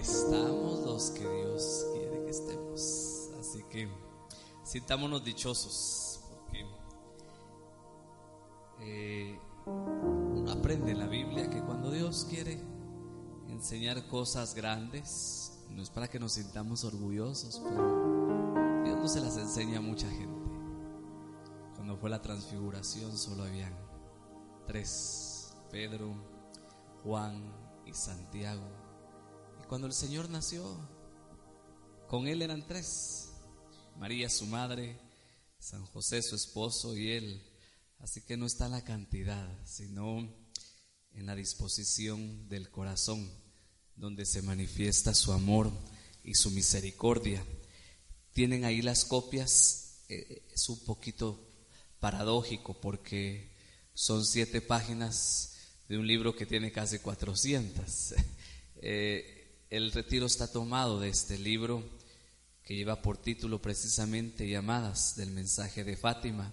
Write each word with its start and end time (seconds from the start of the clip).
Estamos 0.00 0.80
los 0.80 1.10
que 1.10 1.28
Dios 1.28 1.86
quiere 1.92 2.24
que 2.24 2.30
estemos. 2.30 3.30
Así 3.38 3.62
que 3.64 3.86
sintámonos 4.64 5.22
dichosos. 5.22 6.22
Porque 6.30 6.64
eh, 8.80 9.38
uno 9.66 10.50
aprende 10.52 10.92
en 10.92 11.00
la 11.00 11.06
Biblia 11.06 11.50
que 11.50 11.60
cuando 11.60 11.90
Dios 11.90 12.26
quiere 12.30 12.58
enseñar 13.48 14.08
cosas 14.08 14.54
grandes, 14.54 15.58
no 15.68 15.82
es 15.82 15.90
para 15.90 16.08
que 16.08 16.18
nos 16.18 16.32
sintamos 16.32 16.82
orgullosos, 16.84 17.60
pero 17.62 18.82
Dios 18.82 18.98
no 18.98 19.06
se 19.06 19.20
las 19.20 19.36
enseña 19.36 19.78
a 19.78 19.82
mucha 19.82 20.08
gente. 20.08 20.50
Cuando 21.74 21.98
fue 21.98 22.08
la 22.08 22.22
transfiguración 22.22 23.18
solo 23.18 23.42
habían 23.42 23.76
tres, 24.66 25.54
Pedro, 25.70 26.14
Juan 27.02 27.52
y 27.84 27.92
Santiago. 27.92 28.79
Cuando 29.70 29.86
el 29.86 29.92
Señor 29.92 30.28
nació, 30.28 30.64
con 32.08 32.26
él 32.26 32.42
eran 32.42 32.66
tres, 32.66 33.28
María 34.00 34.28
su 34.28 34.44
madre, 34.46 34.98
San 35.60 35.86
José 35.86 36.22
su 36.22 36.34
esposo 36.34 36.96
y 36.96 37.12
él. 37.12 37.40
Así 38.00 38.20
que 38.20 38.36
no 38.36 38.46
está 38.46 38.68
la 38.68 38.82
cantidad, 38.82 39.48
sino 39.64 40.28
en 41.12 41.24
la 41.24 41.36
disposición 41.36 42.48
del 42.48 42.68
corazón 42.68 43.30
donde 43.94 44.26
se 44.26 44.42
manifiesta 44.42 45.14
su 45.14 45.30
amor 45.30 45.70
y 46.24 46.34
su 46.34 46.50
misericordia. 46.50 47.46
Tienen 48.32 48.64
ahí 48.64 48.82
las 48.82 49.04
copias, 49.04 50.00
eh, 50.08 50.48
es 50.52 50.68
un 50.68 50.80
poquito 50.80 51.48
paradójico 52.00 52.80
porque 52.80 53.54
son 53.94 54.26
siete 54.26 54.60
páginas 54.60 55.58
de 55.88 55.96
un 55.96 56.08
libro 56.08 56.34
que 56.34 56.44
tiene 56.44 56.72
casi 56.72 56.98
400. 56.98 58.14
Eh, 58.82 59.39
el 59.70 59.92
retiro 59.92 60.26
está 60.26 60.48
tomado 60.48 60.98
de 60.98 61.08
este 61.08 61.38
libro 61.38 61.88
que 62.64 62.74
lleva 62.74 63.02
por 63.02 63.18
título 63.18 63.62
precisamente 63.62 64.48
Llamadas 64.48 65.14
del 65.14 65.30
mensaje 65.30 65.84
de 65.84 65.96
Fátima. 65.96 66.52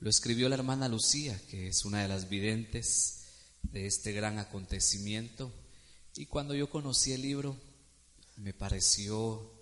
Lo 0.00 0.08
escribió 0.08 0.48
la 0.48 0.54
hermana 0.54 0.88
Lucía, 0.88 1.38
que 1.50 1.68
es 1.68 1.84
una 1.84 2.00
de 2.00 2.08
las 2.08 2.30
videntes 2.30 3.24
de 3.62 3.86
este 3.86 4.12
gran 4.12 4.38
acontecimiento. 4.38 5.52
Y 6.16 6.24
cuando 6.24 6.54
yo 6.54 6.70
conocí 6.70 7.12
el 7.12 7.20
libro, 7.20 7.54
me 8.36 8.54
pareció 8.54 9.52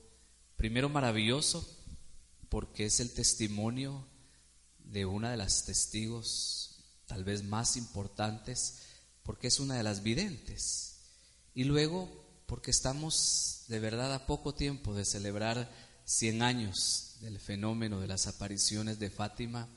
primero 0.54 0.88
maravilloso 0.88 1.68
porque 2.48 2.84
es 2.84 3.00
el 3.00 3.12
testimonio 3.12 4.06
de 4.78 5.06
una 5.06 5.32
de 5.32 5.36
las 5.36 5.64
testigos 5.64 6.84
tal 7.06 7.24
vez 7.24 7.42
más 7.42 7.76
importantes, 7.76 8.82
porque 9.24 9.48
es 9.48 9.58
una 9.58 9.74
de 9.74 9.82
las 9.82 10.04
videntes. 10.04 11.00
Y 11.52 11.64
luego 11.64 12.19
porque 12.50 12.72
estamos 12.72 13.62
de 13.68 13.78
verdad 13.78 14.12
a 14.12 14.26
poco 14.26 14.52
tiempo 14.52 14.92
de 14.92 15.04
celebrar 15.04 15.70
100 16.04 16.42
años 16.42 17.14
del 17.20 17.38
fenómeno 17.38 18.00
de 18.00 18.08
las 18.08 18.26
apariciones 18.26 18.98
de 18.98 19.08
Fátima 19.08 19.68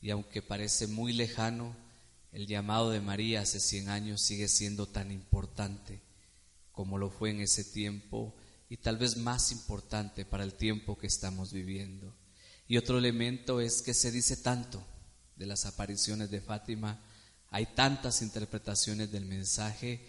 y 0.00 0.10
aunque 0.10 0.42
parece 0.42 0.88
muy 0.88 1.12
lejano, 1.12 1.76
el 2.32 2.48
llamado 2.48 2.90
de 2.90 3.00
María 3.00 3.42
hace 3.42 3.60
100 3.60 3.88
años 3.88 4.20
sigue 4.20 4.48
siendo 4.48 4.88
tan 4.88 5.12
importante 5.12 6.00
como 6.72 6.98
lo 6.98 7.08
fue 7.08 7.30
en 7.30 7.40
ese 7.40 7.62
tiempo 7.62 8.34
y 8.68 8.78
tal 8.78 8.96
vez 8.96 9.16
más 9.16 9.52
importante 9.52 10.24
para 10.24 10.42
el 10.42 10.54
tiempo 10.54 10.98
que 10.98 11.06
estamos 11.06 11.52
viviendo. 11.52 12.12
Y 12.66 12.78
otro 12.78 12.98
elemento 12.98 13.60
es 13.60 13.80
que 13.80 13.94
se 13.94 14.10
dice 14.10 14.36
tanto 14.38 14.84
de 15.36 15.46
las 15.46 15.66
apariciones 15.66 16.32
de 16.32 16.40
Fátima, 16.40 17.00
hay 17.50 17.66
tantas 17.76 18.22
interpretaciones 18.22 19.12
del 19.12 19.24
mensaje 19.24 20.04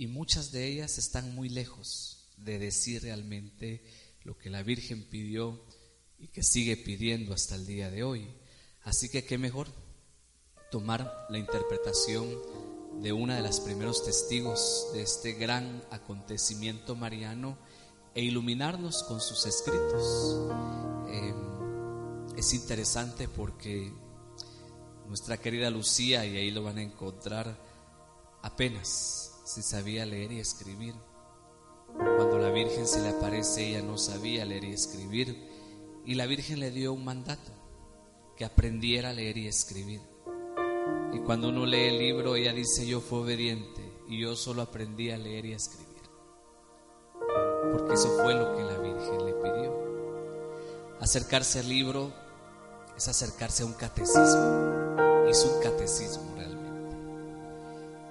y 0.00 0.06
muchas 0.06 0.50
de 0.50 0.66
ellas 0.66 0.96
están 0.96 1.34
muy 1.34 1.50
lejos 1.50 2.24
de 2.38 2.58
decir 2.58 3.02
realmente 3.02 3.84
lo 4.22 4.38
que 4.38 4.48
la 4.48 4.62
Virgen 4.62 5.04
pidió 5.04 5.62
y 6.18 6.28
que 6.28 6.42
sigue 6.42 6.78
pidiendo 6.78 7.34
hasta 7.34 7.54
el 7.54 7.66
día 7.66 7.90
de 7.90 8.02
hoy. 8.02 8.26
Así 8.82 9.10
que 9.10 9.26
qué 9.26 9.36
mejor 9.36 9.68
tomar 10.70 11.26
la 11.28 11.36
interpretación 11.36 12.34
de 13.02 13.12
una 13.12 13.36
de 13.36 13.42
las 13.42 13.60
primeros 13.60 14.02
testigos 14.02 14.88
de 14.94 15.02
este 15.02 15.34
gran 15.34 15.84
acontecimiento 15.90 16.96
mariano 16.96 17.58
e 18.14 18.22
iluminarnos 18.22 19.02
con 19.02 19.20
sus 19.20 19.44
escritos. 19.44 20.50
Eh, 21.10 21.34
es 22.38 22.54
interesante 22.54 23.28
porque 23.28 23.92
nuestra 25.08 25.36
querida 25.36 25.68
Lucía, 25.68 26.24
y 26.24 26.38
ahí 26.38 26.50
lo 26.50 26.62
van 26.62 26.78
a 26.78 26.82
encontrar, 26.82 27.54
apenas 28.40 29.29
si 29.50 29.62
sabía 29.62 30.06
leer 30.06 30.30
y 30.30 30.38
escribir. 30.38 30.94
Cuando 32.16 32.38
la 32.38 32.50
Virgen 32.50 32.86
se 32.86 33.02
le 33.02 33.08
aparece, 33.08 33.68
ella 33.68 33.82
no 33.82 33.98
sabía 33.98 34.44
leer 34.44 34.62
y 34.62 34.72
escribir, 34.72 35.50
y 36.06 36.14
la 36.14 36.26
Virgen 36.26 36.60
le 36.60 36.70
dio 36.70 36.92
un 36.92 37.04
mandato, 37.04 37.50
que 38.36 38.44
aprendiera 38.44 39.10
a 39.10 39.12
leer 39.12 39.36
y 39.38 39.48
escribir. 39.48 40.00
Y 41.12 41.18
cuando 41.18 41.48
uno 41.48 41.66
lee 41.66 41.88
el 41.88 41.98
libro, 41.98 42.36
ella 42.36 42.52
dice, 42.52 42.86
yo 42.86 43.00
fui 43.00 43.18
obediente 43.18 43.82
y 44.06 44.20
yo 44.20 44.36
solo 44.36 44.62
aprendí 44.62 45.10
a 45.10 45.18
leer 45.18 45.46
y 45.46 45.52
a 45.52 45.56
escribir. 45.56 45.88
Porque 47.72 47.94
eso 47.94 48.08
fue 48.22 48.34
lo 48.34 48.56
que 48.56 48.62
la 48.62 48.78
Virgen 48.78 49.26
le 49.26 49.32
pidió. 49.32 51.00
Acercarse 51.00 51.58
al 51.58 51.68
libro 51.68 52.12
es 52.96 53.08
acercarse 53.08 53.64
a 53.64 53.66
un 53.66 53.72
catecismo. 53.72 55.26
Es 55.26 55.44
un 55.44 55.60
catecismo. 55.60 56.39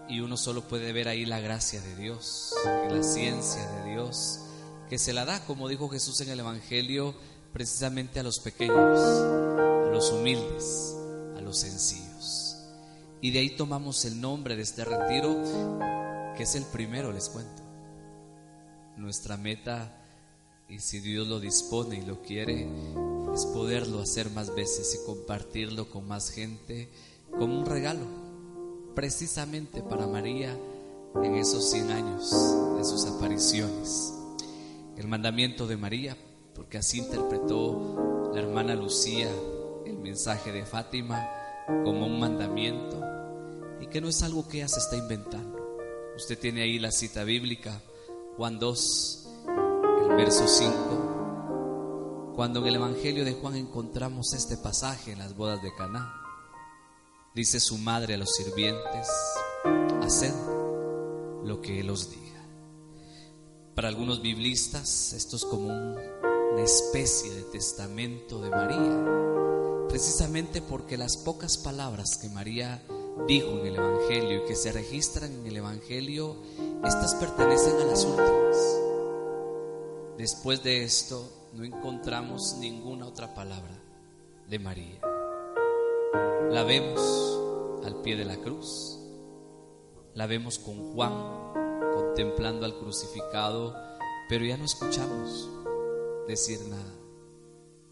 Y 0.09 0.21
uno 0.21 0.37
solo 0.37 0.67
puede 0.67 0.91
ver 0.91 1.07
ahí 1.07 1.25
la 1.25 1.39
gracia 1.39 1.79
de 1.81 1.95
Dios 1.95 2.53
la 2.89 3.03
ciencia 3.03 3.65
de 3.71 3.91
Dios 3.91 4.39
que 4.89 4.97
se 4.97 5.13
la 5.13 5.23
da, 5.23 5.45
como 5.45 5.67
dijo 5.67 5.87
Jesús 5.87 6.19
en 6.21 6.29
el 6.29 6.39
Evangelio, 6.39 7.13
precisamente 7.53 8.19
a 8.19 8.23
los 8.23 8.39
pequeños, 8.39 8.99
a 8.99 9.89
los 9.93 10.11
humildes, 10.11 10.95
a 11.37 11.41
los 11.41 11.59
sencillos. 11.59 12.57
Y 13.21 13.29
de 13.31 13.39
ahí 13.39 13.51
tomamos 13.51 14.03
el 14.05 14.19
nombre 14.19 14.55
de 14.55 14.63
este 14.63 14.83
retiro, 14.85 15.35
que 16.35 16.43
es 16.43 16.55
el 16.55 16.65
primero, 16.65 17.11
les 17.11 17.29
cuento. 17.29 17.61
Nuestra 18.97 19.37
meta, 19.37 19.95
y 20.67 20.79
si 20.79 20.99
Dios 20.99 21.27
lo 21.27 21.39
dispone 21.39 21.97
y 21.97 22.01
lo 22.01 22.23
quiere, 22.23 22.67
es 23.33 23.45
poderlo 23.45 24.01
hacer 24.01 24.31
más 24.31 24.55
veces 24.55 24.99
y 24.99 25.05
compartirlo 25.05 25.91
con 25.91 26.07
más 26.07 26.31
gente 26.31 26.89
como 27.37 27.59
un 27.59 27.65
regalo, 27.67 28.07
precisamente 28.99 29.81
para 29.81 30.05
María 30.07 30.53
en 31.23 31.35
esos 31.35 31.69
100 31.71 31.91
años 31.91 32.29
de 32.75 32.83
sus 32.83 33.05
apariciones. 33.05 34.13
El 34.97 35.07
mandamiento 35.07 35.67
de 35.67 35.77
María, 35.77 36.17
porque 36.53 36.79
así 36.79 36.97
interpretó 36.97 38.29
la 38.33 38.41
hermana 38.41 38.75
Lucía 38.75 39.29
el 39.85 39.99
mensaje 39.99 40.51
de 40.51 40.65
Fátima 40.65 41.29
como 41.85 42.07
un 42.07 42.19
mandamiento 42.19 43.01
y 43.79 43.87
que 43.87 44.01
no 44.01 44.09
es 44.09 44.21
algo 44.21 44.49
que 44.49 44.57
ella 44.57 44.67
se 44.67 44.81
está 44.81 44.97
inventando. 44.97 45.79
Usted 46.17 46.37
tiene 46.37 46.63
ahí 46.63 46.77
la 46.77 46.91
cita 46.91 47.23
bíblica, 47.23 47.81
Juan 48.35 48.59
2, 48.59 49.29
el 50.09 50.09
verso 50.17 50.45
5, 50.45 52.33
cuando 52.35 52.59
en 52.59 52.67
el 52.67 52.75
Evangelio 52.75 53.23
de 53.23 53.31
Juan 53.31 53.55
encontramos 53.55 54.33
este 54.33 54.57
pasaje 54.57 55.13
en 55.13 55.19
las 55.19 55.37
bodas 55.37 55.63
de 55.63 55.73
Caná. 55.73 56.19
Dice 57.35 57.59
su 57.59 57.77
madre 57.77 58.15
a 58.15 58.17
los 58.17 58.33
sirvientes, 58.33 59.07
haced 60.01 60.33
lo 61.43 61.61
que 61.61 61.79
él 61.79 61.91
os 61.91 62.09
diga. 62.09 62.43
Para 63.75 63.87
algunos 63.87 64.21
biblistas 64.21 65.13
esto 65.13 65.35
es 65.35 65.45
como 65.45 65.67
una 65.67 66.63
especie 66.63 67.31
de 67.31 67.43
testamento 67.43 68.41
de 68.41 68.49
María, 68.49 69.87
precisamente 69.87 70.63
porque 70.63 70.97
las 70.97 71.17
pocas 71.17 71.57
palabras 71.57 72.17
que 72.19 72.29
María 72.29 72.83
dijo 73.27 73.59
en 73.59 73.67
el 73.67 73.75
Evangelio 73.75 74.43
y 74.43 74.47
que 74.47 74.55
se 74.55 74.71
registran 74.71 75.31
en 75.31 75.45
el 75.45 75.57
Evangelio, 75.57 76.35
estas 76.83 77.13
pertenecen 77.13 77.79
a 77.79 77.85
las 77.85 78.05
últimas. 78.05 78.57
Después 80.17 80.63
de 80.63 80.83
esto 80.83 81.31
no 81.53 81.63
encontramos 81.63 82.55
ninguna 82.59 83.05
otra 83.05 83.35
palabra 83.35 83.79
de 84.49 84.59
María. 84.59 85.08
La 86.13 86.63
vemos 86.63 87.39
al 87.85 88.01
pie 88.01 88.15
de 88.15 88.25
la 88.25 88.37
cruz, 88.37 88.99
La 90.15 90.25
vemos 90.25 90.59
con 90.59 90.93
Juan 90.93 91.13
contemplando 91.93 92.65
al 92.65 92.77
crucificado, 92.77 93.75
pero 94.27 94.43
ya 94.45 94.57
no 94.57 94.65
escuchamos 94.65 95.49
decir 96.27 96.59
nada. 96.67 96.93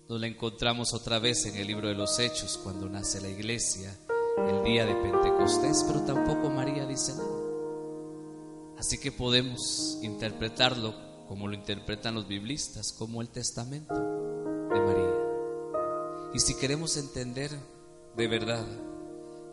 Nos 0.09 0.19
la 0.19 0.27
encontramos 0.27 0.93
otra 0.93 1.19
vez 1.19 1.45
en 1.45 1.55
el 1.55 1.67
libro 1.67 1.87
de 1.87 1.93
los 1.93 2.17
Hechos 2.19 2.59
cuando 2.63 2.89
nace 2.89 3.21
la 3.21 3.29
iglesia 3.29 3.95
el 4.47 4.63
día 4.63 4.85
de 4.85 4.95
Pentecostés, 4.95 5.83
pero 5.87 6.01
tampoco 6.01 6.49
María 6.49 6.85
dice 6.85 7.13
nada. 7.13 7.47
Así 8.77 8.99
que 8.99 9.11
podemos 9.11 9.99
interpretarlo 10.01 10.93
como 11.27 11.47
lo 11.47 11.53
interpretan 11.53 12.15
los 12.15 12.27
biblistas, 12.27 12.93
como 12.93 13.21
el 13.21 13.29
testamento 13.29 13.93
de 13.93 14.79
María. 14.79 15.13
Y 16.33 16.39
si 16.39 16.55
queremos 16.55 16.97
entender 16.97 17.51
de 18.17 18.27
verdad 18.27 18.65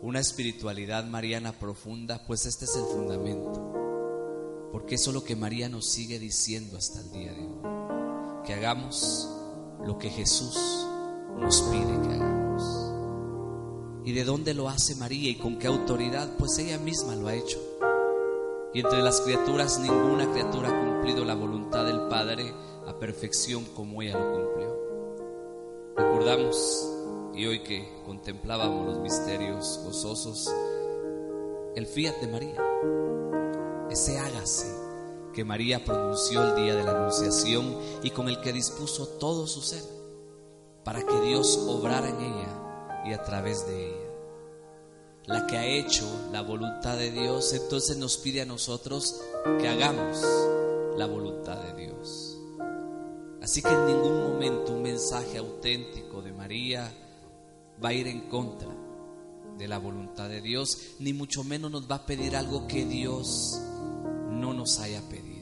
una 0.01 0.19
espiritualidad 0.19 1.05
mariana 1.05 1.53
profunda, 1.53 2.25
pues 2.25 2.45
este 2.47 2.65
es 2.65 2.75
el 2.75 2.83
fundamento. 2.85 3.71
Porque 4.71 4.95
eso 4.95 5.11
es 5.11 5.13
lo 5.13 5.23
que 5.23 5.35
María 5.35 5.69
nos 5.69 5.85
sigue 5.85 6.19
diciendo 6.19 6.77
hasta 6.77 6.99
el 6.99 7.11
día 7.11 7.31
de 7.31 7.41
hoy. 7.41 8.43
Que 8.45 8.53
hagamos 8.53 9.29
lo 9.85 9.97
que 9.97 10.09
Jesús 10.09 10.57
nos 11.39 11.61
pide 11.61 12.01
que 12.01 12.13
hagamos. 12.13 12.91
¿Y 14.03 14.13
de 14.13 14.23
dónde 14.23 14.53
lo 14.53 14.67
hace 14.67 14.95
María 14.95 15.29
y 15.29 15.35
con 15.35 15.57
qué 15.57 15.67
autoridad? 15.67 16.35
Pues 16.37 16.57
ella 16.57 16.77
misma 16.77 17.15
lo 17.15 17.27
ha 17.27 17.35
hecho. 17.35 17.59
Y 18.73 18.81
entre 18.81 19.01
las 19.01 19.21
criaturas 19.21 19.79
ninguna 19.79 20.29
criatura 20.31 20.69
ha 20.69 20.85
cumplido 20.85 21.23
la 21.23 21.35
voluntad 21.35 21.85
del 21.85 22.07
Padre 22.09 22.53
a 22.85 22.97
perfección 22.99 23.63
como 23.75 24.01
ella 24.01 24.19
lo 24.19 24.33
cumplió. 24.33 24.75
Recordamos, 25.95 26.94
y 27.35 27.45
hoy 27.47 27.59
que 27.63 28.01
contemplábamos 28.05 28.85
los 28.85 28.99
misterios 28.99 29.81
gozosos, 29.83 30.49
el 31.75 31.85
fiat 31.85 32.15
de 32.21 32.27
María, 32.27 32.63
ese 33.89 34.17
hágase 34.17 34.73
que 35.33 35.43
María 35.43 35.83
pronunció 35.83 36.43
el 36.43 36.55
día 36.55 36.75
de 36.75 36.83
la 36.83 36.91
Anunciación 36.91 37.77
y 38.03 38.11
con 38.11 38.29
el 38.29 38.39
que 38.39 38.53
dispuso 38.53 39.07
todo 39.19 39.47
su 39.47 39.61
ser 39.61 39.83
para 40.85 41.05
que 41.05 41.19
Dios 41.21 41.57
obrara 41.67 42.07
en 42.07 42.21
ella 42.21 43.03
y 43.05 43.13
a 43.13 43.21
través 43.23 43.67
de 43.67 43.89
ella. 43.89 44.11
La 45.25 45.45
que 45.45 45.57
ha 45.57 45.65
hecho 45.65 46.05
la 46.31 46.41
voluntad 46.41 46.97
de 46.97 47.11
Dios, 47.11 47.51
entonces 47.53 47.97
nos 47.97 48.17
pide 48.17 48.43
a 48.43 48.45
nosotros 48.45 49.21
que 49.59 49.67
hagamos 49.67 50.23
la 50.95 51.05
voluntad 51.05 51.57
de 51.57 51.73
Dios. 51.73 52.37
Así 53.41 53.61
que 53.61 53.69
en 53.69 53.87
ningún 53.87 54.23
momento 54.23 54.71
un 54.71 54.83
mensaje 54.83 55.37
auténtico 55.37 56.21
de 56.21 56.31
María 56.31 56.93
va 57.83 57.89
a 57.89 57.93
ir 57.93 58.07
en 58.07 58.29
contra 58.29 58.69
de 59.57 59.67
la 59.67 59.77
voluntad 59.77 60.29
de 60.29 60.41
Dios, 60.41 60.95
ni 60.99 61.13
mucho 61.13 61.43
menos 61.43 61.71
nos 61.71 61.89
va 61.89 61.95
a 61.95 62.05
pedir 62.05 62.35
algo 62.35 62.67
que 62.67 62.85
Dios 62.85 63.59
no 64.29 64.53
nos 64.53 64.79
haya 64.79 65.01
pedido. 65.09 65.35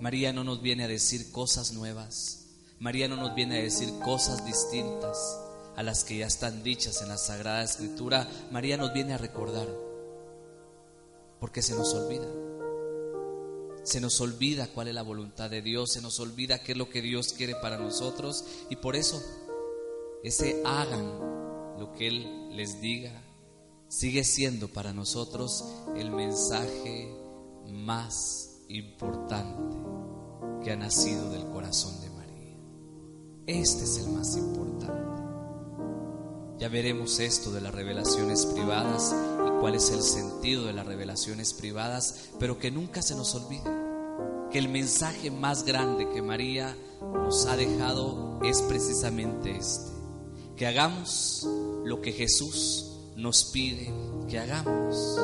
María 0.00 0.32
no 0.32 0.44
nos 0.44 0.62
viene 0.62 0.84
a 0.84 0.88
decir 0.88 1.30
cosas 1.30 1.72
nuevas, 1.72 2.46
María 2.78 3.08
no 3.08 3.16
nos 3.16 3.34
viene 3.34 3.58
a 3.58 3.62
decir 3.62 3.90
cosas 4.02 4.44
distintas 4.46 5.38
a 5.76 5.82
las 5.82 6.04
que 6.04 6.18
ya 6.18 6.26
están 6.26 6.62
dichas 6.62 7.02
en 7.02 7.08
la 7.08 7.18
Sagrada 7.18 7.62
Escritura, 7.62 8.28
María 8.50 8.76
nos 8.76 8.92
viene 8.92 9.14
a 9.14 9.18
recordar, 9.18 9.68
porque 11.38 11.62
se 11.62 11.74
nos 11.74 11.92
olvida. 11.94 12.26
Se 13.82 14.00
nos 14.00 14.20
olvida 14.20 14.68
cuál 14.68 14.88
es 14.88 14.94
la 14.94 15.02
voluntad 15.02 15.48
de 15.48 15.62
Dios, 15.62 15.92
se 15.92 16.02
nos 16.02 16.20
olvida 16.20 16.62
qué 16.62 16.72
es 16.72 16.78
lo 16.78 16.90
que 16.90 17.00
Dios 17.00 17.32
quiere 17.32 17.54
para 17.54 17.78
nosotros 17.78 18.44
y 18.68 18.76
por 18.76 18.94
eso 18.94 19.22
ese 20.22 20.62
hagan 20.64 21.78
lo 21.78 21.92
que 21.92 22.08
Él 22.08 22.56
les 22.56 22.80
diga 22.80 23.12
sigue 23.88 24.22
siendo 24.22 24.68
para 24.68 24.92
nosotros 24.92 25.64
el 25.96 26.10
mensaje 26.10 27.12
más 27.66 28.60
importante 28.68 29.76
que 30.62 30.70
ha 30.72 30.76
nacido 30.76 31.30
del 31.30 31.46
corazón 31.46 32.00
de 32.00 32.10
María. 32.10 32.56
Este 33.46 33.84
es 33.84 33.98
el 33.98 34.12
más 34.12 34.36
importante. 34.36 35.22
Ya 36.58 36.68
veremos 36.68 37.18
esto 37.18 37.50
de 37.50 37.62
las 37.62 37.74
revelaciones 37.74 38.46
privadas 38.46 39.14
y 39.46 39.60
cuál 39.60 39.74
es 39.74 39.90
el 39.90 40.02
sentido 40.02 40.66
de 40.66 40.74
las 40.74 40.86
revelaciones 40.86 41.54
privadas, 41.54 42.30
pero 42.38 42.58
que 42.58 42.70
nunca 42.70 43.02
se 43.02 43.16
nos 43.16 43.34
olvide 43.34 43.70
que 44.52 44.58
el 44.58 44.68
mensaje 44.68 45.30
más 45.30 45.64
grande 45.64 46.08
que 46.10 46.22
María 46.22 46.76
nos 47.00 47.46
ha 47.46 47.56
dejado 47.56 48.40
es 48.42 48.60
precisamente 48.62 49.56
este, 49.56 49.99
que 50.60 50.66
hagamos 50.66 51.48
lo 51.86 52.02
que 52.02 52.12
Jesús 52.12 52.84
nos 53.16 53.44
pide 53.44 53.90
que 54.28 54.38
hagamos. 54.38 55.16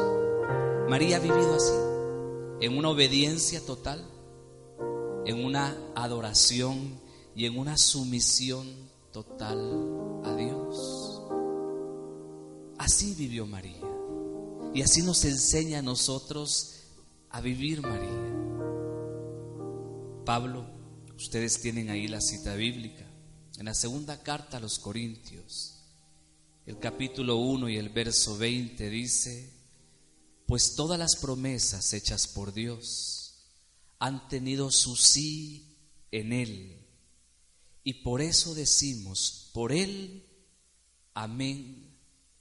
María 0.88 1.18
ha 1.18 1.20
vivido 1.20 1.54
así, 1.54 2.64
en 2.64 2.78
una 2.78 2.88
obediencia 2.88 3.60
total, 3.60 4.02
en 5.26 5.44
una 5.44 5.76
adoración 5.94 6.98
y 7.34 7.44
en 7.44 7.58
una 7.58 7.76
sumisión 7.76 8.66
total 9.12 10.22
a 10.24 10.34
Dios. 10.36 11.20
Así 12.78 13.12
vivió 13.12 13.44
María. 13.44 13.82
Y 14.72 14.80
así 14.80 15.02
nos 15.02 15.22
enseña 15.26 15.80
a 15.80 15.82
nosotros 15.82 16.80
a 17.28 17.42
vivir 17.42 17.82
María. 17.82 18.08
Pablo, 20.24 20.64
ustedes 21.14 21.60
tienen 21.60 21.90
ahí 21.90 22.08
la 22.08 22.22
cita 22.22 22.54
bíblica, 22.54 23.05
en 23.58 23.66
la 23.66 23.74
segunda 23.74 24.22
carta 24.22 24.58
a 24.58 24.60
los 24.60 24.78
Corintios, 24.78 25.74
el 26.66 26.78
capítulo 26.78 27.36
1 27.36 27.68
y 27.70 27.76
el 27.76 27.88
verso 27.88 28.36
20 28.36 28.90
dice, 28.90 29.50
pues 30.46 30.74
todas 30.74 30.98
las 30.98 31.16
promesas 31.16 31.92
hechas 31.92 32.26
por 32.28 32.52
Dios 32.52 33.34
han 33.98 34.28
tenido 34.28 34.70
su 34.70 34.96
sí 34.96 35.76
en 36.10 36.32
Él. 36.32 36.86
Y 37.82 37.94
por 38.02 38.20
eso 38.20 38.54
decimos, 38.54 39.50
por 39.52 39.72
Él, 39.72 40.26
amén 41.14 41.96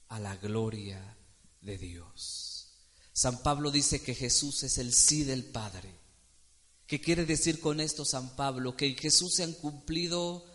a 0.09 0.19
la 0.19 0.35
gloria 0.37 1.17
de 1.61 1.77
Dios. 1.77 2.73
San 3.13 3.41
Pablo 3.41 3.71
dice 3.71 4.01
que 4.01 4.15
Jesús 4.15 4.63
es 4.63 4.77
el 4.77 4.93
sí 4.93 5.23
del 5.23 5.45
Padre. 5.45 5.95
¿Qué 6.87 6.99
quiere 6.99 7.25
decir 7.25 7.59
con 7.59 7.79
esto 7.79 8.03
San 8.05 8.35
Pablo? 8.35 8.75
Que 8.75 8.87
en 8.87 8.95
Jesús 8.95 9.35
se 9.35 9.43
han 9.43 9.53
cumplido 9.53 10.45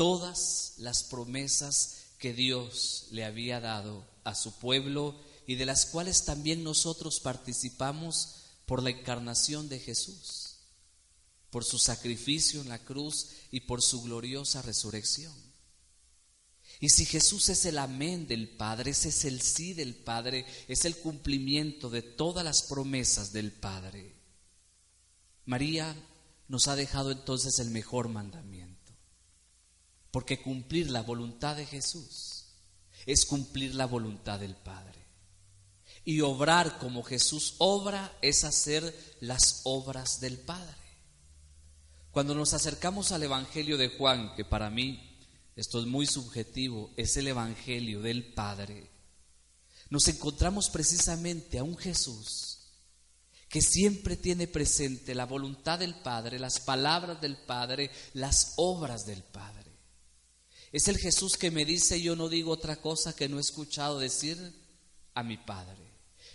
todas 0.00 0.76
las 0.78 1.02
promesas 1.02 2.14
que 2.18 2.32
Dios 2.32 3.08
le 3.10 3.26
había 3.26 3.60
dado 3.60 4.02
a 4.24 4.34
su 4.34 4.58
pueblo 4.58 5.14
y 5.46 5.56
de 5.56 5.66
las 5.66 5.84
cuales 5.84 6.24
también 6.24 6.64
nosotros 6.64 7.20
participamos 7.20 8.36
por 8.64 8.82
la 8.82 8.88
encarnación 8.88 9.68
de 9.68 9.78
Jesús, 9.78 10.56
por 11.50 11.66
su 11.66 11.78
sacrificio 11.78 12.62
en 12.62 12.70
la 12.70 12.78
cruz 12.78 13.28
y 13.50 13.60
por 13.60 13.82
su 13.82 14.00
gloriosa 14.00 14.62
resurrección. 14.62 15.34
Y 16.80 16.88
si 16.88 17.04
Jesús 17.04 17.50
es 17.50 17.66
el 17.66 17.76
amén 17.76 18.26
del 18.26 18.48
Padre, 18.48 18.92
ese 18.92 19.10
es 19.10 19.26
el 19.26 19.42
sí 19.42 19.74
del 19.74 19.94
Padre, 19.94 20.46
es 20.66 20.86
el 20.86 20.96
cumplimiento 20.96 21.90
de 21.90 22.00
todas 22.00 22.42
las 22.42 22.62
promesas 22.62 23.34
del 23.34 23.52
Padre. 23.52 24.16
María 25.44 25.94
nos 26.48 26.68
ha 26.68 26.74
dejado 26.74 27.10
entonces 27.10 27.58
el 27.58 27.68
mejor 27.68 28.08
mandamiento, 28.08 28.69
porque 30.10 30.42
cumplir 30.42 30.90
la 30.90 31.02
voluntad 31.02 31.56
de 31.56 31.66
Jesús 31.66 32.44
es 33.06 33.24
cumplir 33.24 33.74
la 33.74 33.86
voluntad 33.86 34.40
del 34.40 34.54
Padre. 34.54 34.98
Y 36.04 36.20
obrar 36.22 36.78
como 36.78 37.02
Jesús 37.02 37.54
obra 37.58 38.12
es 38.22 38.44
hacer 38.44 38.94
las 39.20 39.60
obras 39.64 40.20
del 40.20 40.38
Padre. 40.38 40.76
Cuando 42.10 42.34
nos 42.34 42.54
acercamos 42.54 43.12
al 43.12 43.22
Evangelio 43.22 43.76
de 43.76 43.88
Juan, 43.88 44.34
que 44.34 44.44
para 44.44 44.70
mí 44.70 45.18
esto 45.56 45.78
es 45.80 45.86
muy 45.86 46.06
subjetivo, 46.06 46.90
es 46.96 47.16
el 47.16 47.28
Evangelio 47.28 48.00
del 48.00 48.32
Padre, 48.32 48.90
nos 49.90 50.08
encontramos 50.08 50.70
precisamente 50.70 51.58
a 51.58 51.64
un 51.64 51.76
Jesús 51.76 52.58
que 53.48 53.60
siempre 53.60 54.16
tiene 54.16 54.46
presente 54.46 55.14
la 55.14 55.26
voluntad 55.26 55.80
del 55.80 55.96
Padre, 55.96 56.38
las 56.38 56.60
palabras 56.60 57.20
del 57.20 57.36
Padre, 57.36 57.90
las 58.14 58.54
obras 58.56 59.04
del 59.04 59.24
Padre. 59.24 59.69
Es 60.72 60.86
el 60.88 60.98
Jesús 60.98 61.36
que 61.36 61.50
me 61.50 61.64
dice, 61.64 62.00
yo 62.00 62.14
no 62.14 62.28
digo 62.28 62.52
otra 62.52 62.76
cosa 62.76 63.14
que 63.14 63.28
no 63.28 63.38
he 63.38 63.40
escuchado 63.40 63.98
decir 63.98 64.38
a 65.14 65.22
mi 65.22 65.36
Padre. 65.36 65.90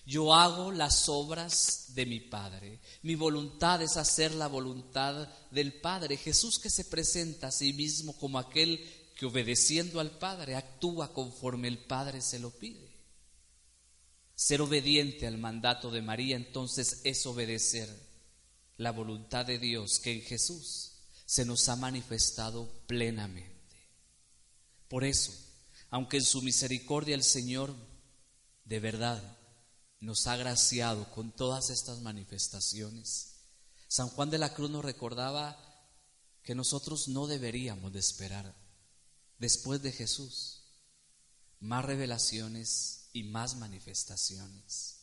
Yo 0.06 0.36
hago 0.36 0.72
las 0.72 1.10
obras 1.10 1.94
de 1.96 2.06
mi 2.06 2.20
Padre. 2.20 2.80
Mi 3.01 3.15
voluntad 3.15 3.82
es 3.82 3.98
hacer 3.98 4.34
la 4.36 4.48
voluntad 4.48 5.27
del 5.51 5.74
Padre. 5.74 6.18
Jesús 6.18 6.60
que 6.60 6.70
se 6.70 6.86
presenta 6.86 7.48
a 7.48 7.51
sí 7.51 7.74
mismo 7.74 8.13
como 8.18 8.38
aquel 8.38 8.86
que 9.15 9.25
obedeciendo 9.25 10.00
al 10.00 10.12
Padre 10.12 10.56
actúa 10.56 11.13
conforme 11.13 11.70
el 11.70 11.80
Padre 11.80 12.22
se 12.22 12.38
lo 12.38 12.51
pide. 12.51 12.94
Ser 14.36 14.62
obediente 14.62 15.25
al 15.25 15.38
mandato 15.38 15.89
de 15.89 16.01
María 16.01 16.36
entonces 16.36 17.00
es 17.06 17.25
obedecer 17.25 17.89
la 18.77 18.92
voluntad 18.92 19.46
de 19.46 19.58
Dios 19.58 20.00
que 20.00 20.12
en 20.12 20.22
Jesús 20.22 20.92
se 21.25 21.46
nos 21.46 21.70
ha 21.70 21.77
manifestado 21.77 22.70
plenamente. 22.86 23.54
Por 24.88 25.04
eso, 25.04 25.34
aunque 25.89 26.18
en 26.18 26.25
su 26.25 26.42
misericordia 26.42 27.15
el 27.15 27.24
Señor 27.24 27.75
de 28.65 28.80
verdad 28.80 29.38
nos 30.00 30.27
ha 30.27 30.36
graciado 30.36 31.10
con 31.12 31.32
todas 31.32 31.70
estas 31.70 32.01
manifestaciones. 32.01 33.36
San 33.88 34.10
Juan 34.10 34.30
de 34.30 34.38
la 34.38 34.54
Cruz 34.54 34.70
nos 34.70 34.86
recordaba 34.86 35.58
que 36.44 36.56
nosotros 36.56 37.08
no 37.08 37.27
deberíamos 37.27 37.94
de 37.94 38.00
esperar 38.00 38.56
después 39.39 39.82
de 39.82 39.92
Jesús 39.92 40.63
más 41.60 41.84
revelaciones 41.86 43.10
y 43.13 43.24
más 43.24 43.56
manifestaciones. 43.56 45.01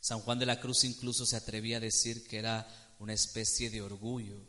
San 0.00 0.20
Juan 0.20 0.38
de 0.38 0.46
la 0.46 0.60
Cruz 0.60 0.84
incluso 0.84 1.26
se 1.26 1.36
atrevía 1.36 1.78
a 1.78 1.80
decir 1.80 2.26
que 2.26 2.38
era 2.38 2.94
una 2.98 3.12
especie 3.12 3.70
de 3.70 3.82
orgullo 3.82 4.40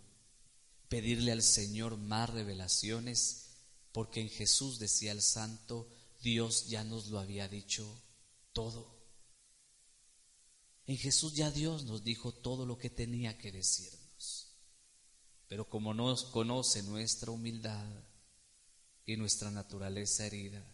pedirle 0.88 1.32
al 1.32 1.42
Señor 1.42 1.98
más 1.98 2.30
revelaciones, 2.30 3.41
porque 3.92 4.22
en 4.22 4.30
Jesús, 4.30 4.80
decía 4.80 5.12
el 5.12 5.22
santo, 5.22 5.88
Dios 6.22 6.68
ya 6.68 6.84
nos 6.84 7.08
lo 7.08 7.20
había 7.20 7.48
dicho 7.48 8.02
todo. 8.54 9.02
En 10.86 10.98
Jesús 10.98 11.34
ya 11.34 11.52
Dios 11.52 11.84
nos 11.86 12.04
dijo 12.04 12.34
todo 12.34 12.66
lo 12.66 12.78
que 12.78 12.90
tenía 12.90 13.38
que 13.38 13.52
decirnos. 13.52 14.48
Pero 15.48 15.70
como 15.70 15.94
nos 15.94 16.26
conoce 16.26 16.84
nuestra 16.84 17.32
humildad 17.32 17.88
y 19.06 19.18
nuestra 19.18 19.52
naturaleza 19.52 20.26
herida, 20.26 20.66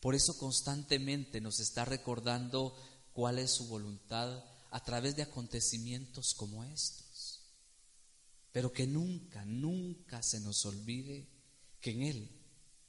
por 0.00 0.14
eso 0.14 0.38
constantemente 0.38 1.40
nos 1.40 1.58
está 1.58 1.84
recordando 1.84 2.76
cuál 3.12 3.38
es 3.38 3.50
su 3.50 3.66
voluntad 3.66 4.44
a 4.70 4.84
través 4.84 5.16
de 5.16 5.22
acontecimientos 5.22 6.34
como 6.34 6.62
estos. 6.62 7.40
Pero 8.52 8.72
que 8.72 8.86
nunca, 8.86 9.44
nunca 9.44 10.22
se 10.22 10.40
nos 10.40 10.64
olvide 10.66 11.37
que 11.80 11.90
en 11.90 12.02
Él 12.02 12.30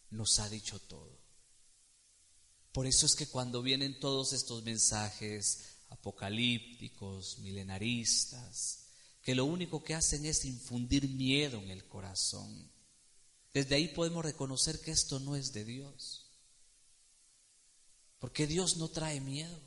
nos 0.10 0.40
ha 0.40 0.50
dicho 0.50 0.80
todo. 0.80 1.20
Por 2.72 2.88
eso 2.88 3.06
es 3.06 3.16
que 3.16 3.28
cuando 3.28 3.62
vienen 3.62 4.00
todos 4.00 4.34
estos 4.34 4.64
mensajes 4.64 5.78
apocalípticos, 5.90 7.40
milenaristas, 7.40 8.86
que 9.22 9.36
lo 9.36 9.46
único 9.46 9.84
que 9.84 9.96
hacen 9.96 10.26
es 10.26 10.46
infundir 10.46 11.08
miedo 11.10 11.60
en 11.60 11.72
el 11.72 11.88
corazón, 11.88 12.72
desde 13.54 13.76
ahí 13.76 13.88
podemos 13.90 14.24
reconocer 14.24 14.80
que 14.80 14.92
esto 14.92 15.20
no 15.20 15.36
es 15.36 15.52
de 15.54 15.66
Dios. 15.66 16.26
Porque 18.20 18.48
Dios 18.48 18.78
no 18.78 18.90
trae 18.90 19.20
miedo. 19.20 19.60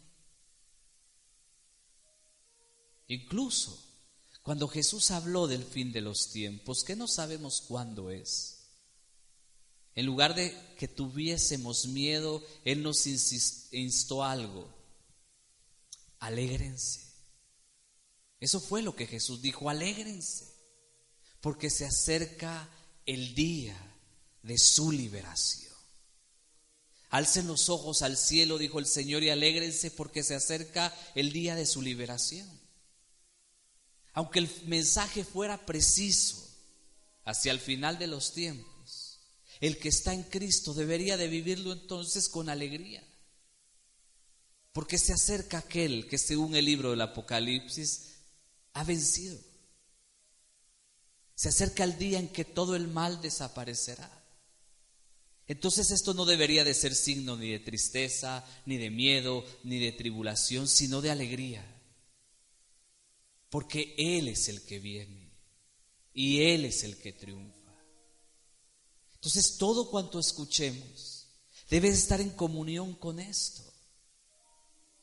Incluso 3.08 3.82
cuando 4.42 4.68
Jesús 4.68 5.10
habló 5.10 5.46
del 5.46 5.64
fin 5.64 5.92
de 5.92 6.00
los 6.00 6.30
tiempos, 6.30 6.84
que 6.84 6.96
no 6.96 7.06
sabemos 7.06 7.60
cuándo 7.60 8.10
es, 8.10 8.51
en 9.94 10.06
lugar 10.06 10.34
de 10.34 10.56
que 10.78 10.88
tuviésemos 10.88 11.86
miedo, 11.86 12.42
Él 12.64 12.82
nos 12.82 13.06
instó 13.06 14.24
algo. 14.24 14.68
Alégrense. 16.18 17.12
Eso 18.40 18.60
fue 18.60 18.82
lo 18.82 18.96
que 18.96 19.06
Jesús 19.06 19.42
dijo, 19.42 19.68
alégrense, 19.68 20.52
porque 21.40 21.70
se 21.70 21.84
acerca 21.84 22.68
el 23.06 23.34
día 23.34 23.76
de 24.42 24.58
su 24.58 24.90
liberación. 24.90 25.72
Alcen 27.10 27.46
los 27.46 27.68
ojos 27.68 28.00
al 28.00 28.16
cielo, 28.16 28.56
dijo 28.56 28.78
el 28.78 28.86
Señor, 28.86 29.22
y 29.22 29.28
alégrense 29.28 29.90
porque 29.90 30.22
se 30.22 30.34
acerca 30.34 30.94
el 31.14 31.32
día 31.32 31.54
de 31.54 31.66
su 31.66 31.82
liberación. 31.82 32.48
Aunque 34.14 34.38
el 34.38 34.50
mensaje 34.66 35.24
fuera 35.24 35.66
preciso 35.66 36.48
hacia 37.24 37.52
el 37.52 37.60
final 37.60 37.98
de 37.98 38.06
los 38.06 38.32
tiempos, 38.32 38.71
el 39.62 39.78
que 39.78 39.90
está 39.90 40.12
en 40.12 40.24
Cristo 40.24 40.74
debería 40.74 41.16
de 41.16 41.28
vivirlo 41.28 41.72
entonces 41.72 42.28
con 42.28 42.48
alegría. 42.48 43.00
Porque 44.72 44.98
se 44.98 45.12
acerca 45.12 45.58
aquel 45.58 46.08
que 46.08 46.18
según 46.18 46.56
el 46.56 46.64
libro 46.64 46.90
del 46.90 47.00
Apocalipsis 47.00 48.08
ha 48.72 48.82
vencido. 48.82 49.38
Se 51.36 51.48
acerca 51.48 51.84
el 51.84 51.96
día 51.96 52.18
en 52.18 52.28
que 52.28 52.44
todo 52.44 52.74
el 52.74 52.88
mal 52.88 53.22
desaparecerá. 53.22 54.10
Entonces 55.46 55.92
esto 55.92 56.12
no 56.12 56.24
debería 56.24 56.64
de 56.64 56.74
ser 56.74 56.92
signo 56.92 57.36
ni 57.36 57.50
de 57.50 57.60
tristeza, 57.60 58.44
ni 58.66 58.78
de 58.78 58.90
miedo, 58.90 59.44
ni 59.62 59.78
de 59.78 59.92
tribulación, 59.92 60.66
sino 60.66 61.00
de 61.00 61.12
alegría. 61.12 61.64
Porque 63.48 63.94
Él 63.96 64.26
es 64.26 64.48
el 64.48 64.62
que 64.62 64.80
viene 64.80 65.30
y 66.12 66.40
Él 66.40 66.64
es 66.64 66.82
el 66.82 66.96
que 66.96 67.12
triunfa. 67.12 67.61
Entonces 69.22 69.56
todo 69.56 69.88
cuanto 69.88 70.18
escuchemos 70.18 71.28
debe 71.70 71.88
estar 71.88 72.20
en 72.20 72.30
comunión 72.30 72.96
con 72.96 73.20
esto, 73.20 73.62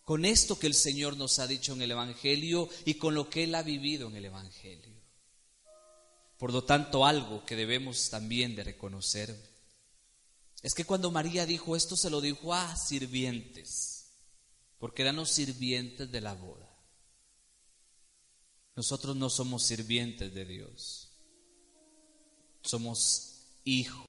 con 0.04 0.26
esto 0.26 0.60
que 0.60 0.68
el 0.68 0.74
Señor 0.74 1.16
nos 1.16 1.40
ha 1.40 1.48
dicho 1.48 1.72
en 1.72 1.82
el 1.82 1.92
Evangelio 1.92 2.68
y 2.84 2.96
con 2.96 3.16
lo 3.16 3.30
que 3.30 3.46
Él 3.46 3.56
ha 3.56 3.64
vivido 3.64 4.10
en 4.10 4.18
el 4.18 4.26
Evangelio. 4.26 4.94
Por 6.38 6.52
lo 6.52 6.66
tanto, 6.66 7.06
algo 7.06 7.46
que 7.46 7.56
debemos 7.56 8.10
también 8.10 8.58
de 8.58 8.66
reconocer 8.66 9.42
es 10.64 10.74
que 10.74 10.84
cuando 10.84 11.12
María 11.12 11.46
dijo 11.46 11.78
esto 11.78 11.96
se 11.96 12.10
lo 12.10 12.20
dijo 12.20 12.54
a 12.54 12.76
sirvientes, 12.76 14.18
porque 14.80 15.04
eran 15.04 15.16
los 15.16 15.30
sirvientes 15.30 16.12
de 16.12 16.20
la 16.20 16.34
boda. 16.34 16.70
Nosotros 18.76 19.16
no 19.16 19.30
somos 19.30 19.64
sirvientes 19.64 20.34
de 20.34 20.44
Dios, 20.44 21.10
somos 22.62 23.46
hijos 23.64 24.09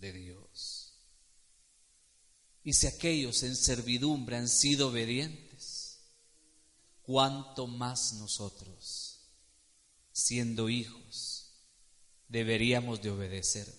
de 0.00 0.12
Dios. 0.12 0.94
Y 2.62 2.72
si 2.72 2.86
aquellos 2.86 3.42
en 3.42 3.54
servidumbre 3.54 4.36
han 4.36 4.48
sido 4.48 4.88
obedientes, 4.88 6.00
cuánto 7.02 7.66
más 7.66 8.14
nosotros, 8.14 9.20
siendo 10.12 10.68
hijos, 10.68 11.52
deberíamos 12.28 13.02
de 13.02 13.10
obedecer 13.10 13.72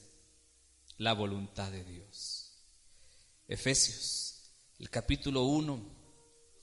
la 0.98 1.13
voluntad 1.13 1.72
de 1.72 1.84
Dios. 1.84 2.54
Efesios, 3.48 4.54
el 4.80 4.89
capítulo 4.89 5.44
1, 5.44 5.82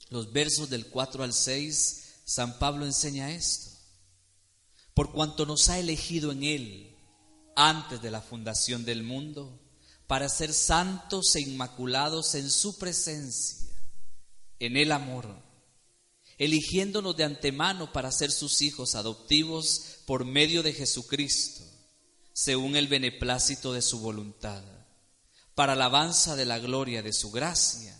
los 0.09 0.31
versos 0.31 0.69
del 0.69 0.87
4 0.87 1.23
al 1.23 1.33
6, 1.33 2.21
San 2.25 2.57
Pablo 2.57 2.85
enseña 2.85 3.31
esto. 3.31 3.69
Por 4.95 5.11
cuanto 5.11 5.45
nos 5.45 5.69
ha 5.69 5.77
elegido 5.77 6.31
en 6.31 6.43
Él 6.43 6.94
antes 7.55 8.01
de 8.01 8.11
la 8.11 8.21
fundación 8.21 8.85
del 8.85 9.03
mundo, 9.03 9.59
para 10.07 10.29
ser 10.29 10.53
santos 10.53 11.35
e 11.35 11.41
inmaculados 11.41 12.35
en 12.35 12.49
su 12.49 12.77
presencia, 12.77 13.67
en 14.59 14.77
el 14.77 14.91
amor, 14.91 15.27
eligiéndonos 16.37 17.15
de 17.15 17.23
antemano 17.23 17.91
para 17.91 18.11
ser 18.11 18.31
sus 18.31 18.61
hijos 18.61 18.95
adoptivos 18.95 19.97
por 20.05 20.25
medio 20.25 20.63
de 20.63 20.73
Jesucristo 20.73 21.63
según 22.35 22.75
el 22.75 22.89
beneplácito 22.89 23.71
de 23.71 23.81
su 23.81 24.01
voluntad, 24.01 24.61
para 25.55 25.71
alabanza 25.71 26.35
de 26.35 26.43
la 26.43 26.59
gloria 26.59 27.01
de 27.01 27.13
su 27.13 27.31
gracia, 27.31 27.97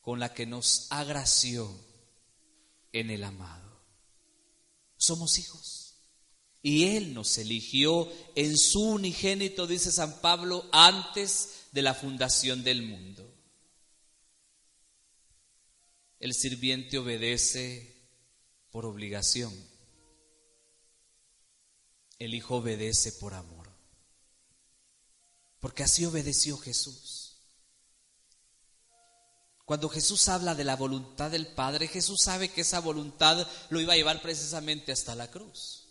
con 0.00 0.20
la 0.20 0.32
que 0.32 0.46
nos 0.46 0.86
agració 0.90 1.68
en 2.92 3.10
el 3.10 3.24
amado. 3.24 3.82
Somos 4.96 5.38
hijos. 5.40 5.83
Y 6.64 6.96
Él 6.96 7.14
nos 7.14 7.38
eligió 7.38 8.10
en 8.34 8.58
su 8.58 8.80
unigénito, 8.80 9.68
dice 9.68 9.92
San 9.92 10.20
Pablo, 10.20 10.68
antes 10.72 11.66
de 11.70 11.82
la 11.82 11.94
fundación 11.94 12.64
del 12.64 12.82
mundo. 12.82 13.32
El 16.18 16.34
sirviente 16.34 16.98
obedece 16.98 17.94
por 18.72 18.84
obligación. 18.84 19.54
El 22.18 22.34
Hijo 22.34 22.56
obedece 22.56 23.12
por 23.12 23.34
amor 23.34 23.64
porque 25.64 25.82
así 25.82 26.04
obedeció 26.04 26.58
Jesús. 26.58 27.38
Cuando 29.64 29.88
Jesús 29.88 30.28
habla 30.28 30.54
de 30.54 30.62
la 30.62 30.76
voluntad 30.76 31.30
del 31.30 31.46
Padre, 31.46 31.88
Jesús 31.88 32.20
sabe 32.20 32.50
que 32.50 32.60
esa 32.60 32.80
voluntad 32.80 33.48
lo 33.70 33.80
iba 33.80 33.94
a 33.94 33.96
llevar 33.96 34.20
precisamente 34.20 34.92
hasta 34.92 35.14
la 35.14 35.30
cruz. 35.30 35.83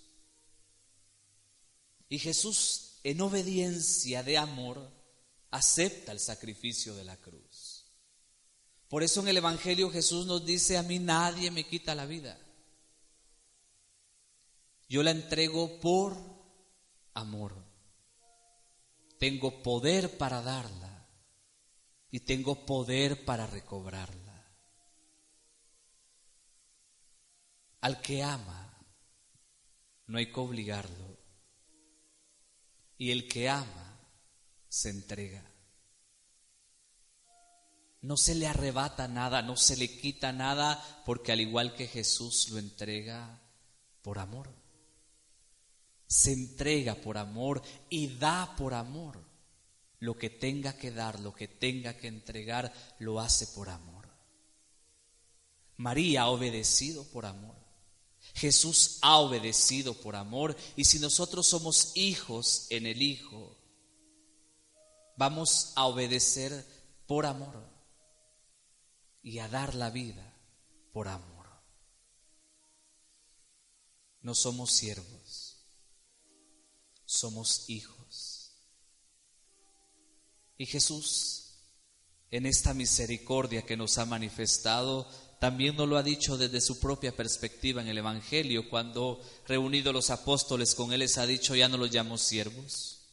Y 2.14 2.20
Jesús, 2.20 3.00
en 3.04 3.22
obediencia 3.22 4.22
de 4.22 4.38
amor, 4.38 4.88
acepta 5.50 6.12
el 6.12 6.20
sacrificio 6.20 6.94
de 6.94 7.04
la 7.04 7.18
cruz. 7.18 7.86
Por 8.88 9.02
eso 9.02 9.22
en 9.22 9.30
el 9.30 9.38
Evangelio 9.38 9.90
Jesús 9.90 10.28
nos 10.28 10.46
dice, 10.46 10.78
a 10.78 10.84
mí 10.84 11.00
nadie 11.00 11.50
me 11.50 11.64
quita 11.64 11.96
la 11.96 12.06
vida. 12.06 12.40
Yo 14.88 15.02
la 15.02 15.10
entrego 15.10 15.80
por 15.80 16.16
amor. 17.16 17.56
Tengo 19.18 19.64
poder 19.64 20.16
para 20.16 20.44
darla 20.44 21.08
y 22.12 22.20
tengo 22.20 22.64
poder 22.64 23.26
para 23.26 23.48
recobrarla. 23.48 24.54
Al 27.82 28.00
que 28.02 28.22
ama, 28.22 28.78
no 30.06 30.20
hay 30.20 30.32
que 30.32 30.40
obligarlo. 30.40 31.13
Y 33.04 33.12
el 33.12 33.28
que 33.28 33.50
ama, 33.50 34.00
se 34.70 34.90
entrega. 34.90 35.44
No 38.00 38.16
se 38.16 38.34
le 38.34 38.48
arrebata 38.48 39.10
nada, 39.10 39.42
no 39.42 39.58
se 39.58 39.76
le 39.76 40.00
quita 40.00 40.32
nada, 40.32 40.82
porque 41.06 41.34
al 41.34 41.42
igual 41.42 41.76
que 41.76 41.88
Jesús 41.88 42.48
lo 42.48 42.60
entrega 42.60 43.42
por 44.04 44.20
amor. 44.20 44.56
Se 46.08 46.32
entrega 46.32 46.96
por 46.96 47.18
amor 47.18 47.62
y 47.90 48.08
da 48.16 48.56
por 48.56 48.74
amor. 48.74 49.22
Lo 50.00 50.18
que 50.18 50.30
tenga 50.30 50.78
que 50.78 50.92
dar, 50.92 51.20
lo 51.20 51.34
que 51.34 51.50
tenga 51.50 51.98
que 51.98 52.08
entregar, 52.08 52.72
lo 53.00 53.20
hace 53.20 53.48
por 53.48 53.68
amor. 53.68 54.08
María 55.76 56.22
ha 56.22 56.30
obedecido 56.30 57.04
por 57.12 57.26
amor. 57.26 57.63
Jesús 58.34 58.98
ha 59.02 59.18
obedecido 59.18 59.94
por 59.94 60.16
amor 60.16 60.56
y 60.76 60.86
si 60.86 61.00
nosotros 61.00 61.46
somos 61.48 61.92
hijos 61.96 62.68
en 62.70 62.88
el 62.88 63.02
Hijo, 63.02 63.56
vamos 65.18 65.72
a 65.76 65.86
obedecer 65.86 66.66
por 67.06 67.26
amor 67.26 67.70
y 69.22 69.40
a 69.40 69.48
dar 69.48 69.76
la 69.76 69.90
vida 69.90 70.34
por 70.92 71.08
amor. 71.08 71.34
No 74.22 74.34
somos 74.34 74.72
siervos, 74.72 75.66
somos 77.06 77.70
hijos. 77.70 78.52
Y 80.58 80.66
Jesús, 80.66 81.56
en 82.32 82.46
esta 82.46 82.74
misericordia 82.74 83.64
que 83.64 83.78
nos 83.78 83.98
ha 83.98 84.06
manifestado, 84.06 85.08
también 85.44 85.76
nos 85.76 85.90
lo 85.90 85.98
ha 85.98 86.04
dicho 86.04 86.38
desde 86.38 86.62
su 86.62 86.80
propia 86.80 87.14
perspectiva 87.14 87.82
en 87.82 87.90
el 87.90 87.98
Evangelio, 87.98 88.70
cuando 88.70 89.20
reunido 89.46 89.92
los 89.92 90.10
apóstoles 90.10 90.74
con 90.74 90.94
él 90.94 91.00
les 91.00 91.18
ha 91.18 91.26
dicho, 91.26 91.54
ya 91.54 91.68
no 91.68 91.76
los 91.76 91.92
llamo 91.92 92.18
siervos. 92.18 93.10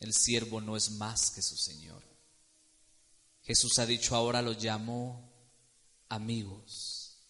El 0.00 0.12
siervo 0.12 0.60
no 0.60 0.76
es 0.76 0.90
más 0.90 1.30
que 1.30 1.42
su 1.42 1.56
Señor. 1.56 2.02
Jesús 3.42 3.78
ha 3.78 3.86
dicho, 3.86 4.16
ahora 4.16 4.42
los 4.42 4.60
llamo 4.60 5.32
amigos, 6.08 7.20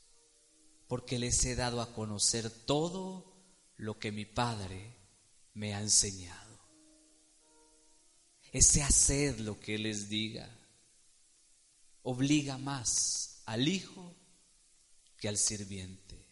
porque 0.88 1.18
les 1.18 1.44
he 1.44 1.54
dado 1.54 1.82
a 1.82 1.92
conocer 1.92 2.48
todo 2.48 3.30
lo 3.76 3.98
que 3.98 4.10
mi 4.10 4.24
Padre 4.24 4.96
me 5.52 5.74
ha 5.74 5.82
enseñado. 5.82 6.58
Ese 8.52 8.82
hacer 8.82 9.38
lo 9.38 9.60
que 9.60 9.76
les 9.76 10.08
diga 10.08 10.48
obliga 12.02 12.56
más 12.56 13.29
al 13.50 13.66
hijo 13.66 14.14
que 15.18 15.28
al 15.28 15.36
sirviente, 15.36 16.24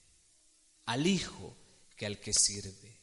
al 0.86 1.04
hijo 1.04 1.56
que 1.96 2.06
al 2.06 2.20
que 2.20 2.32
sirve. 2.32 3.00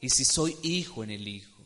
Y 0.00 0.10
si 0.10 0.24
soy 0.24 0.56
hijo 0.64 1.04
en 1.04 1.12
el 1.12 1.28
hijo, 1.28 1.62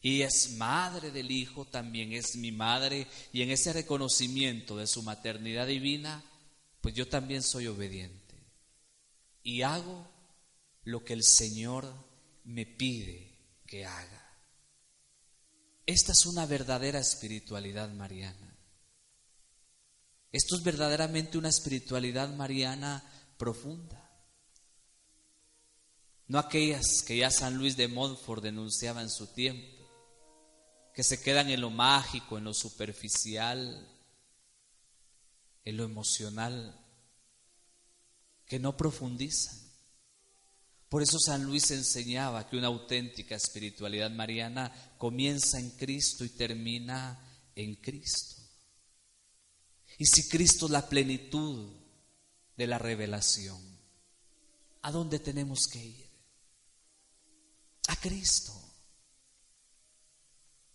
y 0.00 0.22
es 0.22 0.52
madre 0.52 1.10
del 1.10 1.32
hijo, 1.32 1.64
también 1.64 2.12
es 2.12 2.36
mi 2.36 2.52
madre, 2.52 3.08
y 3.32 3.42
en 3.42 3.50
ese 3.50 3.72
reconocimiento 3.72 4.76
de 4.76 4.86
su 4.86 5.02
maternidad 5.02 5.66
divina, 5.66 6.22
pues 6.80 6.94
yo 6.94 7.08
también 7.08 7.42
soy 7.42 7.66
obediente. 7.66 8.36
Y 9.42 9.62
hago 9.62 10.08
lo 10.84 11.04
que 11.04 11.14
el 11.14 11.24
Señor 11.24 11.92
me 12.44 12.66
pide 12.66 13.36
que 13.66 13.84
haga. 13.84 14.38
Esta 15.86 16.12
es 16.12 16.24
una 16.24 16.46
verdadera 16.46 17.00
espiritualidad 17.00 17.92
mariana. 17.92 18.51
Esto 20.32 20.56
es 20.56 20.62
verdaderamente 20.62 21.36
una 21.36 21.50
espiritualidad 21.50 22.34
mariana 22.34 23.04
profunda. 23.36 24.10
No 26.26 26.38
aquellas 26.38 27.02
que 27.06 27.18
ya 27.18 27.30
San 27.30 27.58
Luis 27.58 27.76
de 27.76 27.88
Montfort 27.88 28.42
denunciaba 28.42 29.02
en 29.02 29.10
su 29.10 29.26
tiempo, 29.26 29.86
que 30.94 31.04
se 31.04 31.20
quedan 31.20 31.50
en 31.50 31.60
lo 31.60 31.68
mágico, 31.68 32.38
en 32.38 32.44
lo 32.44 32.54
superficial, 32.54 33.86
en 35.64 35.76
lo 35.76 35.84
emocional, 35.84 36.78
que 38.46 38.58
no 38.58 38.74
profundizan. 38.74 39.58
Por 40.88 41.02
eso 41.02 41.18
San 41.18 41.44
Luis 41.44 41.70
enseñaba 41.70 42.48
que 42.48 42.56
una 42.56 42.66
auténtica 42.68 43.34
espiritualidad 43.34 44.10
mariana 44.10 44.72
comienza 44.96 45.58
en 45.58 45.70
Cristo 45.70 46.24
y 46.24 46.30
termina 46.30 47.18
en 47.54 47.74
Cristo. 47.76 48.41
Y 49.98 50.06
si 50.06 50.28
Cristo 50.28 50.66
es 50.66 50.72
la 50.72 50.88
plenitud 50.88 51.70
de 52.56 52.66
la 52.66 52.78
revelación, 52.78 53.60
¿a 54.82 54.90
dónde 54.90 55.18
tenemos 55.18 55.68
que 55.68 55.84
ir? 55.84 56.10
A 57.88 57.96
Cristo. 57.96 58.52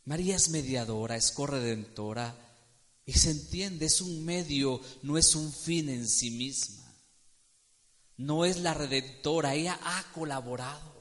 María 0.06 0.36
es 0.36 0.50
mediadora, 0.50 1.18
es 1.18 1.32
corredentora 1.32 2.36
y 3.06 3.14
se 3.14 3.32
entiende, 3.32 3.86
es 3.86 4.02
un 4.02 4.24
medio, 4.26 4.82
no 5.02 5.18
es 5.18 5.36
un 5.36 5.52
fin 5.52 5.90
en 5.90 6.08
sí 6.08 6.32
misma. 6.32 6.84
No 8.18 8.46
es 8.46 8.58
la 8.58 8.74
redentora, 8.74 9.54
ella 9.54 9.80
ha 9.84 10.12
colaborado. 10.14 10.98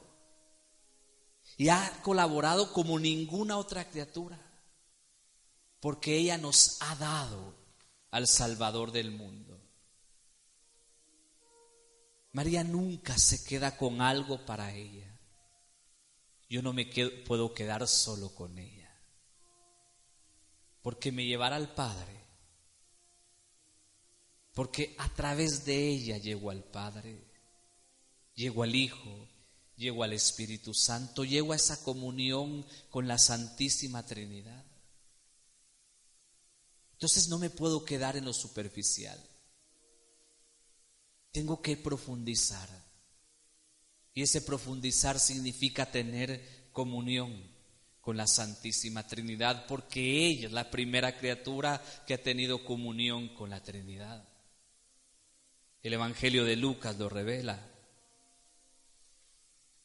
Y 1.57 1.69
ha 1.69 2.01
colaborado 2.03 2.71
como 2.71 2.99
ninguna 2.99 3.57
otra 3.57 3.89
criatura, 3.89 4.39
porque 5.79 6.17
ella 6.17 6.37
nos 6.37 6.77
ha 6.81 6.95
dado 6.95 7.55
al 8.11 8.27
Salvador 8.27 8.91
del 8.91 9.11
mundo. 9.11 9.59
María 12.33 12.63
nunca 12.63 13.17
se 13.17 13.43
queda 13.43 13.77
con 13.77 14.01
algo 14.01 14.45
para 14.45 14.73
ella. 14.73 15.11
Yo 16.49 16.61
no 16.61 16.71
me 16.71 16.85
puedo 17.25 17.53
quedar 17.53 17.87
solo 17.87 18.33
con 18.35 18.57
ella, 18.57 18.89
porque 20.81 21.11
me 21.11 21.25
llevará 21.25 21.55
al 21.55 21.73
Padre, 21.73 22.23
porque 24.53 24.95
a 24.97 25.09
través 25.09 25.65
de 25.65 25.89
ella 25.89 26.17
llego 26.19 26.51
al 26.51 26.63
Padre, 26.63 27.25
llego 28.35 28.63
al 28.63 28.75
Hijo, 28.75 29.27
llego 29.75 30.03
al 30.03 30.13
Espíritu 30.13 30.73
Santo, 30.73 31.25
llego 31.25 31.53
a 31.53 31.55
esa 31.57 31.83
comunión 31.83 32.65
con 32.89 33.07
la 33.07 33.17
Santísima 33.17 34.05
Trinidad. 34.05 34.66
Entonces 36.97 37.29
no 37.29 37.37
me 37.37 37.51
puedo 37.51 37.85
quedar 37.85 38.17
en 38.17 38.25
lo 38.25 38.33
superficial. 38.33 39.23
Tengo 41.31 41.61
que 41.61 41.77
profundizar. 41.77 42.67
Y 44.15 44.23
ese 44.23 44.41
profundizar 44.41 45.19
significa 45.19 45.91
tener 45.91 46.71
comunión 46.71 47.39
con 48.01 48.17
la 48.17 48.25
Santísima 48.25 49.05
Trinidad, 49.05 49.67
porque 49.67 50.25
ella 50.25 50.47
es 50.47 50.53
la 50.53 50.71
primera 50.71 51.15
criatura 51.15 51.79
que 52.07 52.15
ha 52.15 52.23
tenido 52.23 52.65
comunión 52.65 53.27
con 53.35 53.51
la 53.51 53.61
Trinidad. 53.61 54.27
El 55.83 55.93
Evangelio 55.93 56.45
de 56.45 56.55
Lucas 56.55 56.97
lo 56.97 57.09
revela. 57.09 57.63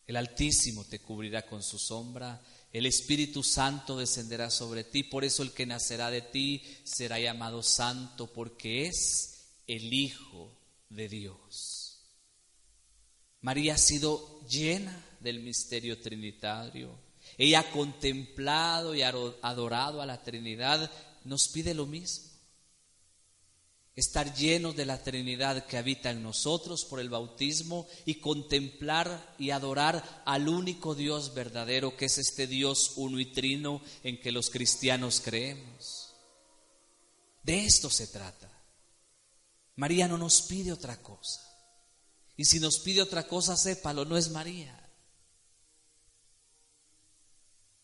El 0.07 0.16
Altísimo 0.16 0.87
te 0.87 1.01
cubrirá 1.01 1.44
con 1.44 1.62
su 1.62 1.79
sombra 1.79 2.40
el 2.73 2.87
Espíritu 2.87 3.43
Santo 3.43 3.99
descenderá 3.99 4.49
sobre 4.49 4.85
ti, 4.85 5.03
por 5.03 5.25
eso 5.25 5.43
el 5.43 5.53
que 5.53 5.67
nacerá 5.67 6.11
de 6.11 6.23
ti 6.23 6.63
será 6.85 7.21
llamado 7.21 7.63
santo, 7.63 8.33
porque 8.33 8.87
es 8.87 9.53
el 9.67 9.93
Hijo 9.93 10.57
de 10.89 11.09
Dios. 11.09 12.01
María 13.43 13.75
ha 13.75 13.79
sido 13.79 14.41
llena 14.49 15.05
del 15.21 15.41
misterio 15.41 16.01
trinitario. 16.01 16.99
Ella 17.37 17.61
ha 17.61 17.71
contemplado 17.71 18.95
y 18.95 19.03
adorado 19.03 20.01
a 20.01 20.07
la 20.07 20.23
Trinidad. 20.23 20.91
Nos 21.25 21.49
pide 21.49 21.75
lo 21.75 21.87
mismo 21.87 22.32
estar 23.94 24.35
llenos 24.35 24.74
de 24.74 24.87
la 24.87 25.02
Trinidad 25.02 25.66
que 25.66 25.76
habita 25.76 26.11
en 26.11 26.22
nosotros 26.22 26.85
por 26.85 27.00
el 27.00 27.11
bautismo 27.11 27.87
y 28.07 28.16
contemplar 28.16 29.35
y 29.38 29.50
adorar 29.50 30.22
al 30.24 30.48
único 30.48 30.94
Dios 30.94 31.35
verdadero 31.35 31.96
que 31.96 32.07
es 32.07 32.18
este 32.18 32.46
Dios 32.46 32.92
uno 32.96 33.20
y 33.20 33.26
trino 33.26 33.83
en 34.02 34.20
que 34.20 34.33
los 34.33 34.50
cristianos 34.50 35.20
creemos. 35.20 36.14
De 37.42 37.64
esto 37.64 37.90
se 37.90 38.07
trata. 38.07 38.50
María 39.76 40.09
no 40.09 40.16
nos 40.16 40.42
pide 40.42 40.72
otra 40.72 41.02
cosa. 41.02 41.40
Y 42.37 42.44
si 42.44 42.61
nos 42.61 42.78
pide 42.78 43.02
otra 43.02 43.26
cosa, 43.26 43.57
sépalo, 43.57 44.05
no 44.05 44.16
es 44.16 44.31
María. 44.31 44.78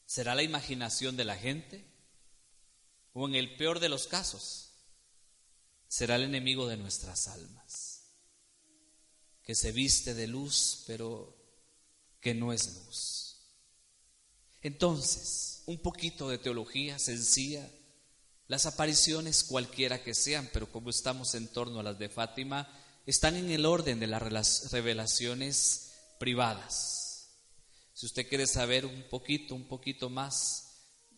¿Será 0.06 0.34
la 0.34 0.42
imaginación 0.42 1.16
de 1.16 1.24
la 1.24 1.36
gente? 1.36 1.86
O 3.12 3.28
en 3.28 3.34
el 3.34 3.56
peor 3.56 3.78
de 3.78 3.90
los 3.90 4.06
casos, 4.06 4.67
será 5.88 6.16
el 6.16 6.24
enemigo 6.24 6.68
de 6.68 6.76
nuestras 6.76 7.28
almas, 7.28 8.12
que 9.42 9.54
se 9.54 9.72
viste 9.72 10.14
de 10.14 10.26
luz, 10.26 10.84
pero 10.86 11.34
que 12.20 12.34
no 12.34 12.52
es 12.52 12.66
luz. 12.74 13.36
Entonces, 14.60 15.62
un 15.66 15.78
poquito 15.78 16.28
de 16.28 16.38
teología 16.38 16.98
sencilla, 16.98 17.68
las 18.46 18.66
apariciones 18.66 19.44
cualquiera 19.44 20.02
que 20.02 20.14
sean, 20.14 20.48
pero 20.52 20.70
como 20.70 20.90
estamos 20.90 21.34
en 21.34 21.48
torno 21.48 21.80
a 21.80 21.82
las 21.82 21.98
de 21.98 22.08
Fátima, 22.08 22.68
están 23.06 23.36
en 23.36 23.50
el 23.50 23.64
orden 23.64 24.00
de 24.00 24.06
las 24.06 24.70
revelaciones 24.70 25.92
privadas. 26.18 27.30
Si 27.94 28.06
usted 28.06 28.28
quiere 28.28 28.46
saber 28.46 28.86
un 28.86 29.04
poquito, 29.08 29.54
un 29.54 29.66
poquito 29.66 30.10
más 30.10 30.68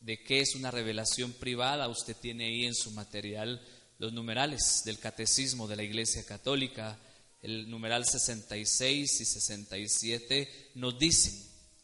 de 0.00 0.22
qué 0.22 0.40
es 0.40 0.54
una 0.54 0.70
revelación 0.70 1.32
privada, 1.32 1.88
usted 1.88 2.16
tiene 2.16 2.46
ahí 2.46 2.64
en 2.64 2.74
su 2.74 2.90
material 2.92 3.60
los 4.00 4.14
numerales 4.14 4.80
del 4.86 4.98
catecismo 4.98 5.68
de 5.68 5.76
la 5.76 5.82
Iglesia 5.82 6.24
Católica, 6.24 6.98
el 7.42 7.68
numeral 7.68 8.06
66 8.06 9.20
y 9.20 9.24
67 9.26 10.70
nos 10.76 10.98
dicen 10.98 11.34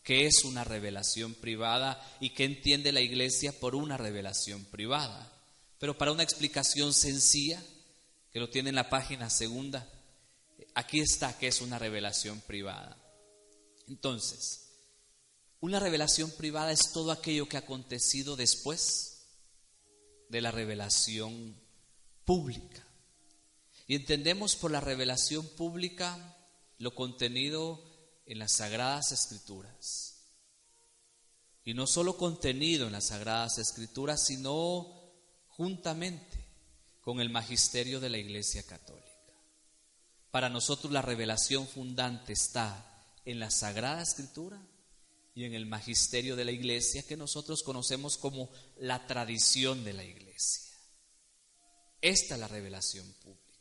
qué 0.03 0.25
es 0.25 0.43
una 0.45 0.65
revelación 0.65 1.35
privada 1.35 2.03
y 2.19 2.31
qué 2.31 2.45
entiende 2.45 2.91
la 2.91 3.03
Iglesia 3.03 3.53
por 3.61 3.75
una 3.75 3.99
revelación 3.99 4.65
privada. 4.65 5.31
Pero 5.79 5.99
para 5.99 6.11
una 6.11 6.23
explicación 6.23 6.95
sencilla, 6.95 7.63
que 8.33 8.41
lo 8.41 8.49
tiene 8.49 8.71
en 8.71 8.77
la 8.77 8.89
página 8.89 9.29
segunda, 9.29 9.87
aquí 10.75 11.01
está 11.01 11.37
qué 11.37 11.49
es 11.49 11.61
una 11.61 11.79
revelación 11.79 12.41
privada. 12.41 12.97
Entonces, 13.89 14.71
una 15.61 15.81
revelación 15.81 16.31
privada 16.31 16.73
es 16.73 16.93
todo 16.95 17.13
aquello 17.13 17.47
que 17.47 17.59
ha 17.59 17.61
acontecido 17.61 18.37
después 18.37 19.27
de 20.31 20.41
la 20.41 20.51
revelación 20.51 21.66
pública. 22.27 22.85
Y 23.87 23.95
entendemos 23.95 24.57
por 24.57 24.71
la 24.71 24.81
revelación 24.81 25.47
pública 25.47 26.37
lo 26.79 26.95
contenido 26.95 27.83
en 28.27 28.39
las 28.39 28.53
sagradas 28.53 29.13
escrituras. 29.13 30.17
Y 31.65 31.73
no 31.73 31.87
solo 31.87 32.17
contenido 32.17 32.87
en 32.87 32.93
las 32.93 33.07
sagradas 33.07 33.59
escrituras, 33.59 34.27
sino 34.27 34.93
juntamente 35.49 36.45
con 37.01 37.21
el 37.21 37.31
magisterio 37.31 38.01
de 38.01 38.11
la 38.11 38.19
Iglesia 38.19 38.63
Católica. 38.65 39.07
Para 40.31 40.49
nosotros 40.49 40.93
la 40.93 41.03
revelación 41.03 41.67
fundante 41.67 42.33
está 42.33 43.05
en 43.25 43.41
la 43.41 43.51
sagrada 43.51 44.03
escritura 44.03 44.61
y 45.35 45.45
en 45.45 45.55
el 45.55 45.67
magisterio 45.67 46.37
de 46.37 46.45
la 46.45 46.53
Iglesia 46.53 47.07
que 47.07 47.17
nosotros 47.17 47.63
conocemos 47.63 48.17
como 48.17 48.51
la 48.79 49.07
tradición 49.07 49.85
de 49.85 49.93
la 49.93 50.05
Iglesia. 50.05 50.26
Esta 52.07 52.35
es 52.35 52.41
la 52.41 52.47
revelación 52.47 53.05
pública. 53.15 53.59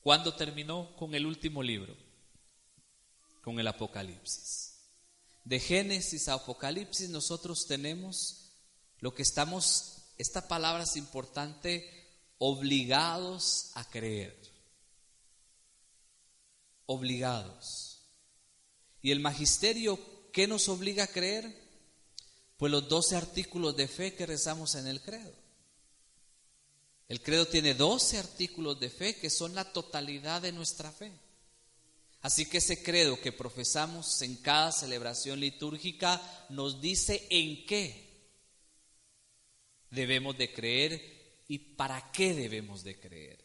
¿Cuándo 0.00 0.34
terminó 0.34 0.96
con 0.96 1.14
el 1.14 1.24
último 1.24 1.62
libro? 1.62 1.96
Con 3.44 3.60
el 3.60 3.68
Apocalipsis. 3.68 4.72
De 5.44 5.60
Génesis 5.60 6.26
a 6.26 6.34
Apocalipsis 6.34 7.08
nosotros 7.08 7.68
tenemos 7.68 8.50
lo 8.98 9.14
que 9.14 9.22
estamos, 9.22 9.98
esta 10.18 10.48
palabra 10.48 10.82
es 10.82 10.96
importante, 10.96 11.88
obligados 12.38 13.70
a 13.74 13.88
creer. 13.88 14.36
Obligados. 16.86 18.00
Y 19.00 19.12
el 19.12 19.20
magisterio, 19.20 19.96
¿qué 20.32 20.48
nos 20.48 20.68
obliga 20.68 21.04
a 21.04 21.12
creer? 21.12 21.56
Pues 22.56 22.72
los 22.72 22.88
doce 22.88 23.14
artículos 23.14 23.76
de 23.76 23.86
fe 23.86 24.16
que 24.16 24.26
rezamos 24.26 24.74
en 24.74 24.88
el 24.88 25.00
credo. 25.00 25.45
El 27.08 27.22
credo 27.22 27.46
tiene 27.46 27.74
12 27.74 28.18
artículos 28.18 28.80
de 28.80 28.90
fe 28.90 29.16
que 29.16 29.30
son 29.30 29.54
la 29.54 29.72
totalidad 29.72 30.42
de 30.42 30.52
nuestra 30.52 30.90
fe. 30.90 31.12
Así 32.22 32.46
que 32.46 32.58
ese 32.58 32.82
credo 32.82 33.20
que 33.20 33.30
profesamos 33.30 34.20
en 34.22 34.36
cada 34.36 34.72
celebración 34.72 35.38
litúrgica 35.38 36.20
nos 36.48 36.80
dice 36.80 37.26
en 37.30 37.64
qué 37.66 38.34
debemos 39.90 40.36
de 40.36 40.52
creer 40.52 41.44
y 41.46 41.58
para 41.58 42.10
qué 42.10 42.34
debemos 42.34 42.82
de 42.82 42.98
creer. 42.98 43.44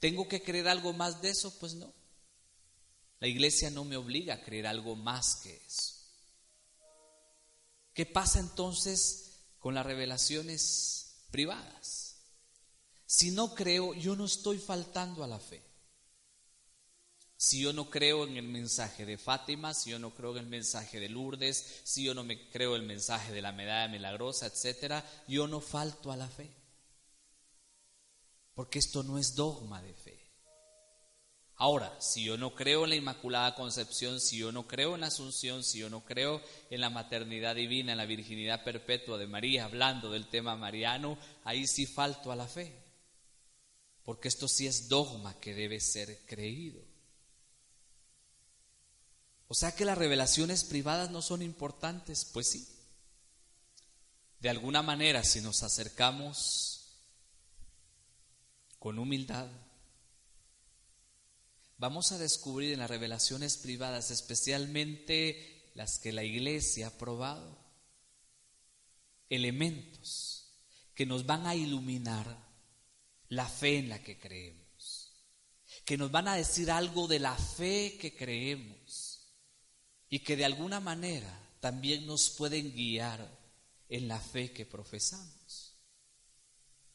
¿Tengo 0.00 0.26
que 0.26 0.42
creer 0.42 0.66
algo 0.66 0.92
más 0.92 1.22
de 1.22 1.30
eso? 1.30 1.56
Pues 1.60 1.74
no. 1.74 1.94
La 3.20 3.28
iglesia 3.28 3.70
no 3.70 3.84
me 3.84 3.96
obliga 3.96 4.34
a 4.34 4.42
creer 4.42 4.66
algo 4.66 4.96
más 4.96 5.36
que 5.36 5.54
eso. 5.64 5.94
¿Qué 7.94 8.04
pasa 8.04 8.40
entonces 8.40 9.44
con 9.60 9.74
las 9.74 9.86
revelaciones 9.86 11.06
privadas. 11.36 11.75
Si 13.06 13.30
no 13.30 13.54
creo, 13.54 13.94
yo 13.94 14.16
no 14.16 14.24
estoy 14.24 14.58
faltando 14.58 15.22
a 15.22 15.28
la 15.28 15.38
fe. 15.38 15.62
Si 17.38 17.60
yo 17.60 17.72
no 17.72 17.90
creo 17.90 18.26
en 18.26 18.36
el 18.36 18.48
mensaje 18.48 19.04
de 19.04 19.18
Fátima, 19.18 19.74
si 19.74 19.90
yo 19.90 19.98
no 19.98 20.14
creo 20.14 20.32
en 20.32 20.44
el 20.44 20.46
mensaje 20.46 20.98
de 20.98 21.08
Lourdes, 21.08 21.82
si 21.84 22.04
yo 22.04 22.14
no 22.14 22.24
me 22.24 22.48
creo 22.50 22.74
el 22.74 22.82
mensaje 22.82 23.32
de 23.32 23.42
la 23.42 23.52
medalla 23.52 23.88
milagrosa, 23.88 24.46
etcétera, 24.46 25.04
yo 25.28 25.46
no 25.46 25.60
falto 25.60 26.10
a 26.10 26.16
la 26.16 26.28
fe. 26.28 26.50
Porque 28.54 28.78
esto 28.78 29.02
no 29.02 29.18
es 29.18 29.34
dogma 29.34 29.82
de 29.82 29.92
fe. 29.92 30.26
Ahora, 31.58 31.94
si 32.00 32.24
yo 32.24 32.36
no 32.36 32.54
creo 32.54 32.84
en 32.84 32.90
la 32.90 32.96
Inmaculada 32.96 33.54
Concepción, 33.54 34.20
si 34.20 34.38
yo 34.38 34.50
no 34.50 34.66
creo 34.66 34.94
en 34.94 35.02
la 35.02 35.06
Asunción, 35.06 35.62
si 35.62 35.78
yo 35.78 35.88
no 35.88 36.04
creo 36.04 36.42
en 36.70 36.80
la 36.80 36.90
maternidad 36.90 37.54
divina, 37.54 37.92
en 37.92 37.98
la 37.98 38.06
virginidad 38.06 38.64
perpetua 38.64 39.16
de 39.18 39.26
María, 39.26 39.66
hablando 39.66 40.10
del 40.10 40.28
tema 40.28 40.56
mariano, 40.56 41.18
ahí 41.44 41.66
sí 41.66 41.86
falto 41.86 42.32
a 42.32 42.36
la 42.36 42.46
fe. 42.46 42.85
Porque 44.06 44.28
esto 44.28 44.46
sí 44.46 44.68
es 44.68 44.88
dogma 44.88 45.38
que 45.40 45.52
debe 45.52 45.80
ser 45.80 46.24
creído. 46.26 46.80
O 49.48 49.54
sea 49.54 49.74
que 49.74 49.84
las 49.84 49.98
revelaciones 49.98 50.62
privadas 50.62 51.10
no 51.10 51.22
son 51.22 51.42
importantes, 51.42 52.24
pues 52.24 52.48
sí. 52.48 52.68
De 54.38 54.48
alguna 54.48 54.80
manera, 54.80 55.24
si 55.24 55.40
nos 55.40 55.64
acercamos 55.64 57.00
con 58.78 59.00
humildad, 59.00 59.50
vamos 61.76 62.12
a 62.12 62.18
descubrir 62.18 62.74
en 62.74 62.78
las 62.78 62.90
revelaciones 62.90 63.56
privadas, 63.56 64.12
especialmente 64.12 65.72
las 65.74 65.98
que 65.98 66.12
la 66.12 66.22
iglesia 66.22 66.86
ha 66.86 66.96
probado, 66.96 67.58
elementos 69.30 70.46
que 70.94 71.06
nos 71.06 71.26
van 71.26 71.48
a 71.48 71.56
iluminar 71.56 72.45
la 73.28 73.48
fe 73.48 73.78
en 73.78 73.88
la 73.88 74.02
que 74.02 74.18
creemos, 74.18 75.12
que 75.84 75.96
nos 75.96 76.10
van 76.10 76.28
a 76.28 76.36
decir 76.36 76.70
algo 76.70 77.06
de 77.06 77.18
la 77.18 77.36
fe 77.36 77.96
que 78.00 78.16
creemos 78.16 79.32
y 80.08 80.20
que 80.20 80.36
de 80.36 80.44
alguna 80.44 80.80
manera 80.80 81.42
también 81.60 82.06
nos 82.06 82.30
pueden 82.30 82.72
guiar 82.72 83.28
en 83.88 84.08
la 84.08 84.20
fe 84.20 84.52
que 84.52 84.66
profesamos. 84.66 85.76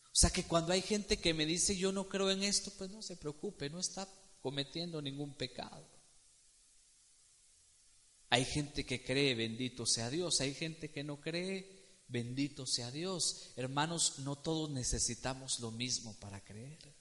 O 0.05 0.15
sea 0.15 0.29
que 0.29 0.43
cuando 0.43 0.73
hay 0.73 0.81
gente 0.81 1.17
que 1.17 1.33
me 1.33 1.45
dice 1.45 1.75
yo 1.75 1.91
no 1.91 2.07
creo 2.07 2.31
en 2.31 2.43
esto, 2.43 2.71
pues 2.77 2.89
no 2.89 3.01
se 3.01 3.17
preocupe, 3.17 3.69
no 3.69 3.79
está 3.79 4.07
cometiendo 4.41 5.01
ningún 5.01 5.35
pecado. 5.35 5.87
Hay 8.29 8.45
gente 8.45 8.85
que 8.85 9.03
cree, 9.03 9.35
bendito 9.35 9.85
sea 9.85 10.09
Dios, 10.09 10.39
hay 10.39 10.53
gente 10.53 10.89
que 10.89 11.03
no 11.03 11.19
cree, 11.19 11.80
bendito 12.11 12.65
sea 12.65 12.91
Dios. 12.91 13.51
Hermanos, 13.55 14.19
no 14.19 14.37
todos 14.37 14.69
necesitamos 14.69 15.59
lo 15.59 15.71
mismo 15.71 16.13
para 16.19 16.43
creer. 16.43 16.93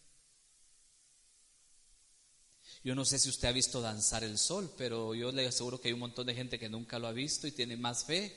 Yo 2.82 2.94
no 2.94 3.04
sé 3.04 3.18
si 3.18 3.28
usted 3.28 3.48
ha 3.48 3.52
visto 3.52 3.80
danzar 3.80 4.24
el 4.24 4.38
sol, 4.38 4.72
pero 4.78 5.14
yo 5.14 5.32
le 5.32 5.46
aseguro 5.46 5.80
que 5.80 5.88
hay 5.88 5.94
un 5.94 6.00
montón 6.00 6.26
de 6.26 6.34
gente 6.34 6.58
que 6.58 6.68
nunca 6.68 6.98
lo 6.98 7.08
ha 7.08 7.12
visto 7.12 7.46
y 7.46 7.52
tiene 7.52 7.76
más 7.76 8.04
fe 8.04 8.34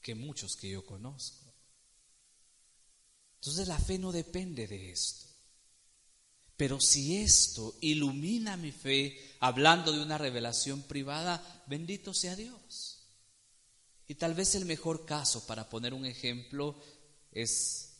que 0.00 0.14
muchos 0.14 0.54
que 0.54 0.70
yo 0.70 0.84
conozco. 0.84 1.52
Entonces 3.36 3.66
la 3.66 3.78
fe 3.78 3.98
no 3.98 4.12
depende 4.12 4.66
de 4.68 4.90
esto. 4.90 5.26
Pero 6.56 6.80
si 6.80 7.16
esto 7.16 7.74
ilumina 7.80 8.56
mi 8.56 8.70
fe, 8.70 9.36
hablando 9.40 9.90
de 9.90 10.00
una 10.00 10.18
revelación 10.18 10.82
privada, 10.82 11.64
bendito 11.66 12.14
sea 12.14 12.36
Dios. 12.36 12.93
Y 14.06 14.16
tal 14.16 14.34
vez 14.34 14.54
el 14.54 14.64
mejor 14.64 15.06
caso, 15.06 15.46
para 15.46 15.68
poner 15.68 15.94
un 15.94 16.04
ejemplo, 16.04 16.74
es 17.32 17.94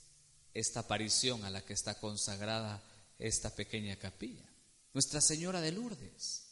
esta 0.53 0.81
aparición 0.81 1.45
a 1.45 1.51
la 1.51 1.65
que 1.65 1.73
está 1.73 1.99
consagrada 1.99 2.83
esta 3.19 3.55
pequeña 3.55 3.97
capilla, 3.97 4.49
Nuestra 4.93 5.21
Señora 5.21 5.61
de 5.61 5.73
Lourdes. 5.73 6.45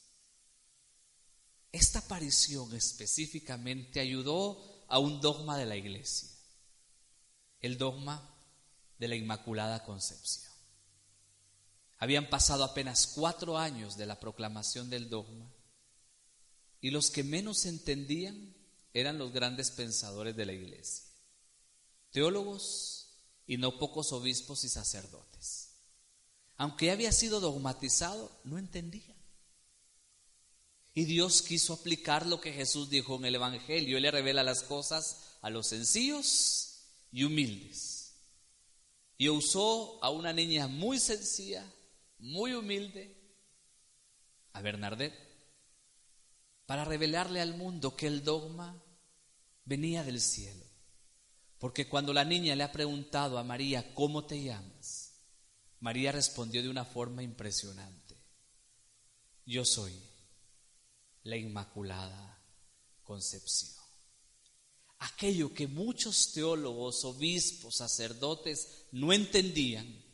Esta 1.70 2.00
aparición 2.00 2.74
específicamente 2.74 4.00
ayudó 4.00 4.84
a 4.88 4.98
un 4.98 5.20
dogma 5.20 5.56
de 5.56 5.66
la 5.66 5.76
iglesia, 5.76 6.28
el 7.60 7.78
dogma 7.78 8.28
de 8.98 9.08
la 9.08 9.16
Inmaculada 9.16 9.84
Concepción. 9.84 10.52
Habían 11.98 12.28
pasado 12.28 12.64
apenas 12.64 13.06
cuatro 13.06 13.56
años 13.56 13.96
de 13.96 14.06
la 14.06 14.18
proclamación 14.18 14.90
del 14.90 15.08
dogma 15.08 15.48
y 16.80 16.90
los 16.90 17.10
que 17.10 17.22
menos 17.22 17.64
entendían 17.64 18.54
eran 18.94 19.18
los 19.18 19.32
grandes 19.32 19.70
pensadores 19.70 20.36
de 20.36 20.46
la 20.46 20.52
iglesia, 20.52 21.04
teólogos 22.10 23.08
y 23.46 23.56
no 23.56 23.78
pocos 23.78 24.12
obispos 24.12 24.64
y 24.64 24.68
sacerdotes. 24.68 25.70
Aunque 26.56 26.90
había 26.90 27.12
sido 27.12 27.40
dogmatizado, 27.40 28.30
no 28.44 28.58
entendían. 28.58 29.16
Y 30.94 31.04
Dios 31.04 31.42
quiso 31.42 31.72
aplicar 31.72 32.26
lo 32.26 32.40
que 32.40 32.52
Jesús 32.52 32.90
dijo 32.90 33.16
en 33.16 33.24
el 33.24 33.34
Evangelio. 33.36 33.96
Él 33.96 34.02
le 34.02 34.10
revela 34.10 34.42
las 34.42 34.62
cosas 34.62 35.38
a 35.40 35.48
los 35.48 35.66
sencillos 35.66 36.82
y 37.10 37.24
humildes. 37.24 38.14
Y 39.16 39.30
usó 39.30 39.98
a 40.04 40.10
una 40.10 40.32
niña 40.32 40.68
muy 40.68 40.98
sencilla 40.98 41.66
muy 42.22 42.54
humilde 42.54 43.16
a 44.52 44.62
Bernardet. 44.62 45.12
para 46.66 46.84
revelarle 46.84 47.40
al 47.40 47.54
mundo 47.54 47.96
que 47.96 48.06
el 48.06 48.24
dogma 48.24 48.81
venía 49.64 50.02
del 50.02 50.20
cielo. 50.20 50.64
Porque 51.58 51.88
cuando 51.88 52.12
la 52.12 52.24
niña 52.24 52.56
le 52.56 52.64
ha 52.64 52.72
preguntado 52.72 53.38
a 53.38 53.44
María, 53.44 53.94
¿cómo 53.94 54.24
te 54.26 54.42
llamas? 54.42 55.14
María 55.80 56.12
respondió 56.12 56.62
de 56.62 56.68
una 56.68 56.84
forma 56.84 57.22
impresionante. 57.22 58.16
Yo 59.46 59.64
soy 59.64 59.92
la 61.24 61.36
Inmaculada 61.36 62.40
Concepción. 63.02 63.72
Aquello 64.98 65.52
que 65.52 65.66
muchos 65.66 66.32
teólogos, 66.32 67.04
obispos, 67.04 67.76
sacerdotes 67.76 68.86
no 68.92 69.12
entendían, 69.12 70.04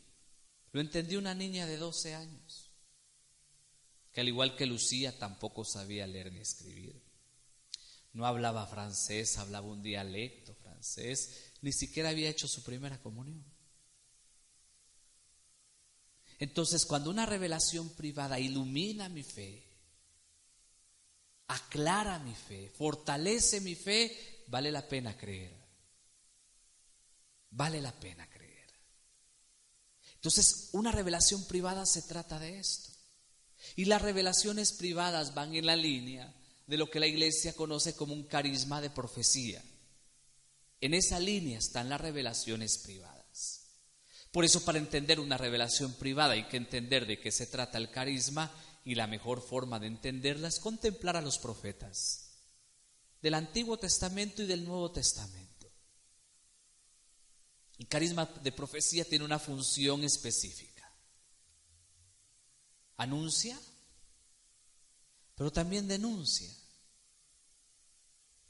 lo 0.71 0.81
entendió 0.81 1.19
una 1.19 1.35
niña 1.35 1.67
de 1.67 1.77
12 1.77 2.15
años, 2.15 2.71
que 4.11 4.21
al 4.21 4.27
igual 4.27 4.55
que 4.55 4.65
Lucía 4.65 5.17
tampoco 5.17 5.63
sabía 5.63 6.07
leer 6.07 6.31
ni 6.31 6.39
escribir. 6.39 7.08
No 8.13 8.25
hablaba 8.25 8.65
francés, 8.67 9.37
hablaba 9.37 9.67
un 9.67 9.81
dialecto 9.81 10.55
francés, 10.55 11.51
ni 11.61 11.71
siquiera 11.71 12.09
había 12.09 12.29
hecho 12.29 12.47
su 12.47 12.63
primera 12.63 12.99
comunión. 13.01 13.43
Entonces, 16.39 16.85
cuando 16.85 17.09
una 17.09 17.25
revelación 17.25 17.89
privada 17.89 18.39
ilumina 18.39 19.09
mi 19.09 19.23
fe, 19.23 19.63
aclara 21.47 22.17
mi 22.19 22.33
fe, 22.33 22.71
fortalece 22.77 23.59
mi 23.59 23.75
fe, 23.75 24.45
vale 24.47 24.71
la 24.71 24.87
pena 24.87 25.17
creer. 25.17 25.59
Vale 27.51 27.81
la 27.81 27.91
pena 27.91 28.29
creer. 28.29 28.67
Entonces, 30.15 30.69
una 30.71 30.91
revelación 30.91 31.45
privada 31.45 31.85
se 31.85 32.03
trata 32.03 32.39
de 32.39 32.59
esto. 32.59 32.91
Y 33.75 33.85
las 33.85 34.01
revelaciones 34.01 34.71
privadas 34.71 35.33
van 35.33 35.53
en 35.55 35.65
la 35.65 35.75
línea 35.75 36.33
de 36.69 36.77
lo 36.77 36.87
que 36.91 36.99
la 36.99 37.07
iglesia 37.07 37.53
conoce 37.53 37.95
como 37.95 38.13
un 38.13 38.25
carisma 38.25 38.79
de 38.79 38.91
profecía. 38.91 39.59
En 40.79 40.93
esa 40.93 41.19
línea 41.19 41.57
están 41.57 41.89
las 41.89 41.99
revelaciones 41.99 42.77
privadas. 42.77 43.71
Por 44.31 44.45
eso 44.45 44.63
para 44.63 44.77
entender 44.77 45.19
una 45.19 45.35
revelación 45.35 45.93
privada 45.93 46.33
hay 46.33 46.47
que 46.47 46.57
entender 46.57 47.07
de 47.07 47.19
qué 47.19 47.31
se 47.31 47.47
trata 47.47 47.79
el 47.79 47.89
carisma 47.89 48.51
y 48.85 48.93
la 48.93 49.07
mejor 49.07 49.41
forma 49.41 49.79
de 49.79 49.87
entenderla 49.87 50.47
es 50.47 50.59
contemplar 50.59 51.17
a 51.17 51.21
los 51.21 51.39
profetas 51.39 52.35
del 53.19 53.33
Antiguo 53.33 53.77
Testamento 53.77 54.43
y 54.43 54.45
del 54.45 54.63
Nuevo 54.63 54.91
Testamento. 54.91 55.71
El 57.79 57.87
carisma 57.87 58.27
de 58.43 58.51
profecía 58.51 59.05
tiene 59.05 59.25
una 59.25 59.39
función 59.39 60.03
específica. 60.03 60.87
Anuncia, 62.97 63.59
pero 65.33 65.51
también 65.51 65.87
denuncia. 65.87 66.58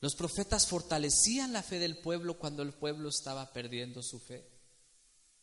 Los 0.02 0.16
profetas 0.16 0.68
fortalecían 0.68 1.52
la 1.52 1.62
fe 1.62 1.80
del 1.80 1.98
pueblo 1.98 2.38
cuando 2.38 2.64
el 2.64 2.74
pueblo 2.74 3.10
estaba 3.10 3.52
perdiendo 3.52 4.02
su 4.02 4.20
fe. 4.20 4.48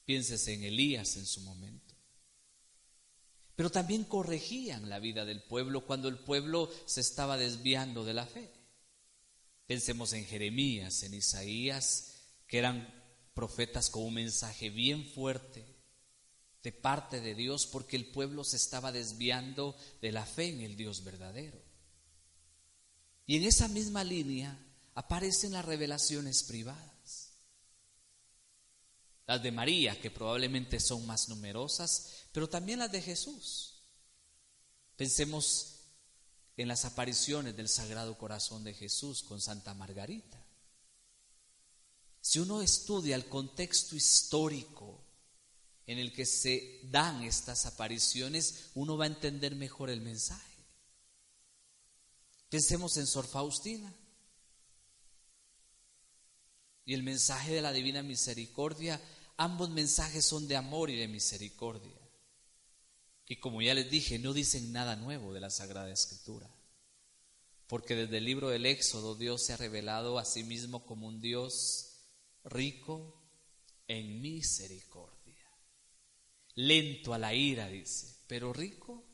Piénsese 0.05 0.55
en 0.55 0.65
Elías 0.65 1.17
en 1.17 1.27
su 1.27 1.43
momento. 1.43 1.95
Pero 3.55 3.71
también 3.71 4.05
corregían 4.05 4.89
la 4.89 4.99
vida 4.99 5.25
del 5.25 5.43
pueblo 5.43 5.85
cuando 5.85 6.09
el 6.09 6.19
pueblo 6.19 6.71
se 6.87 7.01
estaba 7.01 7.37
desviando 7.37 8.05
de 8.05 8.15
la 8.15 8.27
fe. 8.27 8.51
Pensemos 9.67 10.13
en 10.13 10.25
Jeremías, 10.25 11.03
en 11.03 11.15
Isaías, 11.15 12.13
que 12.47 12.59
eran 12.59 12.95
profetas 13.35 13.91
con 13.91 14.05
un 14.05 14.15
mensaje 14.15 14.71
bien 14.71 15.05
fuerte 15.05 15.67
de 16.63 16.73
parte 16.73 17.21
de 17.21 17.35
Dios 17.35 17.67
porque 17.67 17.97
el 17.97 18.07
pueblo 18.07 18.45
se 18.45 18.57
estaba 18.57 18.93
desviando 18.93 19.77
de 20.01 20.13
la 20.13 20.25
fe 20.25 20.49
en 20.49 20.61
el 20.61 20.77
Dios 20.77 21.05
verdadero. 21.05 21.66
Y 23.27 23.37
en 23.37 23.45
esa 23.45 23.69
misma 23.69 24.05
línea 24.05 24.57
aparecen 24.95 25.53
las 25.53 25.65
revelaciones 25.65 26.45
privadas. 26.45 27.33
Las 29.27 29.43
de 29.43 29.51
María, 29.51 30.01
que 30.01 30.11
probablemente 30.11 30.79
son 30.79 31.05
más 31.05 31.29
numerosas, 31.29 32.27
pero 32.33 32.49
también 32.49 32.79
las 32.79 32.93
de 32.93 33.03
Jesús. 33.03 33.75
Pensemos 34.97 35.81
en 36.57 36.69
las 36.69 36.85
apariciones 36.85 37.57
del 37.57 37.69
Sagrado 37.69 38.17
Corazón 38.17 38.63
de 38.63 38.73
Jesús 38.73 39.23
con 39.23 39.41
Santa 39.41 39.75
Margarita. 39.75 40.43
Si 42.21 42.39
uno 42.39 42.63
estudia 42.63 43.17
el 43.17 43.29
contexto 43.29 43.95
histórico 43.95 45.05
en 45.87 45.99
el 45.99 46.13
que 46.13 46.27
se 46.27 46.81
dan 46.85 47.23
estas 47.23 47.67
apariciones, 47.67 48.71
uno 48.75 48.97
va 48.97 49.05
a 49.05 49.09
entender 49.09 49.55
mejor 49.55 49.91
el 49.91 50.01
mensaje. 50.01 50.46
Pensemos 52.49 52.97
en 52.97 53.07
Sor 53.07 53.27
Faustina. 53.27 53.93
Y 56.85 56.95
el 56.95 57.03
mensaje 57.03 57.53
de 57.53 57.63
la 57.63 57.73
divina 57.73 58.03
misericordia, 58.03 59.01
ambos 59.37 59.71
mensajes 59.71 60.25
son 60.25 60.47
de 60.47 60.57
amor 60.57 60.89
y 60.91 60.97
de 60.97 61.09
misericordia. 61.09 61.99
Y 63.27 63.37
como 63.41 63.61
ya 63.61 63.75
les 63.75 63.91
dije, 63.91 64.21
no 64.21 64.33
dicen 64.33 64.73
nada 64.73 64.95
nuevo 64.95 65.35
de 65.35 65.41
la 65.41 65.51
Sagrada 65.51 65.91
Escritura. 65.91 66.49
Porque 67.67 67.97
desde 67.97 68.19
el 68.19 68.25
libro 68.25 68.49
del 68.49 68.67
Éxodo 68.67 69.17
Dios 69.17 69.45
se 69.45 69.53
ha 69.53 69.57
revelado 69.57 70.19
a 70.19 70.25
sí 70.25 70.45
mismo 70.45 70.87
como 70.87 71.09
un 71.09 71.21
Dios 71.21 71.87
rico 72.45 73.21
en 73.89 74.21
misericordia. 74.21 75.17
Lento 76.55 77.13
a 77.13 77.19
la 77.19 77.35
ira, 77.35 77.67
dice, 77.67 78.17
pero 78.29 78.53
rico 78.53 79.06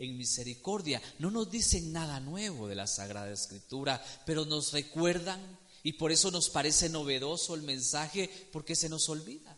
en 0.00 0.16
misericordia. 0.16 1.00
No 1.18 1.30
nos 1.30 1.50
dicen 1.50 1.92
nada 1.92 2.20
nuevo 2.20 2.66
de 2.66 2.74
la 2.74 2.86
Sagrada 2.86 3.30
Escritura, 3.30 4.02
pero 4.24 4.46
nos 4.46 4.72
recuerdan 4.72 5.40
y 5.82 5.92
por 5.92 6.10
eso 6.10 6.30
nos 6.30 6.48
parece 6.48 6.88
novedoso 6.88 7.54
el 7.54 7.62
mensaje 7.62 8.28
porque 8.50 8.74
se 8.74 8.88
nos 8.88 9.08
olvida. 9.10 9.56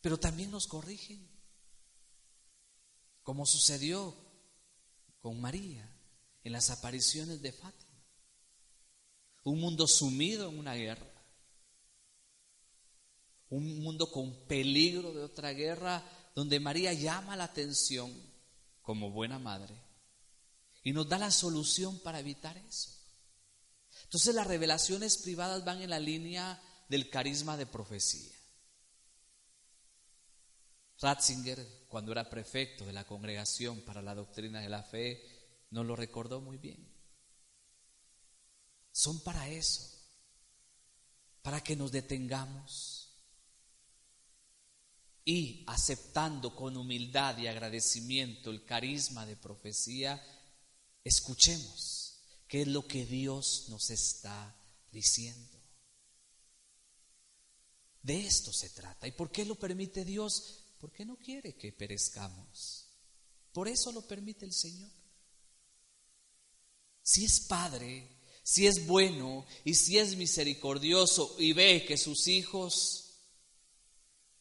Pero 0.00 0.18
también 0.18 0.50
nos 0.50 0.66
corrigen, 0.66 1.26
como 3.22 3.46
sucedió 3.46 4.14
con 5.20 5.40
María 5.40 5.88
en 6.42 6.52
las 6.52 6.70
apariciones 6.70 7.40
de 7.42 7.52
Fátima. 7.52 8.04
Un 9.44 9.60
mundo 9.60 9.86
sumido 9.86 10.50
en 10.50 10.58
una 10.58 10.74
guerra. 10.74 11.10
Un 13.50 13.82
mundo 13.82 14.10
con 14.10 14.34
peligro 14.46 15.12
de 15.12 15.22
otra 15.22 15.52
guerra 15.52 16.02
donde 16.34 16.60
María 16.60 16.92
llama 16.92 17.36
la 17.36 17.44
atención 17.44 18.12
como 18.82 19.10
buena 19.10 19.38
madre 19.38 19.74
y 20.82 20.92
nos 20.92 21.08
da 21.08 21.18
la 21.18 21.30
solución 21.30 21.98
para 22.00 22.20
evitar 22.20 22.56
eso. 22.58 22.90
Entonces 24.04 24.34
las 24.34 24.46
revelaciones 24.46 25.16
privadas 25.18 25.64
van 25.64 25.80
en 25.80 25.90
la 25.90 26.00
línea 26.00 26.60
del 26.88 27.08
carisma 27.08 27.56
de 27.56 27.66
profecía. 27.66 28.34
Ratzinger, 31.00 31.86
cuando 31.88 32.12
era 32.12 32.28
prefecto 32.30 32.84
de 32.86 32.92
la 32.92 33.04
Congregación 33.04 33.80
para 33.82 34.02
la 34.02 34.14
Doctrina 34.14 34.60
de 34.60 34.68
la 34.68 34.82
Fe, 34.82 35.22
nos 35.70 35.86
lo 35.86 35.96
recordó 35.96 36.40
muy 36.40 36.56
bien. 36.58 36.92
Son 38.92 39.22
para 39.22 39.48
eso, 39.48 39.82
para 41.42 41.62
que 41.62 41.76
nos 41.76 41.90
detengamos 41.90 43.03
y 45.24 45.64
aceptando 45.66 46.54
con 46.54 46.76
humildad 46.76 47.38
y 47.38 47.46
agradecimiento 47.46 48.50
el 48.50 48.64
carisma 48.64 49.24
de 49.24 49.36
profecía, 49.36 50.22
escuchemos 51.02 52.20
qué 52.46 52.62
es 52.62 52.68
lo 52.68 52.86
que 52.86 53.06
Dios 53.06 53.66
nos 53.68 53.90
está 53.90 54.54
diciendo. 54.92 55.58
De 58.02 58.26
esto 58.26 58.52
se 58.52 58.68
trata. 58.68 59.08
¿Y 59.08 59.12
por 59.12 59.30
qué 59.32 59.46
lo 59.46 59.54
permite 59.54 60.04
Dios? 60.04 60.64
Porque 60.78 61.06
no 61.06 61.16
quiere 61.16 61.54
que 61.56 61.72
perezcamos. 61.72 62.84
Por 63.50 63.66
eso 63.66 63.92
lo 63.92 64.02
permite 64.02 64.44
el 64.44 64.52
Señor. 64.52 64.90
Si 67.02 67.24
es 67.24 67.40
Padre, 67.40 68.08
si 68.42 68.66
es 68.66 68.86
bueno 68.86 69.46
y 69.64 69.74
si 69.74 69.96
es 69.96 70.16
misericordioso 70.16 71.34
y 71.38 71.54
ve 71.54 71.86
que 71.86 71.96
sus 71.96 72.28
hijos 72.28 73.03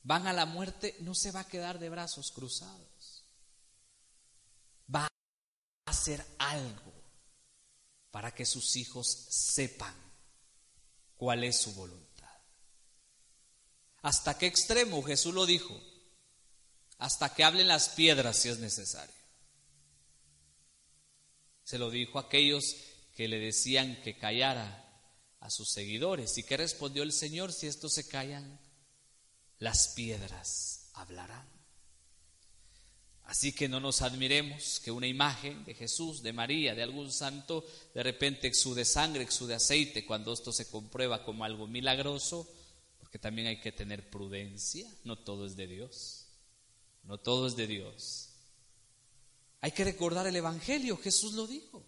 van 0.03 0.27
a 0.27 0.33
la 0.33 0.45
muerte, 0.45 0.95
no 0.99 1.15
se 1.15 1.31
va 1.31 1.41
a 1.41 1.47
quedar 1.47 1.79
de 1.79 1.89
brazos 1.89 2.31
cruzados. 2.31 3.23
Va 4.93 5.05
a 5.05 5.91
hacer 5.91 6.23
algo 6.37 6.93
para 8.11 8.33
que 8.33 8.45
sus 8.45 8.75
hijos 8.75 9.07
sepan 9.29 9.95
cuál 11.15 11.43
es 11.43 11.61
su 11.61 11.73
voluntad. 11.73 12.03
¿Hasta 14.01 14.37
qué 14.37 14.45
extremo? 14.45 15.01
Jesús 15.01 15.33
lo 15.33 15.45
dijo. 15.45 15.81
Hasta 16.97 17.33
que 17.33 17.43
hablen 17.43 17.67
las 17.67 17.89
piedras 17.89 18.37
si 18.37 18.49
es 18.49 18.59
necesario. 18.59 19.15
Se 21.63 21.77
lo 21.77 21.89
dijo 21.89 22.19
a 22.19 22.23
aquellos 22.23 22.75
que 23.15 23.27
le 23.27 23.39
decían 23.39 24.01
que 24.03 24.17
callara 24.17 24.81
a 25.39 25.49
sus 25.49 25.71
seguidores. 25.71 26.37
¿Y 26.37 26.43
qué 26.43 26.57
respondió 26.57 27.03
el 27.03 27.13
Señor 27.13 27.53
si 27.53 27.67
estos 27.67 27.93
se 27.93 28.07
callan? 28.07 28.59
Las 29.63 29.87
piedras 29.87 30.89
hablarán. 30.93 31.47
Así 33.23 33.53
que 33.53 33.69
no 33.69 33.79
nos 33.79 34.01
admiremos 34.01 34.81
que 34.83 34.91
una 34.91 35.07
imagen 35.07 35.63
de 35.63 35.73
Jesús, 35.73 36.21
de 36.21 36.33
María, 36.33 36.75
de 36.75 36.83
algún 36.83 37.13
santo, 37.13 37.65
de 37.93 38.03
repente 38.03 38.47
exude 38.47 38.83
sangre, 38.83 39.23
exude 39.23 39.53
aceite, 39.53 40.05
cuando 40.05 40.33
esto 40.33 40.51
se 40.51 40.69
comprueba 40.69 41.23
como 41.23 41.45
algo 41.45 41.65
milagroso, 41.65 42.45
porque 42.99 43.19
también 43.19 43.47
hay 43.47 43.61
que 43.61 43.71
tener 43.71 44.09
prudencia, 44.09 44.85
no 45.05 45.17
todo 45.17 45.45
es 45.45 45.55
de 45.55 45.67
Dios, 45.67 46.25
no 47.03 47.17
todo 47.17 47.47
es 47.47 47.55
de 47.55 47.67
Dios. 47.67 48.31
Hay 49.61 49.71
que 49.71 49.85
recordar 49.85 50.27
el 50.27 50.35
Evangelio, 50.35 50.97
Jesús 50.97 51.33
lo 51.33 51.47
dijo. 51.47 51.85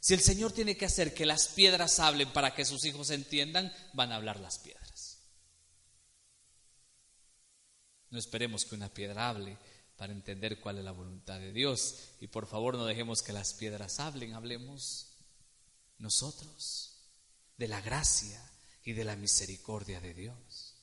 Si 0.00 0.12
el 0.12 0.20
Señor 0.20 0.52
tiene 0.52 0.76
que 0.76 0.84
hacer 0.84 1.14
que 1.14 1.24
las 1.24 1.48
piedras 1.48 1.98
hablen 1.98 2.30
para 2.30 2.54
que 2.54 2.66
sus 2.66 2.84
hijos 2.84 3.08
entiendan, 3.08 3.72
van 3.94 4.12
a 4.12 4.16
hablar 4.16 4.38
las 4.38 4.58
piedras. 4.58 4.81
No 8.12 8.18
esperemos 8.18 8.66
que 8.66 8.74
una 8.74 8.92
piedra 8.92 9.30
hable 9.30 9.56
para 9.96 10.12
entender 10.12 10.60
cuál 10.60 10.76
es 10.76 10.84
la 10.84 10.92
voluntad 10.92 11.40
de 11.40 11.50
Dios. 11.50 12.10
Y 12.20 12.26
por 12.26 12.46
favor 12.46 12.76
no 12.76 12.84
dejemos 12.84 13.22
que 13.22 13.32
las 13.32 13.54
piedras 13.54 14.00
hablen, 14.00 14.34
hablemos 14.34 15.16
nosotros 15.96 17.08
de 17.56 17.68
la 17.68 17.80
gracia 17.80 18.38
y 18.84 18.92
de 18.92 19.04
la 19.04 19.16
misericordia 19.16 19.98
de 20.02 20.12
Dios. 20.12 20.74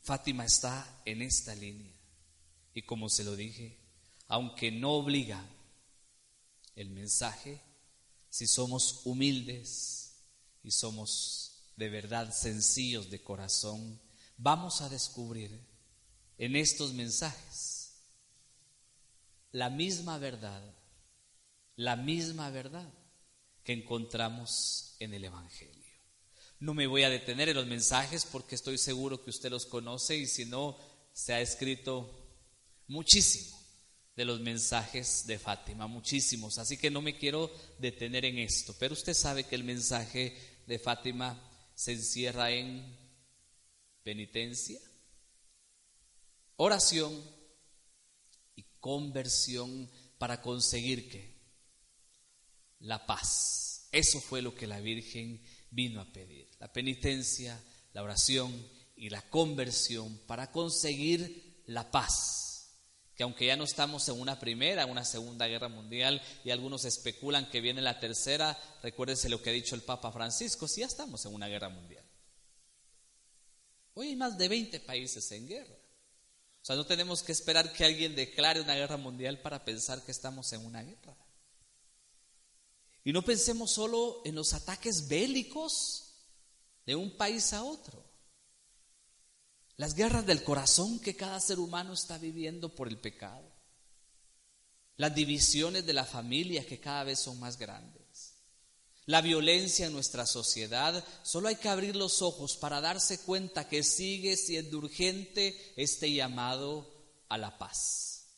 Fátima 0.00 0.44
está 0.44 1.02
en 1.04 1.22
esta 1.22 1.52
línea. 1.56 1.92
Y 2.72 2.82
como 2.82 3.08
se 3.08 3.24
lo 3.24 3.34
dije, 3.34 3.80
aunque 4.28 4.70
no 4.70 4.92
obliga 4.92 5.44
el 6.76 6.90
mensaje, 6.90 7.60
si 8.28 8.46
somos 8.46 9.00
humildes 9.06 10.14
y 10.62 10.70
somos 10.70 11.64
de 11.74 11.88
verdad 11.88 12.32
sencillos 12.32 13.10
de 13.10 13.20
corazón, 13.24 14.00
vamos 14.42 14.80
a 14.80 14.88
descubrir 14.88 15.60
en 16.38 16.56
estos 16.56 16.94
mensajes 16.94 17.92
la 19.52 19.68
misma 19.68 20.18
verdad, 20.18 20.62
la 21.76 21.96
misma 21.96 22.50
verdad 22.50 22.88
que 23.62 23.72
encontramos 23.72 24.96
en 24.98 25.12
el 25.12 25.24
Evangelio. 25.24 25.74
No 26.58 26.74
me 26.74 26.86
voy 26.86 27.02
a 27.02 27.10
detener 27.10 27.48
en 27.48 27.56
los 27.56 27.66
mensajes 27.66 28.26
porque 28.30 28.54
estoy 28.54 28.78
seguro 28.78 29.22
que 29.22 29.30
usted 29.30 29.50
los 29.50 29.66
conoce 29.66 30.16
y 30.16 30.26
si 30.26 30.44
no, 30.44 30.78
se 31.12 31.34
ha 31.34 31.40
escrito 31.40 32.10
muchísimo 32.86 33.58
de 34.14 34.24
los 34.24 34.40
mensajes 34.40 35.26
de 35.26 35.38
Fátima, 35.38 35.86
muchísimos. 35.86 36.58
Así 36.58 36.76
que 36.76 36.90
no 36.90 37.02
me 37.02 37.16
quiero 37.16 37.50
detener 37.78 38.24
en 38.24 38.38
esto, 38.38 38.74
pero 38.78 38.94
usted 38.94 39.14
sabe 39.14 39.44
que 39.44 39.54
el 39.54 39.64
mensaje 39.64 40.36
de 40.66 40.78
Fátima 40.78 41.42
se 41.74 41.92
encierra 41.92 42.50
en 42.50 42.99
penitencia, 44.10 44.80
oración 46.56 47.12
y 48.56 48.64
conversión 48.80 49.88
para 50.18 50.42
conseguir 50.42 51.08
que 51.08 51.38
la 52.80 53.06
paz. 53.06 53.86
Eso 53.92 54.20
fue 54.20 54.42
lo 54.42 54.52
que 54.52 54.66
la 54.66 54.80
Virgen 54.80 55.40
vino 55.70 56.00
a 56.00 56.12
pedir. 56.12 56.50
La 56.58 56.72
penitencia, 56.72 57.62
la 57.92 58.02
oración 58.02 58.52
y 58.96 59.10
la 59.10 59.22
conversión 59.30 60.18
para 60.26 60.50
conseguir 60.50 61.62
la 61.66 61.88
paz 61.88 62.50
que 63.20 63.24
aunque 63.24 63.44
ya 63.44 63.54
no 63.54 63.64
estamos 63.64 64.08
en 64.08 64.18
una 64.18 64.38
primera, 64.38 64.86
una 64.86 65.04
segunda 65.04 65.46
guerra 65.46 65.68
mundial 65.68 66.22
y 66.42 66.52
algunos 66.52 66.86
especulan 66.86 67.50
que 67.50 67.60
viene 67.60 67.82
la 67.82 68.00
tercera, 68.00 68.58
recuérdense 68.82 69.28
lo 69.28 69.42
que 69.42 69.50
ha 69.50 69.52
dicho 69.52 69.74
el 69.74 69.82
Papa 69.82 70.10
Francisco, 70.10 70.66
si 70.66 70.80
ya 70.80 70.86
estamos 70.86 71.26
en 71.26 71.34
una 71.34 71.46
guerra 71.46 71.68
mundial. 71.68 71.99
Hoy 73.94 74.08
hay 74.08 74.16
más 74.16 74.38
de 74.38 74.48
20 74.48 74.80
países 74.80 75.30
en 75.32 75.46
guerra. 75.46 75.74
O 76.62 76.64
sea, 76.64 76.76
no 76.76 76.86
tenemos 76.86 77.22
que 77.22 77.32
esperar 77.32 77.72
que 77.72 77.84
alguien 77.84 78.14
declare 78.14 78.60
una 78.60 78.74
guerra 78.74 78.96
mundial 78.96 79.40
para 79.40 79.64
pensar 79.64 80.02
que 80.02 80.12
estamos 80.12 80.52
en 80.52 80.64
una 80.64 80.82
guerra. 80.82 81.16
Y 83.04 83.12
no 83.12 83.22
pensemos 83.22 83.72
solo 83.72 84.22
en 84.24 84.34
los 84.34 84.52
ataques 84.52 85.08
bélicos 85.08 86.14
de 86.84 86.94
un 86.94 87.16
país 87.16 87.52
a 87.52 87.62
otro 87.64 88.10
las 89.80 89.94
guerras 89.94 90.26
del 90.26 90.44
corazón 90.44 90.98
que 90.98 91.16
cada 91.16 91.40
ser 91.40 91.58
humano 91.58 91.94
está 91.94 92.18
viviendo 92.18 92.68
por 92.68 92.86
el 92.86 92.98
pecado, 92.98 93.50
las 94.98 95.14
divisiones 95.14 95.86
de 95.86 95.94
la 95.94 96.04
familia 96.04 96.66
que 96.66 96.78
cada 96.78 97.02
vez 97.04 97.18
son 97.18 97.40
más 97.40 97.56
grandes, 97.56 97.99
la 99.10 99.22
violencia 99.22 99.86
en 99.86 99.92
nuestra 99.92 100.24
sociedad, 100.24 101.04
solo 101.24 101.48
hay 101.48 101.56
que 101.56 101.68
abrir 101.68 101.96
los 101.96 102.22
ojos 102.22 102.56
para 102.56 102.80
darse 102.80 103.18
cuenta 103.18 103.68
que 103.68 103.82
sigue 103.82 104.36
siendo 104.36 104.78
urgente 104.78 105.72
este 105.74 106.12
llamado 106.12 106.88
a 107.28 107.36
la 107.36 107.58
paz 107.58 108.28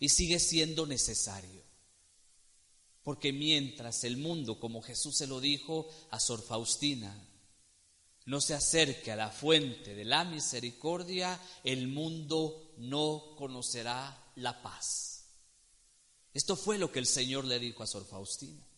y 0.00 0.08
sigue 0.08 0.40
siendo 0.40 0.84
necesario. 0.84 1.62
Porque 3.04 3.32
mientras 3.32 4.02
el 4.02 4.16
mundo, 4.16 4.58
como 4.58 4.82
Jesús 4.82 5.16
se 5.16 5.28
lo 5.28 5.40
dijo 5.40 5.88
a 6.10 6.18
Sor 6.18 6.42
Faustina, 6.42 7.16
no 8.26 8.40
se 8.40 8.54
acerque 8.54 9.12
a 9.12 9.16
la 9.16 9.30
fuente 9.30 9.94
de 9.94 10.04
la 10.04 10.24
misericordia, 10.24 11.40
el 11.62 11.86
mundo 11.86 12.74
no 12.78 13.36
conocerá 13.38 14.32
la 14.34 14.60
paz. 14.60 15.26
Esto 16.34 16.56
fue 16.56 16.78
lo 16.78 16.90
que 16.90 16.98
el 16.98 17.06
Señor 17.06 17.44
le 17.44 17.60
dijo 17.60 17.84
a 17.84 17.86
Sor 17.86 18.04
Faustina. 18.04 18.69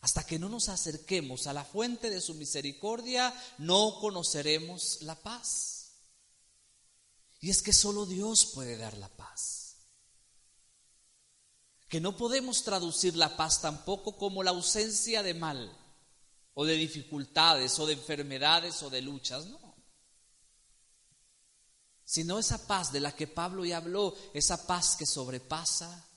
Hasta 0.00 0.24
que 0.24 0.38
no 0.38 0.48
nos 0.48 0.68
acerquemos 0.68 1.46
a 1.46 1.52
la 1.52 1.64
fuente 1.64 2.08
de 2.08 2.20
su 2.20 2.34
misericordia, 2.34 3.34
no 3.58 3.98
conoceremos 4.00 5.02
la 5.02 5.14
paz. 5.14 5.80
Y 7.40 7.50
es 7.50 7.62
que 7.62 7.72
solo 7.72 8.06
Dios 8.06 8.46
puede 8.46 8.76
dar 8.76 8.96
la 8.96 9.08
paz. 9.08 9.76
Que 11.88 12.00
no 12.00 12.16
podemos 12.16 12.62
traducir 12.62 13.16
la 13.16 13.36
paz 13.36 13.60
tampoco 13.60 14.16
como 14.16 14.42
la 14.42 14.50
ausencia 14.50 15.22
de 15.22 15.34
mal 15.34 15.76
o 16.54 16.64
de 16.64 16.74
dificultades 16.74 17.78
o 17.78 17.86
de 17.86 17.94
enfermedades 17.94 18.82
o 18.82 18.90
de 18.90 19.02
luchas, 19.02 19.46
no. 19.46 19.76
Sino 22.04 22.38
esa 22.38 22.66
paz 22.66 22.92
de 22.92 23.00
la 23.00 23.14
que 23.14 23.26
Pablo 23.26 23.64
ya 23.64 23.78
habló, 23.78 24.14
esa 24.34 24.66
paz 24.66 24.96
que 24.96 25.06
sobrepasa 25.06 26.08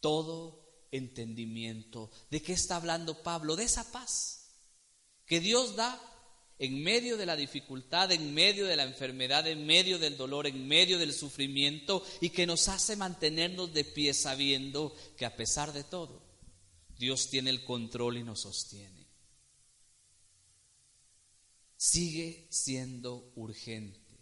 todo 0.00 0.67
entendimiento. 0.90 2.10
¿De 2.30 2.42
qué 2.42 2.52
está 2.52 2.76
hablando 2.76 3.22
Pablo? 3.22 3.56
De 3.56 3.64
esa 3.64 3.90
paz 3.90 4.50
que 5.26 5.40
Dios 5.40 5.76
da 5.76 6.00
en 6.58 6.82
medio 6.82 7.16
de 7.16 7.26
la 7.26 7.36
dificultad, 7.36 8.10
en 8.10 8.34
medio 8.34 8.66
de 8.66 8.76
la 8.76 8.84
enfermedad, 8.84 9.46
en 9.46 9.66
medio 9.66 9.98
del 9.98 10.16
dolor, 10.16 10.46
en 10.46 10.66
medio 10.66 10.98
del 10.98 11.12
sufrimiento 11.12 12.04
y 12.20 12.30
que 12.30 12.46
nos 12.46 12.68
hace 12.68 12.96
mantenernos 12.96 13.72
de 13.72 13.84
pie 13.84 14.14
sabiendo 14.14 14.94
que 15.16 15.26
a 15.26 15.36
pesar 15.36 15.72
de 15.72 15.84
todo, 15.84 16.22
Dios 16.98 17.28
tiene 17.30 17.50
el 17.50 17.64
control 17.64 18.16
y 18.16 18.24
nos 18.24 18.40
sostiene 18.40 18.98
sigue 21.78 22.48
siendo 22.50 23.32
urgente 23.36 24.18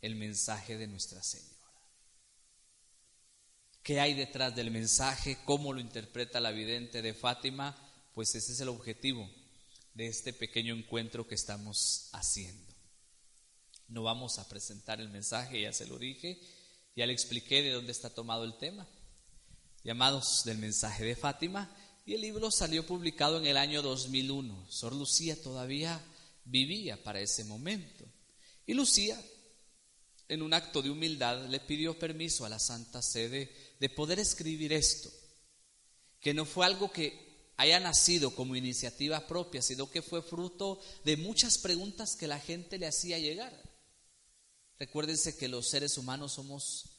el 0.00 0.14
mensaje 0.14 0.78
de 0.78 0.86
Nuestra 0.86 1.22
Señora. 1.22 1.51
¿Qué 3.82 3.98
hay 3.98 4.14
detrás 4.14 4.54
del 4.54 4.70
mensaje? 4.70 5.38
¿Cómo 5.44 5.72
lo 5.72 5.80
interpreta 5.80 6.38
la 6.38 6.52
vidente 6.52 7.02
de 7.02 7.14
Fátima? 7.14 7.76
Pues 8.14 8.32
ese 8.36 8.52
es 8.52 8.60
el 8.60 8.68
objetivo 8.68 9.28
de 9.94 10.06
este 10.06 10.32
pequeño 10.32 10.72
encuentro 10.72 11.26
que 11.26 11.34
estamos 11.34 12.08
haciendo. 12.12 12.72
No 13.88 14.04
vamos 14.04 14.38
a 14.38 14.48
presentar 14.48 15.00
el 15.00 15.08
mensaje, 15.08 15.62
ya 15.62 15.72
se 15.72 15.86
lo 15.86 15.98
dije, 15.98 16.40
ya 16.94 17.06
le 17.06 17.12
expliqué 17.12 17.60
de 17.60 17.72
dónde 17.72 17.90
está 17.90 18.08
tomado 18.08 18.44
el 18.44 18.56
tema, 18.56 18.86
llamados 19.82 20.44
del 20.44 20.58
mensaje 20.58 21.04
de 21.04 21.16
Fátima, 21.16 21.74
y 22.06 22.14
el 22.14 22.20
libro 22.20 22.52
salió 22.52 22.86
publicado 22.86 23.38
en 23.38 23.46
el 23.46 23.56
año 23.56 23.82
2001. 23.82 24.70
Sor 24.70 24.94
Lucía 24.94 25.42
todavía 25.42 26.00
vivía 26.44 27.02
para 27.02 27.20
ese 27.20 27.42
momento. 27.44 28.04
Y 28.64 28.74
Lucía, 28.74 29.20
en 30.28 30.40
un 30.40 30.54
acto 30.54 30.82
de 30.82 30.90
humildad, 30.90 31.48
le 31.48 31.58
pidió 31.58 31.98
permiso 31.98 32.44
a 32.44 32.48
la 32.48 32.60
Santa 32.60 33.02
Sede 33.02 33.71
de 33.82 33.90
poder 33.90 34.20
escribir 34.20 34.72
esto, 34.72 35.10
que 36.20 36.32
no 36.32 36.44
fue 36.44 36.64
algo 36.64 36.92
que 36.92 37.50
haya 37.56 37.80
nacido 37.80 38.32
como 38.32 38.54
iniciativa 38.54 39.26
propia, 39.26 39.60
sino 39.60 39.90
que 39.90 40.02
fue 40.02 40.22
fruto 40.22 40.78
de 41.04 41.16
muchas 41.16 41.58
preguntas 41.58 42.14
que 42.14 42.28
la 42.28 42.38
gente 42.38 42.78
le 42.78 42.86
hacía 42.86 43.18
llegar. 43.18 43.52
Recuérdense 44.78 45.36
que 45.36 45.48
los 45.48 45.68
seres 45.68 45.98
humanos 45.98 46.34
somos, 46.34 46.90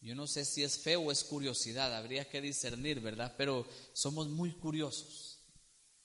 yo 0.00 0.14
no 0.14 0.28
sé 0.28 0.44
si 0.44 0.62
es 0.62 0.78
fe 0.78 0.94
o 0.94 1.10
es 1.10 1.24
curiosidad, 1.24 1.96
habría 1.96 2.30
que 2.30 2.40
discernir, 2.40 3.00
¿verdad? 3.00 3.34
Pero 3.36 3.66
somos 3.92 4.28
muy 4.28 4.52
curiosos 4.52 5.40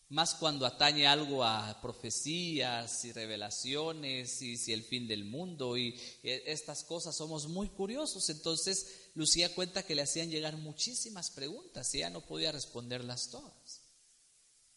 más 0.10 0.36
cuando 0.36 0.66
atañe 0.66 1.08
algo 1.08 1.44
a 1.44 1.82
profecías 1.82 3.04
y 3.06 3.12
revelaciones 3.12 4.42
y 4.42 4.56
si 4.56 4.72
el 4.72 4.84
fin 4.84 5.08
del 5.08 5.26
mundo 5.26 5.78
y 5.78 6.00
estas 6.22 6.84
cosas 6.84 7.16
somos 7.16 7.48
muy 7.48 7.70
curiosos. 7.70 8.30
Entonces 8.30 9.05
Lucía 9.16 9.56
cuenta 9.56 9.84
que 9.84 9.96
le 9.96 10.02
hacían 10.02 10.30
llegar 10.30 10.58
muchísimas 10.58 11.32
preguntas 11.32 11.94
y 11.94 12.00
ella 12.00 12.10
no 12.10 12.26
podía 12.26 12.52
responderlas 12.52 13.30
todas. 13.30 13.82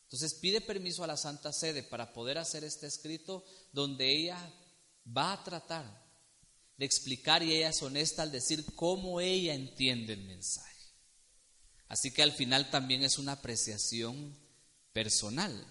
Entonces 0.04 0.34
pide 0.34 0.60
permiso 0.60 1.04
a 1.04 1.08
la 1.08 1.16
Santa 1.16 1.52
Sede 1.52 1.82
para 1.82 2.14
poder 2.14 2.38
hacer 2.38 2.64
este 2.64 2.86
escrito 2.86 3.44
donde 3.72 4.10
ella 4.10 4.38
va 5.06 5.32
a 5.32 5.44
tratar 5.44 6.08
de 6.76 6.86
explicar 6.86 7.42
y 7.42 7.56
ella 7.56 7.70
es 7.70 7.82
honesta 7.82 8.22
al 8.22 8.30
decir 8.30 8.64
cómo 8.76 9.20
ella 9.20 9.54
entiende 9.54 10.12
el 10.12 10.22
mensaje. 10.22 10.68
Así 11.88 12.12
que 12.12 12.22
al 12.22 12.32
final 12.32 12.70
también 12.70 13.02
es 13.02 13.18
una 13.18 13.32
apreciación 13.32 14.38
personal. 14.92 15.66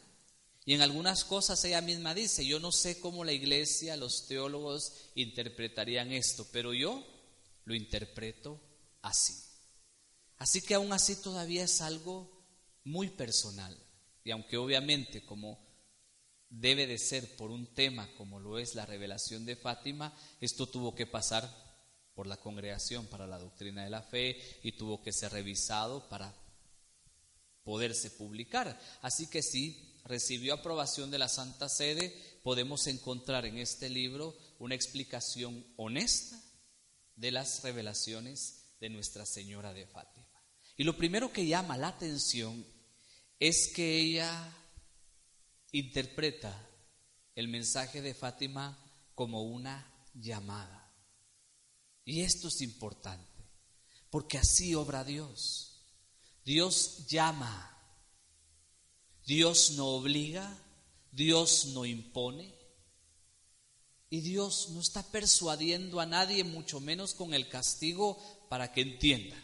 Y 0.66 0.74
en 0.74 0.82
algunas 0.82 1.24
cosas 1.24 1.64
ella 1.64 1.80
misma 1.80 2.14
dice, 2.14 2.46
yo 2.46 2.60
no 2.60 2.74
sé 2.74 3.00
cómo 3.00 3.24
la 3.24 3.32
iglesia, 3.32 3.96
los 3.96 4.28
teólogos 4.28 4.92
interpretarían 5.16 6.12
esto, 6.12 6.46
pero 6.52 6.74
yo 6.74 7.17
lo 7.68 7.76
interpreto 7.76 8.62
así. 9.02 9.36
Así 10.38 10.62
que 10.62 10.74
aún 10.74 10.94
así 10.94 11.18
todavía 11.18 11.66
es 11.66 11.82
algo 11.82 12.32
muy 12.86 13.10
personal. 13.10 13.78
Y 14.24 14.32
aunque 14.32 14.56
obviamente 14.56 15.26
como 15.26 15.60
debe 16.50 16.88
de 16.88 16.98
ser 16.98 17.36
por 17.36 17.52
un 17.52 17.68
tema 17.74 18.10
como 18.16 18.40
lo 18.40 18.58
es 18.58 18.74
la 18.74 18.86
revelación 18.86 19.46
de 19.46 19.58
Fátima, 19.58 20.18
esto 20.40 20.68
tuvo 20.68 20.96
que 20.96 21.08
pasar 21.08 21.46
por 22.16 22.26
la 22.26 22.38
congregación 22.38 23.06
para 23.08 23.28
la 23.28 23.38
doctrina 23.38 23.84
de 23.84 23.90
la 23.90 24.02
fe 24.02 24.42
y 24.64 24.72
tuvo 24.72 25.04
que 25.04 25.12
ser 25.12 25.34
revisado 25.34 26.08
para 26.08 26.34
poderse 27.64 28.12
publicar. 28.12 28.80
Así 29.02 29.28
que 29.28 29.44
sí, 29.44 29.94
recibió 30.06 30.54
aprobación 30.54 31.12
de 31.12 31.20
la 31.20 31.28
Santa 31.28 31.68
Sede, 31.68 32.16
podemos 32.44 32.88
encontrar 32.88 33.46
en 33.46 33.58
este 33.58 33.90
libro 33.90 34.38
una 34.58 34.74
explicación 34.74 35.68
honesta 35.76 36.42
de 37.18 37.32
las 37.32 37.62
revelaciones 37.64 38.70
de 38.80 38.90
Nuestra 38.90 39.26
Señora 39.26 39.74
de 39.74 39.86
Fátima. 39.86 40.26
Y 40.78 40.86
lo 40.86 40.96
primero 40.96 41.34
que 41.34 41.46
llama 41.46 41.78
la 41.78 41.90
atención 41.90 42.66
es 43.40 43.68
que 43.68 44.00
ella 44.00 44.56
interpreta 45.74 46.70
el 47.36 47.50
mensaje 47.50 48.02
de 48.02 48.14
Fátima 48.14 48.78
como 49.14 49.44
una 49.44 49.92
llamada. 50.14 50.90
Y 52.06 52.22
esto 52.22 52.48
es 52.48 52.62
importante, 52.62 53.44
porque 54.10 54.38
así 54.38 54.74
obra 54.76 55.04
Dios. 55.04 55.84
Dios 56.46 57.06
llama 57.08 57.74
Dios 59.28 59.72
no 59.72 59.88
obliga, 59.88 60.58
Dios 61.12 61.66
no 61.74 61.86
impone 61.86 62.57
y 64.10 64.22
Dios 64.22 64.70
no 64.70 64.80
está 64.80 65.04
persuadiendo 65.04 66.00
a 66.00 66.06
nadie, 66.06 66.44
mucho 66.44 66.80
menos 66.80 67.14
con 67.14 67.34
el 67.34 67.50
castigo, 67.50 68.18
para 68.50 68.72
que 68.72 68.82
entienda. 68.82 69.36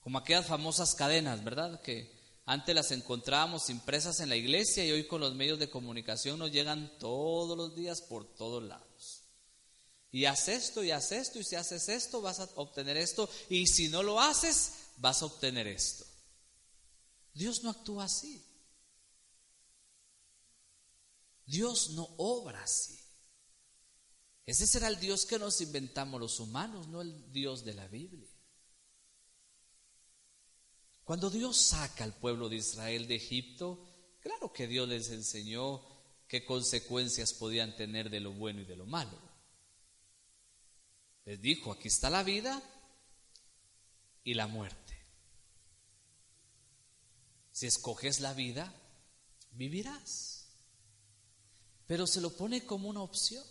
Como 0.00 0.18
aquellas 0.18 0.46
famosas 0.46 0.94
cadenas, 0.94 1.42
¿verdad? 1.42 1.80
Que 1.80 2.14
antes 2.46 2.74
las 2.74 2.90
encontrábamos 2.90 3.70
impresas 3.70 4.20
en 4.20 4.28
la 4.28 4.36
iglesia 4.36 4.84
y 4.84 4.92
hoy 4.92 5.06
con 5.06 5.20
los 5.20 5.34
medios 5.34 5.58
de 5.58 5.70
comunicación 5.70 6.38
nos 6.38 6.52
llegan 6.52 6.92
todos 6.98 7.56
los 7.56 7.74
días 7.74 8.02
por 8.02 8.26
todos 8.36 8.62
lados. 8.62 9.22
Y 10.12 10.26
haz 10.26 10.48
esto 10.48 10.84
y 10.84 10.92
haz 10.92 11.10
esto 11.10 11.40
y 11.40 11.44
si 11.44 11.56
haces 11.56 11.88
esto 11.88 12.20
vas 12.20 12.38
a 12.38 12.48
obtener 12.54 12.96
esto 12.96 13.28
y 13.48 13.66
si 13.66 13.88
no 13.88 14.02
lo 14.02 14.20
haces 14.20 14.74
vas 14.98 15.22
a 15.22 15.26
obtener 15.26 15.66
esto. 15.66 16.04
Dios 17.32 17.64
no 17.64 17.70
actúa 17.70 18.04
así. 18.04 18.44
Dios 21.46 21.90
no 21.90 22.08
obra 22.16 22.62
así. 22.62 22.98
Ese 24.46 24.66
será 24.66 24.88
el 24.88 25.00
Dios 25.00 25.24
que 25.24 25.38
nos 25.38 25.60
inventamos 25.60 26.20
los 26.20 26.38
humanos, 26.40 26.88
no 26.88 27.00
el 27.00 27.32
Dios 27.32 27.64
de 27.64 27.74
la 27.74 27.88
Biblia. 27.88 28.28
Cuando 31.04 31.30
Dios 31.30 31.56
saca 31.56 32.04
al 32.04 32.14
pueblo 32.14 32.48
de 32.48 32.56
Israel 32.56 33.06
de 33.06 33.16
Egipto, 33.16 33.86
claro 34.20 34.52
que 34.52 34.66
Dios 34.66 34.88
les 34.88 35.10
enseñó 35.10 35.82
qué 36.28 36.44
consecuencias 36.44 37.34
podían 37.34 37.76
tener 37.76 38.10
de 38.10 38.20
lo 38.20 38.32
bueno 38.32 38.60
y 38.60 38.64
de 38.64 38.76
lo 38.76 38.86
malo. 38.86 39.18
Les 41.26 41.40
dijo, 41.40 41.72
aquí 41.72 41.88
está 41.88 42.10
la 42.10 42.22
vida 42.22 42.62
y 44.24 44.34
la 44.34 44.46
muerte. 44.46 44.84
Si 47.52 47.66
escoges 47.66 48.20
la 48.20 48.34
vida, 48.34 48.74
vivirás. 49.52 50.33
Pero 51.86 52.06
se 52.06 52.20
lo 52.20 52.30
pone 52.30 52.64
como 52.64 52.88
una 52.88 53.02
opción. 53.02 53.44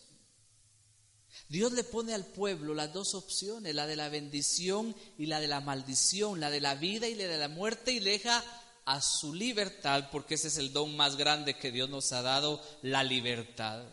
Dios 1.50 1.72
le 1.74 1.84
pone 1.84 2.14
al 2.14 2.26
pueblo 2.26 2.74
las 2.74 2.94
dos 2.94 3.16
opciones, 3.16 3.74
la 3.74 3.88
de 3.88 3.96
la 3.96 4.10
bendición 4.10 4.96
y 5.18 5.26
la 5.26 5.40
de 5.40 5.48
la 5.48 5.62
maldición, 5.62 6.40
la 6.40 6.50
de 6.50 6.62
la 6.62 6.76
vida 6.76 7.08
y 7.08 7.16
la 7.16 7.26
de 7.26 7.38
la 7.38 7.48
muerte, 7.48 7.92
y 7.92 8.00
le 8.00 8.12
deja 8.12 8.44
a 8.86 9.02
su 9.02 9.34
libertad, 9.34 10.10
porque 10.12 10.36
ese 10.36 10.50
es 10.50 10.58
el 10.58 10.74
don 10.74 10.96
más 10.96 11.16
grande 11.16 11.58
que 11.58 11.72
Dios 11.72 11.90
nos 11.90 12.12
ha 12.12 12.22
dado, 12.22 12.62
la 12.82 13.04
libertad, 13.04 13.86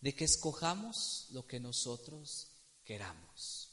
de 0.00 0.14
que 0.14 0.24
escojamos 0.24 1.28
lo 1.30 1.46
que 1.46 1.60
nosotros 1.60 2.48
queramos. 2.84 3.70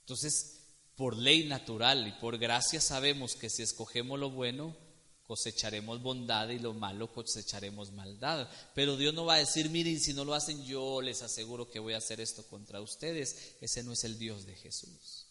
Entonces, 0.00 0.60
por 0.96 1.16
ley 1.16 1.48
natural 1.48 2.06
y 2.06 2.12
por 2.12 2.38
gracia 2.38 2.80
sabemos 2.80 3.34
que 3.34 3.50
si 3.50 3.62
escogemos 3.62 4.18
lo 4.18 4.30
bueno, 4.30 4.76
cosecharemos 5.26 6.02
bondad 6.02 6.48
y 6.50 6.58
lo 6.58 6.74
malo 6.74 7.12
cosecharemos 7.12 7.92
maldad. 7.92 8.48
Pero 8.74 8.96
Dios 8.96 9.14
no 9.14 9.24
va 9.24 9.34
a 9.34 9.38
decir, 9.38 9.70
miren, 9.70 10.00
si 10.00 10.12
no 10.12 10.24
lo 10.24 10.34
hacen 10.34 10.64
yo 10.64 11.00
les 11.00 11.22
aseguro 11.22 11.70
que 11.70 11.78
voy 11.78 11.94
a 11.94 11.98
hacer 11.98 12.20
esto 12.20 12.46
contra 12.48 12.80
ustedes. 12.80 13.56
Ese 13.60 13.82
no 13.82 13.92
es 13.92 14.04
el 14.04 14.18
Dios 14.18 14.46
de 14.46 14.54
Jesús. 14.54 15.26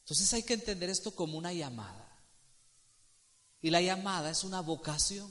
Entonces 0.00 0.32
hay 0.32 0.42
que 0.42 0.54
entender 0.54 0.90
esto 0.90 1.14
como 1.14 1.38
una 1.38 1.52
llamada. 1.52 2.02
Y 3.60 3.70
la 3.70 3.80
llamada 3.80 4.30
es 4.30 4.44
una 4.44 4.60
vocación. 4.60 5.30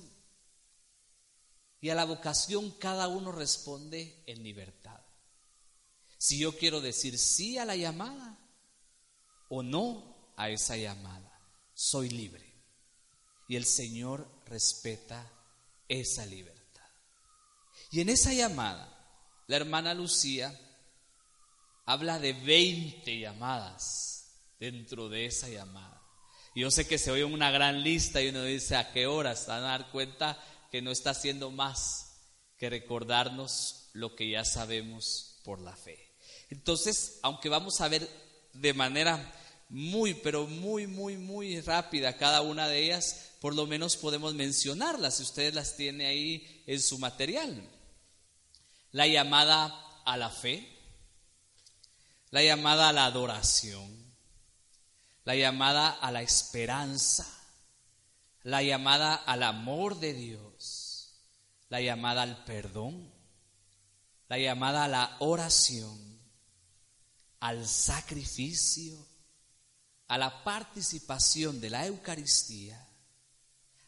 Y 1.82 1.90
a 1.90 1.96
la 1.96 2.06
vocación 2.06 2.72
cada 2.72 3.08
uno 3.08 3.32
responde 3.32 4.24
en 4.26 4.44
libertad. 4.44 5.00
Si 6.18 6.40
yo 6.40 6.58
quiero 6.58 6.82
decir 6.82 7.18
sí 7.20 7.58
a 7.58 7.66
la 7.66 7.76
llamada, 7.76 8.40
o 9.50 9.64
no 9.64 10.34
a 10.36 10.50
esa 10.50 10.76
llamada. 10.78 11.32
Soy 11.74 12.10
libre. 12.10 12.45
Y 13.48 13.56
el 13.56 13.66
Señor 13.66 14.28
respeta 14.46 15.32
esa 15.88 16.26
libertad. 16.26 16.56
Y 17.92 18.02
en 18.02 18.10
esa 18.10 18.34
llamada, 18.34 18.92
la 19.48 19.58
hermana 19.58 19.94
Lucía 19.94 20.60
habla 21.86 22.20
de 22.20 22.34
20 22.34 23.20
llamadas 23.20 24.16
dentro 24.60 25.10
de 25.10 25.26
esa 25.26 25.50
llamada. 25.50 26.02
Y 26.54 26.62
yo 26.62 26.72
sé 26.72 26.88
que 26.88 26.98
se 26.98 27.12
oye 27.12 27.24
una 27.24 27.52
gran 27.52 27.84
lista 27.84 28.22
y 28.22 28.30
uno 28.30 28.44
dice 28.44 28.76
a 28.76 28.92
qué 28.92 29.08
horas 29.08 29.46
van 29.48 29.64
a 29.64 29.68
dar 29.68 29.92
cuenta 29.92 30.42
que 30.72 30.82
no 30.82 30.92
está 30.92 31.12
haciendo 31.12 31.52
más 31.52 32.22
que 32.58 32.70
recordarnos 32.70 33.90
lo 33.94 34.16
que 34.16 34.30
ya 34.30 34.46
sabemos 34.46 35.40
por 35.44 35.60
la 35.62 35.76
fe. 35.76 36.00
Entonces, 36.50 37.20
aunque 37.22 37.50
vamos 37.50 37.82
a 37.82 37.88
ver 37.88 38.10
de 38.54 38.74
manera 38.74 39.34
muy, 39.70 40.14
pero 40.14 40.48
muy, 40.48 40.88
muy, 40.88 41.18
muy 41.18 41.60
rápida 41.62 42.18
cada 42.18 42.42
una 42.42 42.68
de 42.68 42.84
ellas, 42.84 43.32
por 43.46 43.54
lo 43.54 43.68
menos 43.68 43.96
podemos 43.96 44.34
mencionarlas 44.34 45.18
si 45.18 45.22
ustedes 45.22 45.54
las 45.54 45.76
tienen 45.76 46.08
ahí 46.08 46.64
en 46.66 46.82
su 46.82 46.98
material. 46.98 47.70
La 48.90 49.06
llamada 49.06 49.68
a 50.04 50.18
la 50.18 50.32
fe, 50.32 50.68
la 52.32 52.42
llamada 52.42 52.90
a 52.90 52.92
la 52.92 53.06
adoración, 53.06 54.16
la 55.26 55.36
llamada 55.36 55.92
a 55.92 56.12
la 56.12 56.24
esperanza, 56.24 57.28
la 58.42 58.64
llamada 58.64 59.14
al 59.14 59.44
amor 59.44 60.00
de 60.00 60.16
Dios, 60.16 61.14
la 61.70 61.82
llamada 61.82 62.24
al 62.24 62.46
perdón, 62.46 63.14
la 64.28 64.40
llamada 64.40 64.86
a 64.86 64.88
la 64.88 65.18
oración, 65.20 66.20
al 67.42 67.68
sacrificio, 67.68 68.98
a 70.08 70.18
la 70.18 70.44
participación 70.44 71.62
de 71.62 71.70
la 71.70 71.86
Eucaristía, 71.86 72.82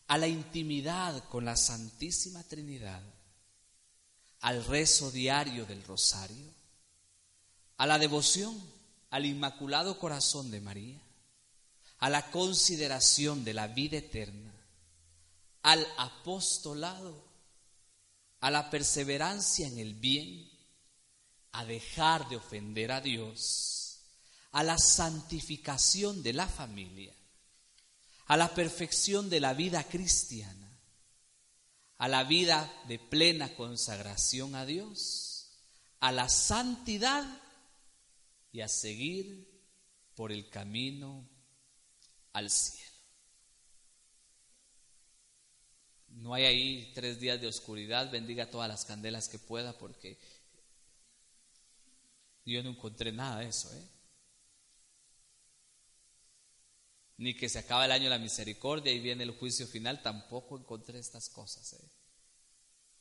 a 0.07 0.17
la 0.17 0.27
intimidad 0.27 1.23
con 1.29 1.45
la 1.45 1.55
Santísima 1.55 2.43
Trinidad, 2.43 3.03
al 4.41 4.63
rezo 4.65 5.11
diario 5.11 5.65
del 5.65 5.83
rosario, 5.83 6.53
a 7.77 7.85
la 7.85 7.99
devoción 7.99 8.57
al 9.09 9.25
Inmaculado 9.25 9.99
Corazón 9.99 10.51
de 10.51 10.61
María, 10.61 11.01
a 11.99 12.09
la 12.09 12.29
consideración 12.31 13.43
de 13.43 13.53
la 13.53 13.67
vida 13.67 13.97
eterna, 13.97 14.53
al 15.63 15.85
apostolado, 15.97 17.25
a 18.39 18.51
la 18.51 18.69
perseverancia 18.69 19.67
en 19.67 19.77
el 19.77 19.93
bien, 19.95 20.49
a 21.51 21.65
dejar 21.65 22.29
de 22.29 22.35
ofender 22.35 22.91
a 22.91 23.01
Dios, 23.01 23.99
a 24.51 24.63
la 24.63 24.77
santificación 24.77 26.21
de 26.23 26.33
la 26.33 26.47
familia, 26.47 27.13
a 28.27 28.37
la 28.37 28.53
perfección 28.53 29.29
de 29.29 29.39
la 29.39 29.53
vida 29.53 29.83
cristiana, 29.83 30.79
a 31.97 32.07
la 32.07 32.23
vida 32.23 32.71
de 32.87 32.99
plena 32.99 33.55
consagración 33.55 34.55
a 34.55 34.65
Dios, 34.65 35.51
a 35.99 36.11
la 36.11 36.29
santidad 36.29 37.25
y 38.51 38.61
a 38.61 38.67
seguir 38.67 39.47
por 40.15 40.31
el 40.31 40.49
camino 40.49 41.27
al 42.33 42.49
cielo. 42.49 42.87
no 46.17 46.33
hay 46.33 46.45
ahí 46.45 46.91
tres 46.93 47.19
días 47.19 47.39
de 47.39 47.47
oscuridad, 47.47 48.11
bendiga 48.11 48.49
todas 48.49 48.67
las 48.67 48.85
candelas 48.85 49.29
que 49.29 49.39
pueda 49.39 49.77
porque 49.77 50.17
yo 52.45 52.63
no 52.63 52.69
encontré 52.69 53.11
nada 53.11 53.39
de 53.39 53.47
eso, 53.47 53.73
¿eh? 53.73 53.96
Ni 57.17 57.35
que 57.35 57.49
se 57.49 57.59
acaba 57.59 57.85
el 57.85 57.91
año 57.91 58.09
la 58.09 58.19
misericordia 58.19 58.91
y 58.91 58.99
viene 58.99 59.23
el 59.23 59.31
juicio 59.31 59.67
final, 59.67 60.01
tampoco 60.03 60.57
encontré 60.57 60.99
estas 60.99 61.29
cosas, 61.29 61.73
¿eh? 61.73 61.89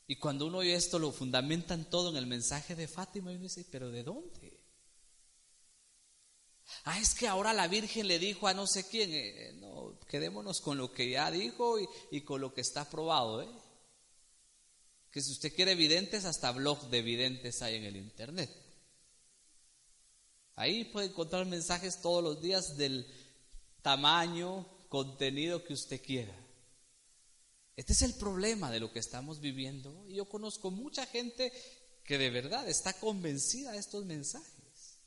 Y 0.07 0.15
cuando 0.15 0.45
uno 0.47 0.59
oye 0.59 0.73
esto, 0.73 0.99
lo 0.99 1.11
fundamentan 1.11 1.89
todo 1.89 2.09
en 2.11 2.15
el 2.15 2.27
mensaje 2.27 2.75
de 2.75 2.87
Fátima 2.87 3.31
y 3.31 3.35
uno 3.35 3.43
dice, 3.43 3.65
pero 3.69 3.91
¿de 3.91 4.03
dónde? 4.03 4.63
Ah, 6.85 6.99
es 6.99 7.13
que 7.13 7.27
ahora 7.27 7.53
la 7.53 7.67
Virgen 7.67 8.07
le 8.07 8.17
dijo 8.17 8.47
a 8.47 8.53
no 8.53 8.67
sé 8.67 8.87
quién, 8.87 9.11
eh, 9.13 9.53
no, 9.59 9.99
quedémonos 10.07 10.61
con 10.61 10.77
lo 10.77 10.93
que 10.93 11.09
ya 11.09 11.29
dijo 11.29 11.79
y, 11.79 11.87
y 12.11 12.21
con 12.21 12.39
lo 12.39 12.53
que 12.53 12.61
está 12.61 12.89
probado, 12.89 13.41
¿eh? 13.41 13.49
Que 15.11 15.21
si 15.21 15.31
usted 15.31 15.53
quiere 15.53 15.73
evidentes, 15.73 16.25
hasta 16.25 16.51
blog 16.51 16.89
de 16.89 16.99
evidentes 16.99 17.61
hay 17.61 17.75
en 17.75 17.83
el 17.83 17.97
Internet. 17.97 18.49
Ahí 20.55 20.85
puede 20.85 21.07
encontrar 21.07 21.45
mensajes 21.45 22.01
todos 22.01 22.23
los 22.23 22.41
días 22.41 22.77
del 22.77 23.05
tamaño, 23.87 24.67
contenido 24.89 25.63
que 25.63 25.71
usted 25.71 26.01
quiera. 26.03 26.35
Este 27.77 27.93
es 27.93 28.01
el 28.01 28.15
problema 28.15 28.69
de 28.69 28.81
lo 28.81 28.91
que 28.91 28.99
estamos 28.99 29.39
viviendo. 29.39 30.05
Yo 30.09 30.27
conozco 30.27 30.71
mucha 30.71 31.05
gente 31.05 31.53
que 32.03 32.17
de 32.17 32.29
verdad 32.29 32.67
está 32.67 32.91
convencida 32.99 33.71
de 33.71 33.77
estos 33.77 34.03
mensajes. 34.03 34.99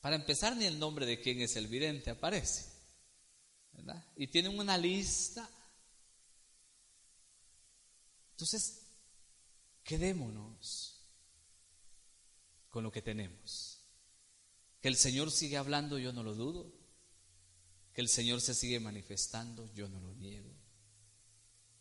Para 0.00 0.16
empezar, 0.16 0.56
ni 0.56 0.64
el 0.64 0.80
nombre 0.80 1.06
de 1.06 1.20
quién 1.20 1.40
es 1.42 1.54
el 1.54 1.68
vidente 1.68 2.10
aparece. 2.10 2.64
¿verdad? 3.74 4.04
Y 4.16 4.26
tienen 4.26 4.58
una 4.58 4.76
lista. 4.76 5.48
Entonces, 8.32 8.82
quedémonos 9.84 11.04
con 12.68 12.82
lo 12.82 12.90
que 12.90 13.00
tenemos. 13.00 13.69
Que 14.80 14.88
el 14.88 14.96
Señor 14.96 15.30
sigue 15.30 15.56
hablando, 15.56 15.98
yo 15.98 16.12
no 16.12 16.22
lo 16.22 16.34
dudo. 16.34 16.72
Que 17.92 18.00
el 18.00 18.08
Señor 18.08 18.40
se 18.40 18.54
sigue 18.54 18.80
manifestando, 18.80 19.70
yo 19.74 19.88
no 19.88 20.00
lo 20.00 20.14
niego. 20.14 20.50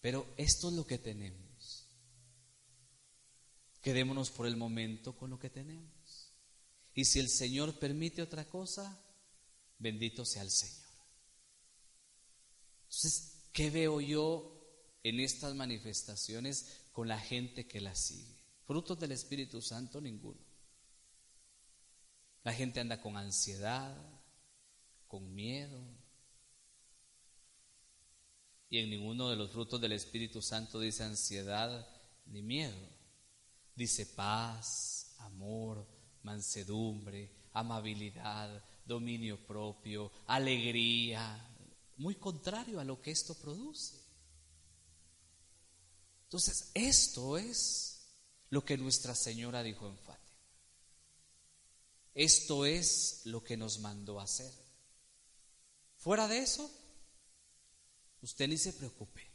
Pero 0.01 0.27
esto 0.37 0.69
es 0.69 0.75
lo 0.75 0.85
que 0.85 0.97
tenemos. 0.97 1.87
Quedémonos 3.81 4.31
por 4.31 4.47
el 4.47 4.57
momento 4.57 5.15
con 5.15 5.29
lo 5.29 5.39
que 5.39 5.49
tenemos. 5.49 6.33
Y 6.93 7.05
si 7.05 7.19
el 7.19 7.29
Señor 7.29 7.79
permite 7.79 8.21
otra 8.21 8.45
cosa, 8.49 9.01
bendito 9.77 10.25
sea 10.25 10.41
el 10.41 10.51
Señor. 10.51 10.89
Entonces, 12.83 13.45
¿qué 13.53 13.69
veo 13.69 14.01
yo 14.01 14.55
en 15.03 15.19
estas 15.19 15.55
manifestaciones 15.55 16.81
con 16.91 17.07
la 17.07 17.19
gente 17.19 17.67
que 17.67 17.79
las 17.79 18.05
sigue? 18.05 18.35
Frutos 18.65 18.99
del 18.99 19.13
Espíritu 19.13 19.61
Santo, 19.61 20.01
ninguno. 20.01 20.48
La 22.43 22.53
gente 22.53 22.79
anda 22.79 23.01
con 23.01 23.17
ansiedad, 23.17 23.95
con 25.07 25.33
miedo. 25.33 25.81
Y 28.69 28.77
en 28.79 28.89
ninguno 28.89 29.29
de 29.29 29.35
los 29.35 29.51
frutos 29.51 29.81
del 29.81 29.93
Espíritu 29.93 30.41
Santo 30.41 30.79
dice 30.79 31.03
ansiedad 31.03 31.87
ni 32.27 32.41
miedo. 32.41 32.77
Dice 33.75 34.05
paz, 34.05 35.15
amor, 35.19 35.87
mansedumbre, 36.23 37.31
amabilidad, 37.53 38.63
dominio 38.85 39.45
propio, 39.45 40.11
alegría. 40.27 41.45
Muy 41.97 42.15
contrario 42.15 42.79
a 42.79 42.83
lo 42.83 43.01
que 43.01 43.11
esto 43.11 43.35
produce. 43.35 43.97
Entonces, 46.23 46.71
esto 46.75 47.37
es 47.37 48.13
lo 48.49 48.63
que 48.63 48.77
Nuestra 48.77 49.15
Señora 49.15 49.63
dijo 49.63 49.87
en 49.87 49.97
Fátima. 49.97 50.28
Esto 52.13 52.65
es 52.65 53.21
lo 53.25 53.43
que 53.43 53.57
nos 53.57 53.79
mandó 53.79 54.19
hacer. 54.19 54.51
Fuera 55.97 56.27
de 56.27 56.39
eso, 56.39 56.69
usted 58.21 58.47
ni 58.47 58.57
se 58.57 58.73
preocupe, 58.73 59.29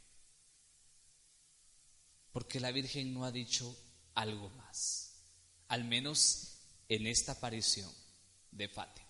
porque 2.31 2.59
la 2.59 2.71
Virgen 2.71 3.13
no 3.13 3.23
ha 3.23 3.31
dicho 3.31 3.77
algo 4.15 4.49
más, 4.49 5.13
al 5.67 5.83
menos 5.83 6.57
en 6.89 7.07
esta 7.07 7.33
aparición 7.33 7.91
de 8.51 8.67
Fátima. 8.67 9.05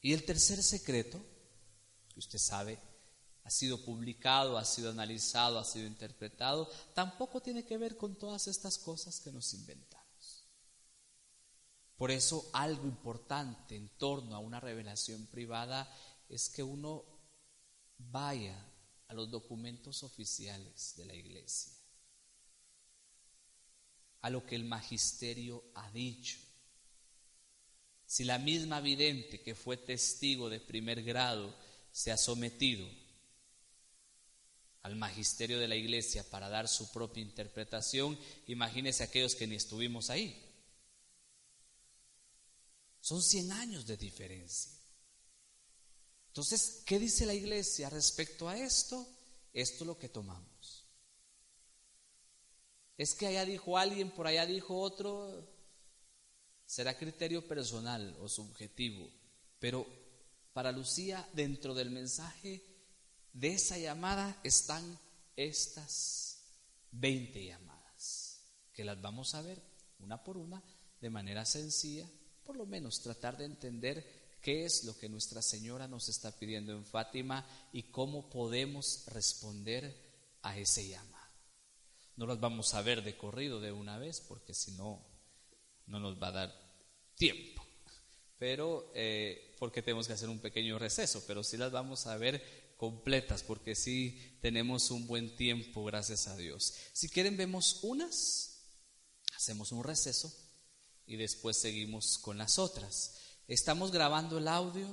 Y 0.00 0.12
el 0.12 0.24
tercer 0.24 0.62
secreto, 0.62 1.20
que 2.12 2.20
usted 2.20 2.38
sabe, 2.38 2.78
ha 3.44 3.50
sido 3.50 3.84
publicado, 3.84 4.58
ha 4.58 4.64
sido 4.64 4.90
analizado, 4.90 5.58
ha 5.58 5.64
sido 5.64 5.86
interpretado, 5.86 6.70
tampoco 6.94 7.40
tiene 7.40 7.64
que 7.64 7.78
ver 7.78 7.96
con 7.96 8.16
todas 8.16 8.46
estas 8.46 8.78
cosas 8.78 9.20
que 9.20 9.32
nos 9.32 9.54
inventamos. 9.54 9.97
Por 11.98 12.12
eso 12.12 12.48
algo 12.52 12.86
importante 12.86 13.74
en 13.74 13.88
torno 13.98 14.36
a 14.36 14.38
una 14.38 14.60
revelación 14.60 15.26
privada 15.26 15.92
es 16.28 16.48
que 16.48 16.62
uno 16.62 17.04
vaya 17.98 18.56
a 19.08 19.14
los 19.14 19.28
documentos 19.28 20.04
oficiales 20.04 20.94
de 20.96 21.06
la 21.06 21.16
iglesia, 21.16 21.72
a 24.20 24.30
lo 24.30 24.46
que 24.46 24.54
el 24.54 24.64
magisterio 24.64 25.64
ha 25.74 25.90
dicho. 25.90 26.38
Si 28.06 28.22
la 28.22 28.38
misma 28.38 28.80
vidente 28.80 29.42
que 29.42 29.56
fue 29.56 29.76
testigo 29.76 30.48
de 30.48 30.60
primer 30.60 31.02
grado 31.02 31.52
se 31.90 32.12
ha 32.12 32.16
sometido 32.16 32.88
al 34.82 34.94
magisterio 34.94 35.58
de 35.58 35.66
la 35.66 35.74
iglesia 35.74 36.22
para 36.30 36.48
dar 36.48 36.68
su 36.68 36.92
propia 36.92 37.24
interpretación, 37.24 38.16
imagínese 38.46 39.02
aquellos 39.02 39.34
que 39.34 39.48
ni 39.48 39.56
estuvimos 39.56 40.10
ahí. 40.10 40.47
Son 43.08 43.22
100 43.22 43.52
años 43.52 43.86
de 43.86 43.96
diferencia. 43.96 44.70
Entonces, 46.26 46.82
¿qué 46.84 46.98
dice 46.98 47.24
la 47.24 47.32
iglesia 47.32 47.88
respecto 47.88 48.50
a 48.50 48.58
esto? 48.58 49.08
Esto 49.50 49.84
es 49.84 49.86
lo 49.86 49.96
que 49.96 50.10
tomamos. 50.10 50.84
Es 52.98 53.14
que 53.14 53.26
allá 53.26 53.46
dijo 53.46 53.78
alguien, 53.78 54.10
por 54.10 54.26
allá 54.26 54.44
dijo 54.44 54.78
otro, 54.78 55.42
será 56.66 56.98
criterio 56.98 57.48
personal 57.48 58.14
o 58.20 58.28
subjetivo, 58.28 59.10
pero 59.58 59.86
para 60.52 60.70
Lucía, 60.70 61.26
dentro 61.32 61.72
del 61.72 61.88
mensaje 61.88 62.62
de 63.32 63.54
esa 63.54 63.78
llamada 63.78 64.38
están 64.44 64.84
estas 65.34 66.42
20 66.90 67.42
llamadas, 67.42 68.42
que 68.74 68.84
las 68.84 69.00
vamos 69.00 69.34
a 69.34 69.40
ver 69.40 69.62
una 69.98 70.22
por 70.22 70.36
una 70.36 70.62
de 71.00 71.08
manera 71.08 71.46
sencilla 71.46 72.06
por 72.48 72.56
lo 72.56 72.64
menos 72.64 73.02
tratar 73.02 73.36
de 73.36 73.44
entender 73.44 74.38
qué 74.40 74.64
es 74.64 74.84
lo 74.84 74.96
que 74.96 75.10
Nuestra 75.10 75.42
Señora 75.42 75.86
nos 75.86 76.08
está 76.08 76.32
pidiendo 76.32 76.72
en 76.72 76.86
Fátima 76.86 77.46
y 77.74 77.90
cómo 77.90 78.30
podemos 78.30 79.04
responder 79.08 79.94
a 80.40 80.56
ese 80.56 80.88
llamado. 80.88 81.30
No 82.16 82.26
las 82.26 82.40
vamos 82.40 82.72
a 82.72 82.80
ver 82.80 83.04
de 83.04 83.18
corrido 83.18 83.60
de 83.60 83.70
una 83.70 83.98
vez 83.98 84.22
porque 84.22 84.54
si 84.54 84.72
no, 84.72 85.06
no 85.88 86.00
nos 86.00 86.18
va 86.18 86.28
a 86.28 86.32
dar 86.32 86.74
tiempo. 87.16 87.62
Pero, 88.38 88.92
eh, 88.94 89.54
porque 89.58 89.82
tenemos 89.82 90.06
que 90.06 90.14
hacer 90.14 90.30
un 90.30 90.38
pequeño 90.38 90.78
receso, 90.78 91.22
pero 91.26 91.44
sí 91.44 91.58
las 91.58 91.70
vamos 91.70 92.06
a 92.06 92.16
ver 92.16 92.72
completas 92.78 93.42
porque 93.42 93.74
sí 93.74 94.38
tenemos 94.40 94.90
un 94.90 95.06
buen 95.06 95.36
tiempo, 95.36 95.84
gracias 95.84 96.28
a 96.28 96.36
Dios. 96.38 96.72
Si 96.94 97.10
quieren, 97.10 97.36
vemos 97.36 97.80
unas, 97.82 98.62
hacemos 99.36 99.70
un 99.70 99.84
receso 99.84 100.47
y 101.08 101.16
después 101.16 101.58
seguimos 101.58 102.18
con 102.18 102.38
las 102.38 102.58
otras. 102.58 103.14
Estamos 103.48 103.90
grabando 103.90 104.38
el 104.38 104.46
audio, 104.46 104.86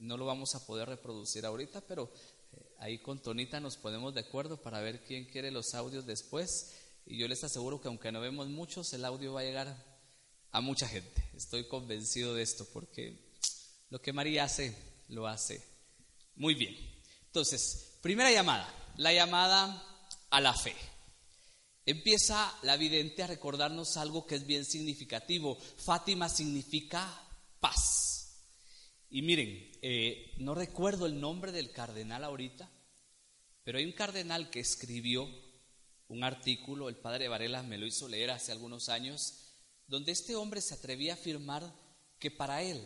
no 0.00 0.16
lo 0.16 0.26
vamos 0.26 0.54
a 0.54 0.66
poder 0.66 0.88
reproducir 0.88 1.46
ahorita, 1.46 1.80
pero 1.82 2.12
eh, 2.52 2.74
ahí 2.80 2.98
con 2.98 3.22
Tonita 3.22 3.60
nos 3.60 3.76
ponemos 3.76 4.12
de 4.12 4.20
acuerdo 4.20 4.60
para 4.60 4.80
ver 4.80 5.04
quién 5.04 5.26
quiere 5.26 5.52
los 5.52 5.74
audios 5.74 6.04
después. 6.06 6.72
Y 7.06 7.18
yo 7.18 7.28
les 7.28 7.44
aseguro 7.44 7.80
que 7.80 7.86
aunque 7.86 8.10
no 8.10 8.20
vemos 8.20 8.48
muchos, 8.48 8.92
el 8.92 9.04
audio 9.04 9.32
va 9.32 9.40
a 9.40 9.44
llegar 9.44 9.86
a 10.50 10.60
mucha 10.60 10.88
gente. 10.88 11.24
Estoy 11.34 11.68
convencido 11.68 12.34
de 12.34 12.42
esto 12.42 12.66
porque 12.72 13.30
lo 13.90 14.02
que 14.02 14.12
María 14.12 14.44
hace, 14.44 14.76
lo 15.08 15.28
hace 15.28 15.64
muy 16.34 16.54
bien. 16.54 16.76
Entonces, 17.26 17.98
primera 18.02 18.32
llamada, 18.32 18.68
la 18.96 19.12
llamada 19.12 19.86
a 20.30 20.40
la 20.40 20.52
fe 20.52 20.74
empieza 21.86 22.56
la 22.62 22.76
vidente 22.76 23.22
a 23.22 23.26
recordarnos 23.26 23.96
algo 23.96 24.26
que 24.26 24.36
es 24.36 24.46
bien 24.46 24.64
significativo. 24.64 25.56
Fátima 25.76 26.28
significa 26.28 27.08
paz. 27.60 28.10
Y 29.10 29.22
miren, 29.22 29.70
eh, 29.82 30.34
no 30.38 30.54
recuerdo 30.54 31.06
el 31.06 31.20
nombre 31.20 31.52
del 31.52 31.72
cardenal 31.72 32.24
ahorita, 32.24 32.70
pero 33.64 33.78
hay 33.78 33.84
un 33.84 33.92
cardenal 33.92 34.50
que 34.50 34.60
escribió 34.60 35.28
un 36.08 36.24
artículo, 36.24 36.88
el 36.88 36.96
padre 36.96 37.28
Varela 37.28 37.62
me 37.62 37.78
lo 37.78 37.86
hizo 37.86 38.08
leer 38.08 38.30
hace 38.30 38.52
algunos 38.52 38.88
años, 38.88 39.34
donde 39.86 40.12
este 40.12 40.36
hombre 40.36 40.60
se 40.60 40.74
atrevía 40.74 41.12
a 41.12 41.16
afirmar 41.16 41.72
que 42.18 42.30
para 42.30 42.62
él 42.62 42.80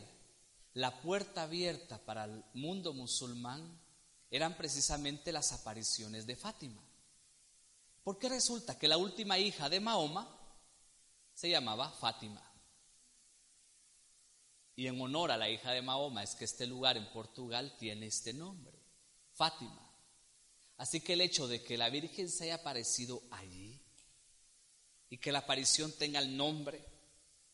la 0.75 1.01
puerta 1.03 1.43
abierta 1.43 1.99
para 2.05 2.25
el 2.25 2.45
mundo 2.55 2.93
musulmán 2.93 3.81
eran 4.31 4.57
precisamente 4.57 5.31
las 5.31 5.53
apariciones 5.53 6.27
de 6.27 6.37
Fátima. 6.37 6.83
Porque 8.05 8.29
resulta 8.29 8.79
que 8.79 8.87
la 8.87 8.99
última 8.99 9.39
hija 9.39 9.71
de 9.71 9.81
Mahoma 9.81 10.29
se 11.33 11.49
llamaba 11.49 11.91
Fátima. 11.91 12.43
Y 14.77 14.87
en 14.87 15.01
honor 15.01 15.31
a 15.31 15.39
la 15.39 15.49
hija 15.49 15.73
de 15.73 15.83
Mahoma 15.83 16.23
es 16.23 16.35
que 16.35 16.45
este 16.45 16.67
lugar 16.67 16.99
en 16.99 17.11
Portugal 17.13 17.75
tiene 17.79 18.07
este 18.07 18.35
nombre, 18.35 18.79
Fátima. 19.33 19.91
Así 20.77 21.01
que 21.01 21.15
el 21.15 21.23
hecho 21.23 21.49
de 21.49 21.63
que 21.63 21.79
la 21.79 21.89
Virgen 21.89 22.29
se 22.29 22.45
haya 22.45 22.57
aparecido 22.57 23.23
allí 23.31 23.81
y 25.09 25.19
que 25.19 25.33
la 25.33 25.39
aparición 25.41 25.93
tenga 25.93 26.19
el 26.19 26.37
nombre 26.37 26.85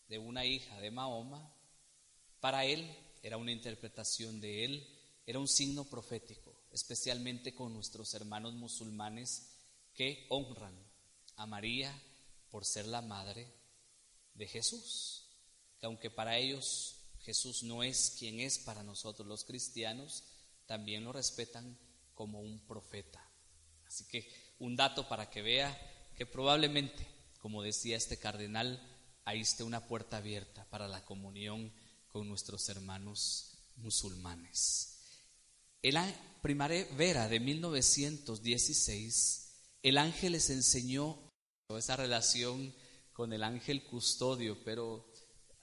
de 0.09 0.19
una 0.19 0.45
hija 0.45 0.81
de 0.81 0.91
Mahoma, 0.91 1.55
para 2.41 2.65
él 2.65 2.91
era 3.23 3.37
una 3.37 3.53
interpretación 3.53 4.41
de 4.41 4.65
él, 4.65 4.99
era 5.27 5.39
un 5.39 5.47
signo 5.47 5.85
profético, 5.85 6.55
especialmente 6.73 7.55
con 7.55 7.73
nuestros 7.73 8.15
hermanos 8.15 8.55
musulmanes 8.55 9.50
que 9.95 10.27
honran 10.31 10.75
a 11.37 11.47
María 11.47 11.95
por 12.51 12.65
ser 12.65 12.87
la 12.87 13.03
madre 13.03 13.53
de 14.35 14.47
Jesús, 14.47 15.27
que 15.79 15.87
aunque 15.87 16.11
para 16.11 16.39
ellos 16.39 16.97
Jesús 17.21 17.63
no 17.63 17.83
es 17.83 18.17
quien 18.19 18.41
es 18.41 18.59
para 18.59 18.83
nosotros 18.83 19.27
los 19.27 19.45
cristianos, 19.45 20.25
también 20.67 21.05
lo 21.05 21.13
respetan 21.13 21.79
como 22.15 22.41
un 22.41 22.61
profeta. 22.67 23.27
Así 23.87 24.05
que 24.05 24.31
un 24.59 24.77
dato 24.77 25.09
para 25.09 25.31
que 25.31 25.43
vea 25.43 25.79
que 26.17 26.27
probablemente, 26.27 27.07
como 27.39 27.63
decía 27.63 27.97
este 27.97 28.19
cardenal, 28.19 28.81
ahí 29.25 29.41
esté 29.41 29.63
una 29.63 29.87
puerta 29.87 30.19
abierta 30.19 30.65
para 30.71 30.89
la 30.89 31.05
comunión 31.05 31.73
con 32.09 32.29
nuestros 32.29 32.69
hermanos 32.69 33.59
musulmanes. 33.77 34.99
En 35.83 35.95
la 35.95 36.15
primavera 36.43 37.29
de 37.29 37.41
1916, 37.41 39.50
el 39.83 39.99
ángel 39.99 40.33
les 40.33 40.51
enseñó 40.51 41.19
esa 41.77 41.97
relación 41.97 42.75
con 43.13 43.33
el 43.33 43.43
ángel 43.43 43.85
custodio, 43.85 44.59
pero 44.65 45.11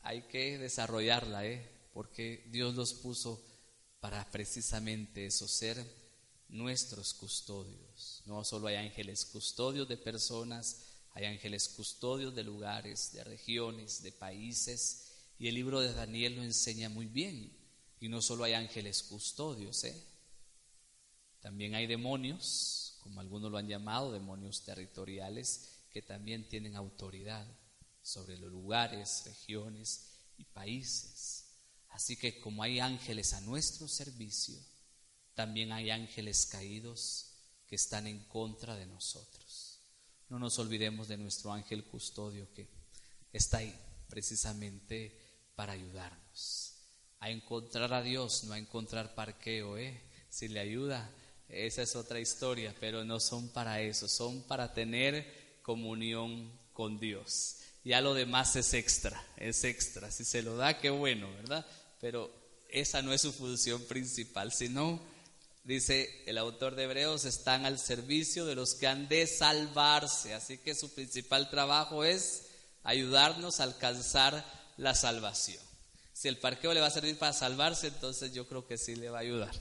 hay 0.01 0.23
que 0.23 0.57
desarrollarla, 0.57 1.45
¿eh? 1.45 1.69
porque 1.93 2.45
Dios 2.51 2.75
los 2.75 2.93
puso 2.93 3.43
para 3.99 4.29
precisamente 4.31 5.25
eso, 5.25 5.47
ser 5.47 5.83
nuestros 6.49 7.13
custodios. 7.13 8.21
No 8.25 8.43
solo 8.43 8.67
hay 8.67 8.75
ángeles 8.75 9.25
custodios 9.25 9.87
de 9.87 9.97
personas, 9.97 10.83
hay 11.11 11.25
ángeles 11.25 11.67
custodios 11.69 12.35
de 12.35 12.43
lugares, 12.43 13.11
de 13.13 13.23
regiones, 13.23 14.01
de 14.03 14.11
países, 14.11 15.03
y 15.39 15.47
el 15.47 15.55
libro 15.55 15.81
de 15.81 15.93
Daniel 15.93 16.35
lo 16.35 16.43
enseña 16.43 16.89
muy 16.89 17.07
bien. 17.07 17.51
Y 17.99 18.09
no 18.09 18.21
solo 18.21 18.43
hay 18.43 18.53
ángeles 18.53 19.03
custodios, 19.03 19.83
¿eh? 19.83 20.03
también 21.41 21.73
hay 21.73 21.87
demonios, 21.87 22.86
como 23.07 23.21
algunos 23.21 23.49
lo 23.49 23.57
han 23.57 23.69
llamado, 23.69 24.11
demonios 24.11 24.63
territoriales, 24.63 25.85
que 25.89 26.01
también 26.01 26.47
tienen 26.49 26.75
autoridad 26.75 27.47
sobre 28.01 28.37
los 28.37 28.51
lugares, 28.51 29.23
regiones 29.25 30.17
y 30.37 30.43
países. 30.43 31.45
Así 31.89 32.17
que 32.17 32.41
como 32.41 32.63
hay 32.63 32.79
ángeles 32.79 33.33
a 33.33 33.41
nuestro 33.41 33.87
servicio, 33.87 34.59
también 35.33 35.71
hay 35.71 35.89
ángeles 35.89 36.45
caídos 36.45 37.33
que 37.65 37.75
están 37.75 38.07
en 38.07 38.19
contra 38.25 38.75
de 38.75 38.85
nosotros. 38.85 39.79
No 40.29 40.37
nos 40.37 40.59
olvidemos 40.59 41.07
de 41.07 41.17
nuestro 41.17 41.53
ángel 41.53 41.85
custodio 41.85 42.53
que 42.53 42.67
está 43.31 43.59
ahí 43.59 43.73
precisamente 44.09 45.17
para 45.55 45.71
ayudarnos 45.73 46.73
a 47.19 47.29
encontrar 47.29 47.93
a 47.93 48.01
Dios, 48.01 48.43
no 48.43 48.53
a 48.53 48.59
encontrar 48.59 49.15
parqueo, 49.15 49.77
¿eh? 49.77 50.01
Si 50.29 50.47
le 50.47 50.59
ayuda, 50.59 51.09
esa 51.49 51.81
es 51.81 51.95
otra 51.95 52.19
historia, 52.19 52.75
pero 52.79 53.03
no 53.03 53.19
son 53.19 53.49
para 53.49 53.81
eso, 53.81 54.07
son 54.07 54.43
para 54.43 54.73
tener 54.73 55.59
comunión 55.61 56.51
con 56.73 56.99
Dios. 56.99 57.57
Ya 57.83 58.01
lo 58.01 58.13
demás 58.13 58.55
es 58.57 58.73
extra, 58.73 59.23
es 59.37 59.63
extra. 59.63 60.11
Si 60.11 60.25
se 60.25 60.41
lo 60.41 60.57
da, 60.57 60.77
qué 60.77 60.89
bueno, 60.89 61.31
¿verdad? 61.35 61.65
Pero 62.01 62.29
esa 62.69 63.01
no 63.01 63.13
es 63.13 63.21
su 63.21 63.31
función 63.31 63.81
principal, 63.83 64.51
sino, 64.51 64.99
dice 65.63 66.23
el 66.25 66.37
autor 66.37 66.75
de 66.75 66.83
Hebreos, 66.83 67.23
están 67.23 67.65
al 67.65 67.79
servicio 67.79 68.45
de 68.45 68.55
los 68.55 68.73
que 68.75 68.87
han 68.87 69.07
de 69.07 69.25
salvarse. 69.25 70.33
Así 70.33 70.57
que 70.57 70.75
su 70.75 70.93
principal 70.93 71.49
trabajo 71.49 72.03
es 72.03 72.43
ayudarnos 72.83 73.59
a 73.59 73.63
alcanzar 73.63 74.45
la 74.75 74.93
salvación. 74.95 75.63
Si 76.11 76.27
el 76.27 76.39
parqueo 76.39 76.73
le 76.73 76.81
va 76.81 76.87
a 76.87 76.91
servir 76.91 77.17
para 77.17 77.31
salvarse, 77.31 77.87
entonces 77.87 78.33
yo 78.33 78.47
creo 78.47 78.67
que 78.67 78.77
sí 78.77 78.95
le 78.95 79.09
va 79.09 79.19
a 79.19 79.21
ayudar, 79.21 79.53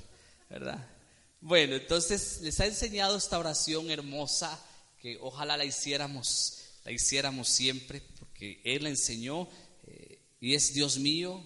¿verdad? 0.50 0.95
Bueno, 1.40 1.76
entonces 1.76 2.40
les 2.42 2.58
ha 2.60 2.66
enseñado 2.66 3.16
esta 3.16 3.38
oración 3.38 3.90
hermosa 3.90 4.62
que 4.98 5.18
ojalá 5.20 5.56
la 5.56 5.64
hiciéramos, 5.64 6.58
la 6.84 6.92
hiciéramos 6.92 7.48
siempre, 7.48 8.00
porque 8.18 8.60
Él 8.64 8.84
la 8.84 8.88
enseñó 8.88 9.48
eh, 9.84 10.20
y 10.40 10.54
es 10.54 10.72
Dios 10.72 10.98
mío, 10.98 11.42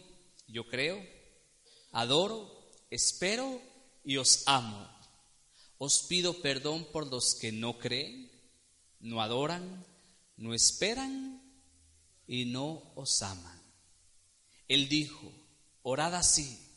yo 0.47 0.67
creo, 0.67 1.05
adoro, 1.93 2.71
espero 2.91 3.61
y 4.05 4.17
os 4.17 4.45
amo. 4.47 4.89
Os 5.79 6.05
pido 6.05 6.41
perdón 6.41 6.87
por 6.93 7.07
los 7.07 7.35
que 7.35 7.53
no 7.53 7.79
creen, 7.79 8.31
no 9.01 9.23
adoran, 9.23 9.87
no 10.37 10.55
esperan 10.55 11.43
y 12.27 12.45
no 12.45 12.93
os 12.95 13.23
aman. 13.23 13.61
Él 14.69 14.89
dijo, 14.89 15.33
orad 15.83 16.15
así, 16.15 16.70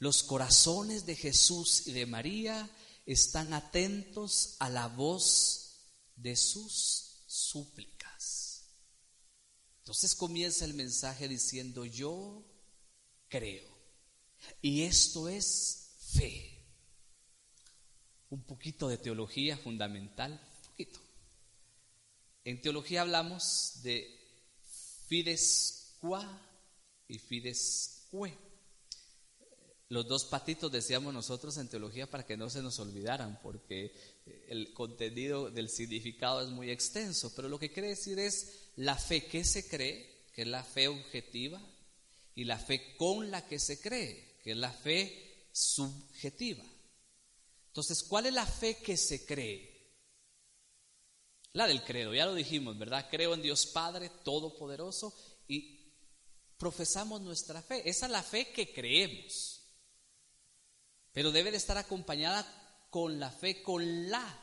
los 0.00 0.22
corazones 0.22 1.04
de 1.04 1.14
Jesús 1.14 1.86
y 1.86 1.92
de 1.92 2.06
María 2.06 2.68
están 3.04 3.52
atentos 3.52 4.56
a 4.58 4.70
la 4.70 4.88
voz 4.88 5.92
de 6.16 6.34
sus 6.36 7.22
súplicas. 7.26 8.64
Entonces 9.80 10.14
comienza 10.14 10.64
el 10.64 10.72
mensaje 10.72 11.28
diciendo, 11.28 11.84
yo 11.84 12.42
creo. 13.28 13.68
Y 14.62 14.82
esto 14.82 15.28
es 15.28 15.96
fe. 16.14 16.64
Un 18.30 18.42
poquito 18.44 18.88
de 18.88 18.96
teología 18.96 19.58
fundamental, 19.58 20.32
un 20.32 20.70
poquito. 20.70 21.00
En 22.44 22.62
teología 22.62 23.02
hablamos 23.02 23.82
de 23.82 24.18
fides 25.08 25.96
qua 26.00 26.40
y 27.06 27.18
fides 27.18 28.06
que. 28.10 28.49
Los 29.90 30.06
dos 30.06 30.24
patitos 30.24 30.70
decíamos 30.70 31.12
nosotros 31.12 31.56
en 31.56 31.68
teología 31.68 32.08
para 32.08 32.24
que 32.24 32.36
no 32.36 32.48
se 32.48 32.62
nos 32.62 32.78
olvidaran, 32.78 33.40
porque 33.42 33.92
el 34.46 34.72
contenido 34.72 35.50
del 35.50 35.68
significado 35.68 36.40
es 36.42 36.48
muy 36.48 36.70
extenso, 36.70 37.32
pero 37.34 37.48
lo 37.48 37.58
que 37.58 37.72
quiere 37.72 37.88
decir 37.88 38.20
es 38.20 38.68
la 38.76 38.94
fe 38.96 39.26
que 39.26 39.44
se 39.44 39.66
cree, 39.66 40.28
que 40.32 40.42
es 40.42 40.48
la 40.48 40.62
fe 40.62 40.86
objetiva, 40.86 41.60
y 42.36 42.44
la 42.44 42.56
fe 42.56 42.94
con 42.96 43.32
la 43.32 43.44
que 43.48 43.58
se 43.58 43.80
cree, 43.80 44.38
que 44.44 44.52
es 44.52 44.56
la 44.56 44.72
fe 44.72 45.48
subjetiva. 45.50 46.64
Entonces, 47.66 48.04
¿cuál 48.04 48.26
es 48.26 48.32
la 48.32 48.46
fe 48.46 48.76
que 48.76 48.96
se 48.96 49.26
cree? 49.26 49.90
La 51.54 51.66
del 51.66 51.82
credo, 51.82 52.14
ya 52.14 52.26
lo 52.26 52.36
dijimos, 52.36 52.78
¿verdad? 52.78 53.08
Creo 53.10 53.34
en 53.34 53.42
Dios 53.42 53.66
Padre 53.66 54.08
Todopoderoso 54.22 55.12
y 55.48 55.92
profesamos 56.56 57.20
nuestra 57.22 57.60
fe. 57.60 57.82
Esa 57.90 58.06
es 58.06 58.12
la 58.12 58.22
fe 58.22 58.52
que 58.52 58.72
creemos. 58.72 59.59
Pero 61.12 61.32
debe 61.32 61.50
de 61.50 61.56
estar 61.56 61.76
acompañada 61.76 62.46
con 62.90 63.18
la 63.18 63.30
fe, 63.30 63.62
con 63.62 64.10
la 64.10 64.38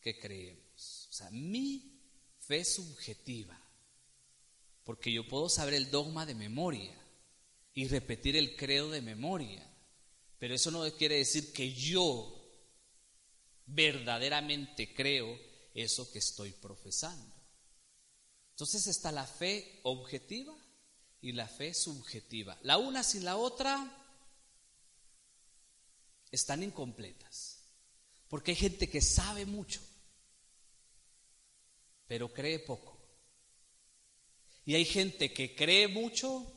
que 0.00 0.18
creemos. 0.18 1.08
O 1.10 1.12
sea, 1.12 1.30
mi 1.30 2.00
fe 2.40 2.64
subjetiva. 2.64 3.60
Porque 4.84 5.12
yo 5.12 5.26
puedo 5.26 5.48
saber 5.48 5.74
el 5.74 5.90
dogma 5.90 6.26
de 6.26 6.34
memoria 6.34 6.94
y 7.72 7.88
repetir 7.88 8.36
el 8.36 8.56
credo 8.56 8.90
de 8.90 9.00
memoria. 9.00 9.66
Pero 10.38 10.54
eso 10.54 10.70
no 10.70 10.84
quiere 10.96 11.16
decir 11.16 11.52
que 11.52 11.72
yo 11.72 12.40
verdaderamente 13.66 14.92
creo 14.94 15.38
eso 15.72 16.10
que 16.10 16.18
estoy 16.18 16.52
profesando. 16.52 17.34
Entonces 18.50 18.86
está 18.86 19.10
la 19.10 19.26
fe 19.26 19.80
objetiva 19.82 20.54
y 21.20 21.32
la 21.32 21.48
fe 21.48 21.74
subjetiva. 21.74 22.58
La 22.62 22.76
una 22.76 23.02
sin 23.02 23.24
la 23.24 23.36
otra 23.36 24.03
están 26.34 26.62
incompletas. 26.62 27.62
Porque 28.28 28.52
hay 28.52 28.56
gente 28.56 28.88
que 28.88 29.00
sabe 29.00 29.46
mucho, 29.46 29.80
pero 32.06 32.32
cree 32.32 32.58
poco. 32.58 32.98
Y 34.64 34.74
hay 34.74 34.84
gente 34.84 35.32
que 35.32 35.54
cree 35.54 35.88
mucho, 35.88 36.50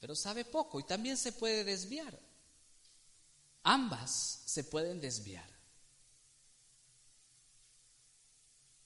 pero 0.00 0.14
sabe 0.14 0.44
poco 0.44 0.80
y 0.80 0.84
también 0.84 1.16
se 1.16 1.32
puede 1.32 1.64
desviar. 1.64 2.18
Ambas 3.62 4.42
se 4.46 4.64
pueden 4.64 5.00
desviar. 5.00 5.48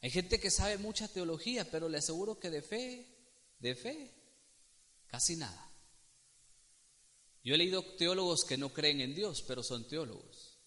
Hay 0.02 0.10
gente 0.10 0.40
que 0.40 0.50
sabe 0.50 0.78
mucha 0.78 1.08
teología, 1.08 1.70
pero 1.70 1.88
le 1.88 1.98
aseguro 1.98 2.38
que 2.38 2.50
de 2.50 2.60
fe, 2.60 3.06
de 3.60 3.74
fe, 3.76 4.10
casi 5.06 5.36
nada. 5.36 5.71
Yo 7.44 7.54
he 7.54 7.58
leído 7.58 7.82
teólogos 7.96 8.44
que 8.44 8.56
no 8.56 8.72
creen 8.72 9.00
en 9.00 9.14
Dios, 9.14 9.42
pero 9.42 9.62
son 9.62 9.86
teólogos. 9.88 10.58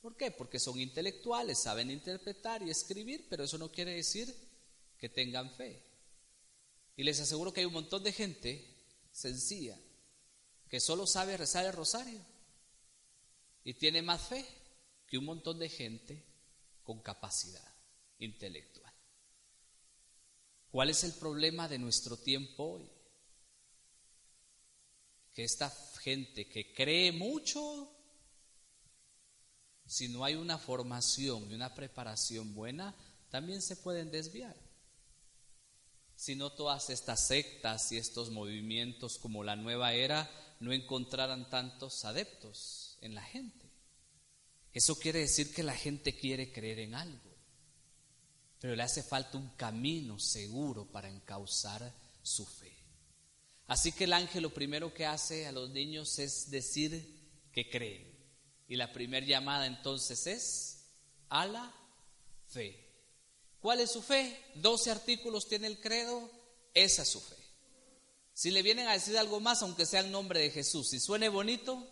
¿Por 0.00 0.16
qué? 0.16 0.30
Porque 0.30 0.58
son 0.58 0.80
intelectuales, 0.80 1.62
saben 1.62 1.90
interpretar 1.90 2.62
y 2.62 2.70
escribir, 2.70 3.26
pero 3.28 3.44
eso 3.44 3.58
no 3.58 3.70
quiere 3.70 3.94
decir 3.94 4.34
que 4.98 5.08
tengan 5.08 5.50
fe. 5.54 5.82
Y 6.96 7.04
les 7.04 7.20
aseguro 7.20 7.52
que 7.52 7.60
hay 7.60 7.66
un 7.66 7.72
montón 7.72 8.02
de 8.02 8.12
gente 8.12 8.68
sencilla 9.12 9.78
que 10.68 10.80
solo 10.80 11.06
sabe 11.06 11.36
rezar 11.36 11.66
el 11.66 11.72
rosario 11.72 12.20
y 13.64 13.74
tiene 13.74 14.02
más 14.02 14.22
fe 14.22 14.44
que 15.06 15.18
un 15.18 15.24
montón 15.24 15.58
de 15.58 15.68
gente 15.68 16.24
con 16.82 17.00
capacidad 17.00 17.74
intelectual. 18.18 18.92
¿Cuál 20.70 20.90
es 20.90 21.04
el 21.04 21.12
problema 21.12 21.68
de 21.68 21.78
nuestro 21.78 22.16
tiempo 22.16 22.64
hoy? 22.64 22.90
Que 25.34 25.44
esta 25.44 25.70
gente 26.00 26.48
que 26.48 26.72
cree 26.74 27.12
mucho, 27.12 27.90
si 29.86 30.08
no 30.08 30.24
hay 30.24 30.34
una 30.34 30.58
formación 30.58 31.50
y 31.50 31.54
una 31.54 31.74
preparación 31.74 32.54
buena, 32.54 32.94
también 33.30 33.62
se 33.62 33.76
pueden 33.76 34.10
desviar. 34.10 34.56
Si 36.16 36.34
no 36.34 36.52
todas 36.52 36.90
estas 36.90 37.26
sectas 37.26 37.90
y 37.92 37.96
estos 37.96 38.30
movimientos 38.30 39.18
como 39.18 39.42
la 39.42 39.56
nueva 39.56 39.94
era 39.94 40.30
no 40.60 40.72
encontraran 40.72 41.50
tantos 41.50 42.04
adeptos 42.04 42.98
en 43.00 43.14
la 43.14 43.22
gente. 43.22 43.70
Eso 44.72 44.98
quiere 44.98 45.20
decir 45.20 45.52
que 45.52 45.62
la 45.62 45.74
gente 45.74 46.14
quiere 46.14 46.52
creer 46.52 46.78
en 46.78 46.94
algo 46.94 47.32
pero 48.62 48.76
le 48.76 48.84
hace 48.84 49.02
falta 49.02 49.38
un 49.38 49.48
camino 49.56 50.20
seguro 50.20 50.84
para 50.84 51.08
encauzar 51.08 51.92
su 52.22 52.46
fe. 52.46 52.72
Así 53.72 53.90
que 53.92 54.04
el 54.04 54.12
ángel 54.12 54.42
lo 54.42 54.52
primero 54.52 54.92
que 54.92 55.06
hace 55.06 55.46
a 55.46 55.52
los 55.52 55.70
niños 55.70 56.18
es 56.18 56.50
decir 56.50 57.48
que 57.54 57.70
creen. 57.70 58.06
Y 58.68 58.76
la 58.76 58.92
primera 58.92 59.24
llamada 59.24 59.66
entonces 59.66 60.26
es 60.26 60.90
a 61.30 61.46
la 61.46 61.74
fe. 62.48 62.86
¿Cuál 63.60 63.80
es 63.80 63.90
su 63.90 64.02
fe? 64.02 64.38
12 64.56 64.90
artículos 64.90 65.48
tiene 65.48 65.68
el 65.68 65.80
credo, 65.80 66.30
esa 66.74 67.00
es 67.00 67.08
su 67.08 67.22
fe. 67.22 67.36
Si 68.34 68.50
le 68.50 68.60
vienen 68.60 68.88
a 68.88 68.92
decir 68.92 69.16
algo 69.16 69.40
más, 69.40 69.62
aunque 69.62 69.86
sea 69.86 70.00
en 70.00 70.12
nombre 70.12 70.40
de 70.40 70.50
Jesús, 70.50 70.92
y 70.92 71.00
suene 71.00 71.30
bonito, 71.30 71.88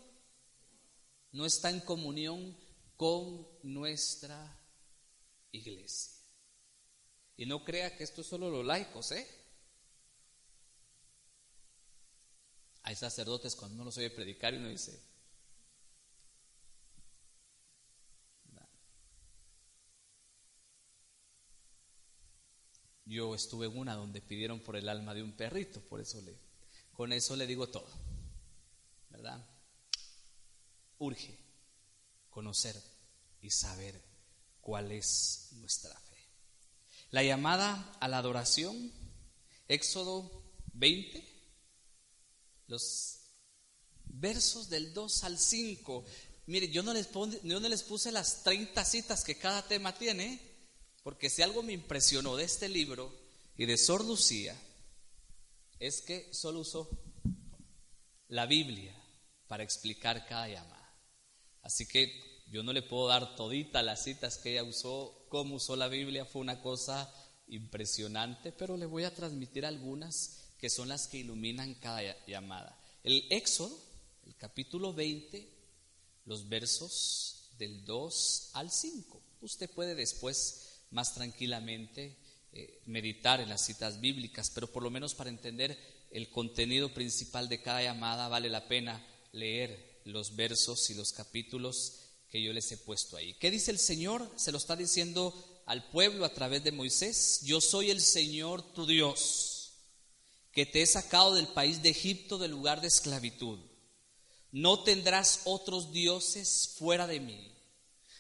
no 1.32 1.46
está 1.46 1.70
en 1.70 1.80
comunión 1.80 2.58
con 2.98 3.48
nuestra 3.62 4.60
iglesia. 5.50 6.12
Y 7.38 7.46
no 7.46 7.64
crea 7.64 7.96
que 7.96 8.04
esto 8.04 8.20
es 8.20 8.26
solo 8.26 8.50
los 8.50 8.66
laicos, 8.66 9.12
¿eh? 9.12 9.39
Hay 12.90 12.96
sacerdotes 12.96 13.54
cuando 13.54 13.76
uno 13.76 13.84
los 13.84 13.98
oye 13.98 14.10
predicar 14.10 14.52
y 14.52 14.56
uno 14.56 14.68
dice, 14.68 15.00
Yo 23.04 23.32
estuve 23.36 23.66
en 23.66 23.78
una 23.78 23.94
donde 23.94 24.20
pidieron 24.20 24.58
por 24.58 24.74
el 24.74 24.88
alma 24.88 25.14
de 25.14 25.22
un 25.22 25.36
perrito, 25.36 25.80
por 25.82 26.00
eso 26.00 26.20
le, 26.22 26.36
con 26.92 27.12
eso 27.12 27.36
le 27.36 27.46
digo 27.46 27.68
todo, 27.68 27.88
¿verdad? 29.08 29.48
Urge 30.98 31.38
conocer 32.28 32.74
y 33.40 33.50
saber 33.50 34.02
cuál 34.60 34.90
es 34.90 35.50
nuestra 35.60 35.94
fe. 35.94 36.18
La 37.12 37.22
llamada 37.22 37.96
a 38.00 38.08
la 38.08 38.18
adoración, 38.18 38.92
Éxodo 39.68 40.42
20, 40.72 41.29
los 42.70 43.18
versos 44.04 44.70
del 44.70 44.94
2 44.94 45.24
al 45.24 45.38
5. 45.38 46.04
Mire, 46.46 46.70
yo 46.70 46.82
no 46.82 46.94
les, 46.94 47.10
yo 47.12 47.60
no 47.60 47.68
les 47.68 47.82
puse 47.82 48.12
las 48.12 48.44
30 48.44 48.84
citas 48.84 49.24
que 49.24 49.36
cada 49.36 49.66
tema 49.66 49.96
tiene, 49.98 50.40
porque 51.02 51.28
si 51.28 51.42
algo 51.42 51.62
me 51.62 51.72
impresionó 51.72 52.36
de 52.36 52.44
este 52.44 52.68
libro 52.68 53.12
y 53.56 53.66
de 53.66 53.76
Sor 53.76 54.04
Lucía, 54.04 54.56
es 55.80 56.00
que 56.00 56.32
solo 56.32 56.60
usó 56.60 56.88
la 58.28 58.46
Biblia 58.46 58.94
para 59.48 59.64
explicar 59.64 60.26
cada 60.26 60.48
llamada. 60.48 60.94
Así 61.62 61.86
que 61.86 62.42
yo 62.46 62.62
no 62.62 62.72
le 62.72 62.82
puedo 62.82 63.08
dar 63.08 63.34
todita 63.34 63.82
las 63.82 64.04
citas 64.04 64.38
que 64.38 64.52
ella 64.52 64.62
usó, 64.64 65.26
cómo 65.28 65.56
usó 65.56 65.74
la 65.76 65.88
Biblia, 65.88 66.24
fue 66.24 66.40
una 66.40 66.62
cosa 66.62 67.12
impresionante, 67.48 68.52
pero 68.52 68.76
le 68.76 68.86
voy 68.86 69.04
a 69.04 69.14
transmitir 69.14 69.66
algunas 69.66 70.39
que 70.60 70.70
son 70.70 70.88
las 70.88 71.08
que 71.08 71.18
iluminan 71.18 71.74
cada 71.74 72.02
llamada. 72.26 72.78
El 73.02 73.26
Éxodo, 73.30 73.78
el 74.26 74.36
capítulo 74.36 74.92
20, 74.92 75.48
los 76.26 76.48
versos 76.48 77.50
del 77.58 77.84
2 77.84 78.50
al 78.52 78.70
5. 78.70 79.22
Usted 79.40 79.70
puede 79.70 79.94
después 79.94 80.80
más 80.90 81.14
tranquilamente 81.14 82.16
eh, 82.52 82.82
meditar 82.86 83.40
en 83.40 83.48
las 83.48 83.64
citas 83.64 84.00
bíblicas, 84.00 84.50
pero 84.50 84.66
por 84.70 84.82
lo 84.82 84.90
menos 84.90 85.14
para 85.14 85.30
entender 85.30 85.78
el 86.10 86.30
contenido 86.30 86.92
principal 86.92 87.48
de 87.48 87.62
cada 87.62 87.82
llamada 87.82 88.28
vale 88.28 88.50
la 88.50 88.68
pena 88.68 89.06
leer 89.32 90.00
los 90.04 90.34
versos 90.36 90.90
y 90.90 90.94
los 90.94 91.12
capítulos 91.12 92.00
que 92.28 92.42
yo 92.42 92.52
les 92.52 92.70
he 92.72 92.76
puesto 92.76 93.16
ahí. 93.16 93.34
¿Qué 93.34 93.50
dice 93.50 93.70
el 93.70 93.78
Señor? 93.78 94.30
Se 94.36 94.52
lo 94.52 94.58
está 94.58 94.76
diciendo 94.76 95.62
al 95.66 95.88
pueblo 95.90 96.24
a 96.24 96.34
través 96.34 96.64
de 96.64 96.72
Moisés. 96.72 97.40
Yo 97.44 97.60
soy 97.60 97.90
el 97.90 98.00
Señor 98.00 98.62
tu 98.72 98.86
Dios, 98.86 99.49
que 100.52 100.66
te 100.66 100.82
he 100.82 100.86
sacado 100.86 101.34
del 101.34 101.48
país 101.48 101.82
de 101.82 101.90
Egipto, 101.90 102.38
del 102.38 102.50
lugar 102.50 102.80
de 102.80 102.88
esclavitud. 102.88 103.58
No 104.52 104.82
tendrás 104.82 105.42
otros 105.44 105.92
dioses 105.92 106.74
fuera 106.76 107.06
de 107.06 107.20
mí. 107.20 107.50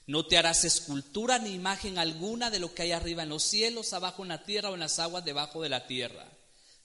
No 0.06 0.26
te 0.26 0.38
harás 0.38 0.64
escultura 0.64 1.38
ni 1.38 1.50
imagen 1.50 1.98
alguna 1.98 2.50
de 2.50 2.58
lo 2.58 2.74
que 2.74 2.82
hay 2.82 2.92
arriba 2.92 3.22
en 3.22 3.28
los 3.28 3.42
cielos, 3.42 3.92
abajo 3.92 4.22
en 4.22 4.30
la 4.30 4.44
tierra 4.44 4.70
o 4.70 4.74
en 4.74 4.80
las 4.80 4.98
aguas 4.98 5.24
debajo 5.24 5.62
de 5.62 5.68
la 5.68 5.86
tierra. 5.86 6.28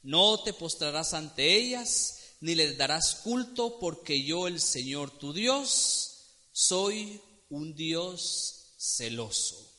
No 0.03 0.43
te 0.43 0.53
postrarás 0.53 1.13
ante 1.13 1.55
ellas, 1.55 2.19
ni 2.39 2.53
les 2.53 2.77
darás 2.77 3.15
culto, 3.15 3.79
porque 3.79 4.23
yo, 4.23 4.47
el 4.47 4.59
Señor 4.59 5.09
tu 5.17 5.33
Dios, 5.33 6.11
soy 6.51 7.19
un 7.49 7.73
Dios 7.73 8.75
celoso, 8.77 9.74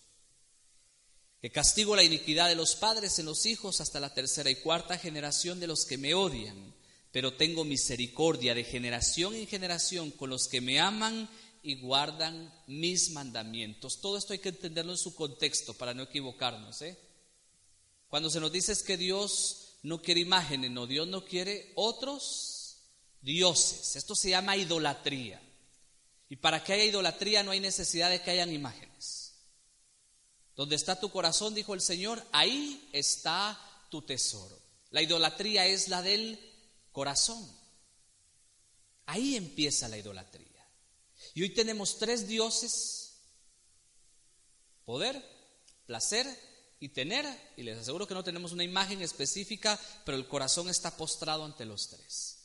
que 1.46 1.52
castigo 1.52 1.94
la 1.94 2.02
iniquidad 2.02 2.48
de 2.48 2.56
los 2.56 2.74
padres 2.74 3.20
en 3.20 3.26
los 3.26 3.46
hijos 3.46 3.80
hasta 3.80 4.00
la 4.00 4.12
tercera 4.12 4.50
y 4.50 4.56
cuarta 4.56 4.98
generación 4.98 5.60
de 5.60 5.68
los 5.68 5.84
que 5.84 5.96
me 5.96 6.12
odian, 6.12 6.74
pero 7.12 7.34
tengo 7.34 7.62
misericordia 7.62 8.52
de 8.52 8.64
generación 8.64 9.32
en 9.32 9.46
generación 9.46 10.10
con 10.10 10.28
los 10.28 10.48
que 10.48 10.60
me 10.60 10.80
aman 10.80 11.30
y 11.62 11.76
guardan 11.76 12.52
mis 12.66 13.10
mandamientos. 13.10 14.00
Todo 14.00 14.18
esto 14.18 14.32
hay 14.32 14.40
que 14.40 14.48
entenderlo 14.48 14.90
en 14.90 14.98
su 14.98 15.14
contexto 15.14 15.72
para 15.74 15.94
no 15.94 16.02
equivocarnos. 16.02 16.82
¿eh? 16.82 16.98
Cuando 18.08 18.28
se 18.28 18.40
nos 18.40 18.50
dice 18.50 18.72
es 18.72 18.82
que 18.82 18.96
Dios 18.96 19.76
no 19.84 20.02
quiere 20.02 20.22
imágenes, 20.22 20.72
no, 20.72 20.88
Dios 20.88 21.06
no 21.06 21.24
quiere 21.24 21.70
otros 21.76 22.78
dioses. 23.22 23.94
Esto 23.94 24.16
se 24.16 24.30
llama 24.30 24.56
idolatría. 24.56 25.40
Y 26.28 26.34
para 26.34 26.64
que 26.64 26.72
haya 26.72 26.84
idolatría 26.86 27.44
no 27.44 27.52
hay 27.52 27.60
necesidad 27.60 28.10
de 28.10 28.20
que 28.20 28.32
hayan 28.32 28.52
imágenes. 28.52 28.85
Donde 30.56 30.76
está 30.76 30.98
tu 30.98 31.10
corazón, 31.10 31.54
dijo 31.54 31.74
el 31.74 31.80
Señor, 31.80 32.24
ahí 32.32 32.88
está 32.92 33.58
tu 33.90 34.02
tesoro. 34.02 34.58
La 34.90 35.02
idolatría 35.02 35.66
es 35.66 35.88
la 35.88 36.02
del 36.02 36.40
corazón. 36.92 37.46
Ahí 39.06 39.36
empieza 39.36 39.88
la 39.88 39.98
idolatría. 39.98 40.46
Y 41.34 41.42
hoy 41.42 41.50
tenemos 41.50 41.98
tres 41.98 42.26
dioses, 42.26 43.12
poder, 44.84 45.22
placer 45.84 46.26
y 46.80 46.88
tener. 46.88 47.26
Y 47.56 47.62
les 47.62 47.78
aseguro 47.78 48.06
que 48.06 48.14
no 48.14 48.24
tenemos 48.24 48.52
una 48.52 48.64
imagen 48.64 49.02
específica, 49.02 49.78
pero 50.04 50.16
el 50.16 50.26
corazón 50.26 50.68
está 50.68 50.96
postrado 50.96 51.44
ante 51.44 51.66
los 51.66 51.88
tres 51.88 52.36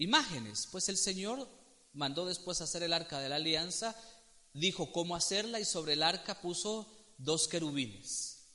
imágenes. 0.00 0.66
Pues 0.72 0.88
el 0.88 0.96
Señor 0.96 1.48
mandó 1.92 2.26
después 2.26 2.60
hacer 2.60 2.82
el 2.82 2.92
arca 2.92 3.20
de 3.20 3.28
la 3.28 3.36
alianza, 3.36 3.94
dijo 4.52 4.92
cómo 4.92 5.16
hacerla 5.16 5.60
y 5.60 5.64
sobre 5.64 5.94
el 5.94 6.02
arca 6.02 6.40
puso 6.40 6.88
dos 7.18 7.48
querubines, 7.48 8.46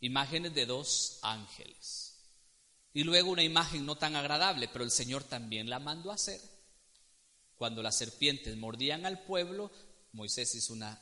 imágenes 0.00 0.54
de 0.54 0.66
dos 0.66 1.18
ángeles. 1.22 2.10
Y 2.92 3.04
luego 3.04 3.30
una 3.30 3.42
imagen 3.42 3.86
no 3.86 3.96
tan 3.96 4.16
agradable, 4.16 4.68
pero 4.68 4.84
el 4.84 4.90
Señor 4.90 5.22
también 5.24 5.70
la 5.70 5.78
mandó 5.78 6.10
hacer. 6.10 6.40
Cuando 7.56 7.82
las 7.82 7.96
serpientes 7.96 8.56
mordían 8.56 9.06
al 9.06 9.22
pueblo, 9.24 9.70
Moisés 10.12 10.54
hizo 10.54 10.72
una 10.72 11.00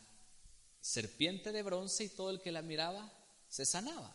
serpiente 0.80 1.52
de 1.52 1.62
bronce 1.62 2.04
y 2.04 2.08
todo 2.08 2.30
el 2.30 2.40
que 2.40 2.52
la 2.52 2.62
miraba 2.62 3.12
se 3.48 3.64
sanaba. 3.64 4.14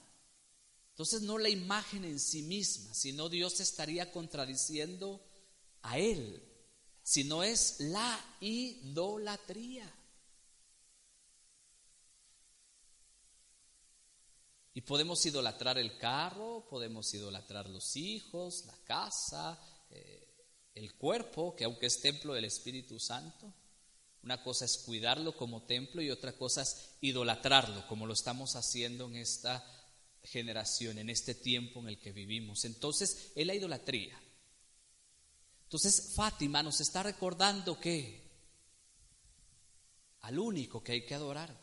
Entonces 0.91 1.23
no 1.23 1.39
la 1.39 1.49
imagen 1.49 2.05
en 2.05 2.19
sí 2.19 2.43
misma, 2.43 2.93
sino 2.93 3.27
Dios 3.27 3.59
estaría 3.59 4.11
contradiciendo 4.11 5.25
a 5.81 5.97
Él, 5.97 6.43
sino 7.01 7.43
es 7.43 7.79
la 7.79 8.19
idolatría. 8.39 9.91
Y 14.73 14.81
podemos 14.81 15.25
idolatrar 15.25 15.77
el 15.77 15.97
carro, 15.97 16.65
podemos 16.69 17.13
idolatrar 17.13 17.69
los 17.69 17.95
hijos, 17.95 18.65
la 18.65 18.77
casa, 18.85 19.59
eh, 19.91 20.27
el 20.73 20.95
cuerpo, 20.95 21.55
que 21.55 21.65
aunque 21.65 21.85
es 21.85 22.01
templo 22.01 22.33
del 22.33 22.45
Espíritu 22.45 22.99
Santo, 22.99 23.53
Una 24.23 24.41
cosa 24.41 24.63
es 24.63 24.77
cuidarlo 24.77 25.35
como 25.35 25.63
templo 25.63 26.01
y 26.01 26.09
otra 26.09 26.31
cosa 26.37 26.61
es 26.61 26.95
idolatrarlo, 27.01 27.85
como 27.87 28.07
lo 28.07 28.13
estamos 28.13 28.55
haciendo 28.55 29.05
en 29.07 29.17
esta 29.17 29.61
generación, 30.23 30.97
en 30.97 31.09
este 31.09 31.35
tiempo 31.35 31.81
en 31.81 31.89
el 31.89 31.99
que 31.99 32.13
vivimos. 32.13 32.63
Entonces, 32.63 33.33
es 33.35 33.45
la 33.45 33.53
idolatría. 33.53 34.17
Entonces, 35.65 36.13
Fátima 36.15 36.63
nos 36.63 36.79
está 36.79 37.03
recordando 37.03 37.77
que 37.77 38.23
al 40.21 40.39
único 40.39 40.81
que 40.81 40.93
hay 40.93 41.05
que 41.05 41.15
adorar 41.15 41.53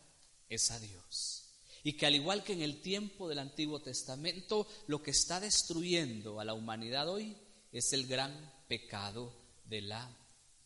es 0.49 0.71
a 0.71 0.79
Dios. 0.79 1.39
Y 1.83 1.95
que 1.95 2.07
al 2.07 2.14
igual 2.14 2.45
que 2.45 2.53
en 2.53 2.62
el 2.62 2.81
tiempo 2.81 3.28
del 3.28 3.39
Antiguo 3.39 3.81
Testamento, 3.81 4.66
lo 4.87 5.03
que 5.03 5.12
está 5.12 5.41
destruyendo 5.41 6.41
a 6.41 6.45
la 6.45 6.55
humanidad 6.55 7.09
hoy 7.09 7.37
es 7.72 7.93
el 7.93 8.07
gran 8.07 8.53
pecado 8.68 9.33
de 9.64 9.83
la 9.83 10.11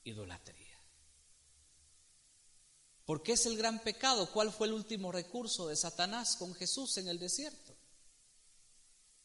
idolatría. 0.04 0.64
¿Por 3.04 3.22
qué 3.22 3.32
es 3.32 3.46
el 3.46 3.56
gran 3.56 3.80
pecado? 3.80 4.30
¿Cuál 4.30 4.50
fue 4.50 4.66
el 4.66 4.72
último 4.72 5.12
recurso 5.12 5.68
de 5.68 5.76
Satanás 5.76 6.36
con 6.36 6.54
Jesús 6.54 6.96
en 6.96 7.08
el 7.08 7.18
desierto? 7.18 7.76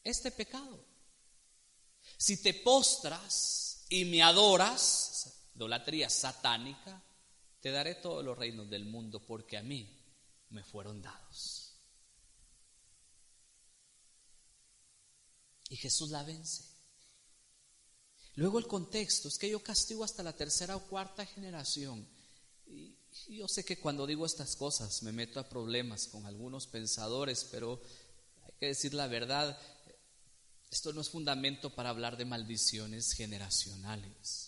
Este 0.04 0.30
pecado. 0.30 0.84
Si 2.16 2.42
te 2.42 2.54
postras 2.54 3.86
y 3.88 4.04
me 4.04 4.22
adoras, 4.22 5.48
idolatría 5.54 6.10
satánica, 6.10 7.02
te 7.60 7.70
daré 7.70 7.96
todos 7.96 8.24
los 8.24 8.36
reinos 8.36 8.68
del 8.68 8.84
mundo 8.84 9.20
porque 9.26 9.56
a 9.56 9.62
mí 9.62 9.88
me 10.50 10.62
fueron 10.62 11.00
dados. 11.00 11.59
Y 15.70 15.76
Jesús 15.76 16.10
la 16.10 16.22
vence. 16.22 16.64
Luego 18.34 18.58
el 18.58 18.66
contexto 18.66 19.28
es 19.28 19.38
que 19.38 19.50
yo 19.50 19.62
castigo 19.62 20.04
hasta 20.04 20.22
la 20.22 20.36
tercera 20.36 20.76
o 20.76 20.86
cuarta 20.86 21.24
generación. 21.24 22.06
Y 22.66 22.96
yo 23.28 23.48
sé 23.48 23.64
que 23.64 23.78
cuando 23.78 24.06
digo 24.06 24.26
estas 24.26 24.56
cosas 24.56 25.02
me 25.02 25.12
meto 25.12 25.40
a 25.40 25.48
problemas 25.48 26.06
con 26.08 26.26
algunos 26.26 26.66
pensadores, 26.66 27.44
pero 27.50 27.80
hay 28.42 28.52
que 28.58 28.66
decir 28.66 28.94
la 28.94 29.06
verdad, 29.06 29.58
esto 30.70 30.92
no 30.92 31.00
es 31.00 31.10
fundamento 31.10 31.74
para 31.74 31.90
hablar 31.90 32.16
de 32.16 32.24
maldiciones 32.24 33.12
generacionales. 33.12 34.46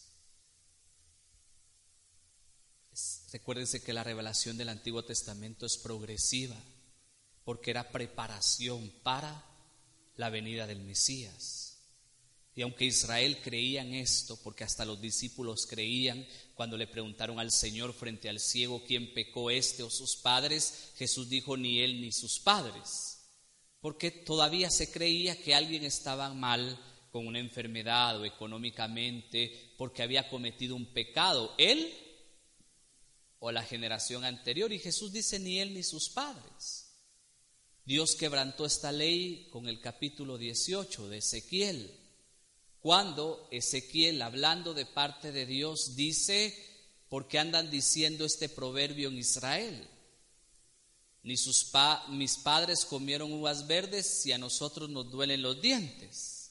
recuérdense 3.32 3.82
que 3.82 3.94
la 3.94 4.04
revelación 4.04 4.58
del 4.58 4.68
Antiguo 4.68 5.04
Testamento 5.04 5.64
es 5.64 5.78
progresiva, 5.78 6.56
porque 7.44 7.70
era 7.70 7.90
preparación 7.90 8.92
para 9.02 9.51
la 10.22 10.30
venida 10.30 10.68
del 10.68 10.80
Mesías. 10.82 11.78
Y 12.54 12.62
aunque 12.62 12.84
Israel 12.84 13.40
creía 13.42 13.82
en 13.82 13.92
esto, 13.94 14.38
porque 14.40 14.62
hasta 14.62 14.84
los 14.84 15.00
discípulos 15.00 15.66
creían, 15.68 16.24
cuando 16.54 16.76
le 16.76 16.86
preguntaron 16.86 17.40
al 17.40 17.50
Señor 17.50 17.92
frente 17.92 18.28
al 18.28 18.38
ciego 18.38 18.84
quién 18.86 19.12
pecó 19.14 19.50
este 19.50 19.82
o 19.82 19.90
sus 19.90 20.14
padres, 20.14 20.92
Jesús 20.96 21.28
dijo 21.28 21.56
ni 21.56 21.80
él 21.80 22.00
ni 22.00 22.12
sus 22.12 22.38
padres, 22.38 23.18
porque 23.80 24.12
todavía 24.12 24.70
se 24.70 24.92
creía 24.92 25.34
que 25.42 25.56
alguien 25.56 25.82
estaba 25.82 26.32
mal 26.34 26.78
con 27.10 27.26
una 27.26 27.40
enfermedad 27.40 28.20
o 28.20 28.24
económicamente, 28.24 29.74
porque 29.76 30.04
había 30.04 30.28
cometido 30.28 30.76
un 30.76 30.86
pecado, 30.86 31.52
él 31.58 31.92
o 33.40 33.50
la 33.50 33.64
generación 33.64 34.24
anterior. 34.24 34.72
Y 34.72 34.78
Jesús 34.78 35.12
dice 35.12 35.40
ni 35.40 35.58
él 35.58 35.74
ni 35.74 35.82
sus 35.82 36.10
padres. 36.10 36.81
Dios 37.84 38.14
quebrantó 38.16 38.64
esta 38.64 38.92
ley 38.92 39.48
con 39.50 39.68
el 39.68 39.80
capítulo 39.80 40.38
18 40.38 41.08
de 41.08 41.18
Ezequiel 41.18 42.02
cuando 42.82 43.46
Ezequiel, 43.52 44.20
hablando 44.22 44.74
de 44.74 44.86
parte 44.86 45.30
de 45.30 45.46
Dios, 45.46 45.94
dice, 45.94 46.52
¿por 47.08 47.28
qué 47.28 47.38
andan 47.38 47.70
diciendo 47.70 48.24
este 48.24 48.48
proverbio 48.48 49.08
en 49.08 49.18
Israel? 49.18 49.88
Ni 51.22 51.36
sus 51.36 51.70
mis 52.08 52.38
padres 52.38 52.84
comieron 52.84 53.32
uvas 53.32 53.68
verdes 53.68 54.26
y 54.26 54.32
a 54.32 54.38
nosotros 54.38 54.90
nos 54.90 55.08
duelen 55.12 55.42
los 55.42 55.62
dientes. 55.62 56.50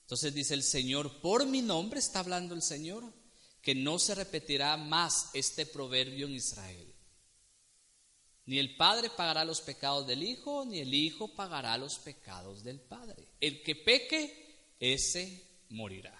Entonces 0.00 0.34
dice 0.34 0.54
el 0.54 0.64
Señor, 0.64 1.20
por 1.20 1.46
mi 1.46 1.62
nombre 1.62 2.00
está 2.00 2.18
hablando 2.18 2.56
el 2.56 2.62
Señor, 2.62 3.04
que 3.62 3.76
no 3.76 4.00
se 4.00 4.16
repetirá 4.16 4.76
más 4.76 5.30
este 5.34 5.66
proverbio 5.66 6.26
en 6.26 6.34
Israel. 6.34 6.87
Ni 8.48 8.58
el 8.58 8.76
Padre 8.76 9.10
pagará 9.10 9.44
los 9.44 9.60
pecados 9.60 10.06
del 10.06 10.22
Hijo, 10.22 10.64
ni 10.64 10.78
el 10.78 10.94
Hijo 10.94 11.28
pagará 11.28 11.76
los 11.76 11.98
pecados 11.98 12.64
del 12.64 12.80
Padre. 12.80 13.28
El 13.38 13.62
que 13.62 13.76
peque, 13.76 14.72
ese 14.80 15.44
morirá. 15.68 16.18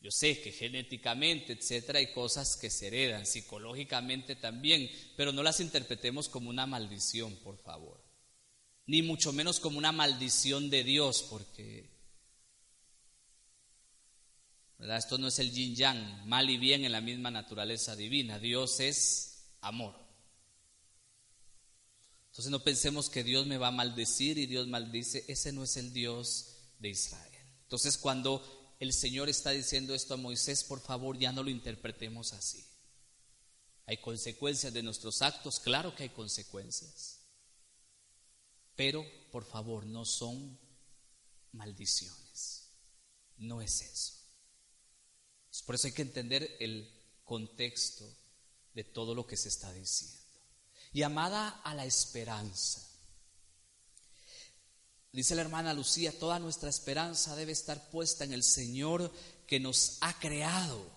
Yo 0.00 0.10
sé 0.10 0.40
que 0.40 0.50
genéticamente, 0.50 1.52
etcétera, 1.52 1.98
hay 1.98 2.10
cosas 2.14 2.56
que 2.56 2.70
se 2.70 2.86
heredan, 2.86 3.26
psicológicamente 3.26 4.34
también, 4.34 4.90
pero 5.14 5.30
no 5.30 5.42
las 5.42 5.60
interpretemos 5.60 6.30
como 6.30 6.48
una 6.48 6.64
maldición, 6.64 7.36
por 7.44 7.58
favor. 7.58 8.02
Ni 8.86 9.02
mucho 9.02 9.30
menos 9.34 9.60
como 9.60 9.76
una 9.76 9.92
maldición 9.92 10.70
de 10.70 10.84
Dios, 10.84 11.22
porque 11.28 11.90
esto 14.78 15.18
no 15.18 15.28
es 15.28 15.38
el 15.38 15.52
yin 15.52 15.76
yang, 15.76 16.26
mal 16.26 16.48
y 16.48 16.56
bien 16.56 16.86
en 16.86 16.92
la 16.92 17.02
misma 17.02 17.30
naturaleza 17.30 17.94
divina. 17.94 18.38
Dios 18.38 18.80
es 18.80 19.50
amor. 19.60 20.01
Entonces 22.32 22.50
no 22.50 22.64
pensemos 22.64 23.10
que 23.10 23.22
Dios 23.22 23.46
me 23.46 23.58
va 23.58 23.68
a 23.68 23.72
maldecir 23.72 24.38
y 24.38 24.46
Dios 24.46 24.66
maldice. 24.66 25.22
Ese 25.28 25.52
no 25.52 25.64
es 25.64 25.76
el 25.76 25.92
Dios 25.92 26.54
de 26.78 26.88
Israel. 26.88 27.46
Entonces 27.64 27.98
cuando 27.98 28.74
el 28.80 28.94
Señor 28.94 29.28
está 29.28 29.50
diciendo 29.50 29.94
esto 29.94 30.14
a 30.14 30.16
Moisés, 30.16 30.64
por 30.64 30.80
favor 30.80 31.18
ya 31.18 31.30
no 31.30 31.42
lo 31.42 31.50
interpretemos 31.50 32.32
así. 32.32 32.66
¿Hay 33.84 33.98
consecuencias 33.98 34.72
de 34.72 34.82
nuestros 34.82 35.20
actos? 35.20 35.60
Claro 35.60 35.94
que 35.94 36.04
hay 36.04 36.08
consecuencias. 36.08 37.20
Pero, 38.76 39.04
por 39.30 39.44
favor, 39.44 39.84
no 39.84 40.06
son 40.06 40.58
maldiciones. 41.52 42.70
No 43.36 43.60
es 43.60 43.82
eso. 43.82 44.14
Por 45.66 45.74
eso 45.74 45.86
hay 45.86 45.92
que 45.92 46.00
entender 46.00 46.56
el 46.60 46.90
contexto 47.24 48.10
de 48.72 48.84
todo 48.84 49.14
lo 49.14 49.26
que 49.26 49.36
se 49.36 49.50
está 49.50 49.70
diciendo. 49.74 50.21
Llamada 50.92 51.48
a 51.64 51.74
la 51.74 51.84
esperanza. 51.84 52.86
Dice 55.12 55.34
la 55.34 55.42
hermana 55.42 55.74
Lucía, 55.74 56.18
toda 56.18 56.38
nuestra 56.38 56.70
esperanza 56.70 57.36
debe 57.36 57.52
estar 57.52 57.90
puesta 57.90 58.24
en 58.24 58.32
el 58.32 58.42
Señor 58.42 59.12
que 59.46 59.60
nos 59.60 59.98
ha 60.00 60.18
creado. 60.18 60.90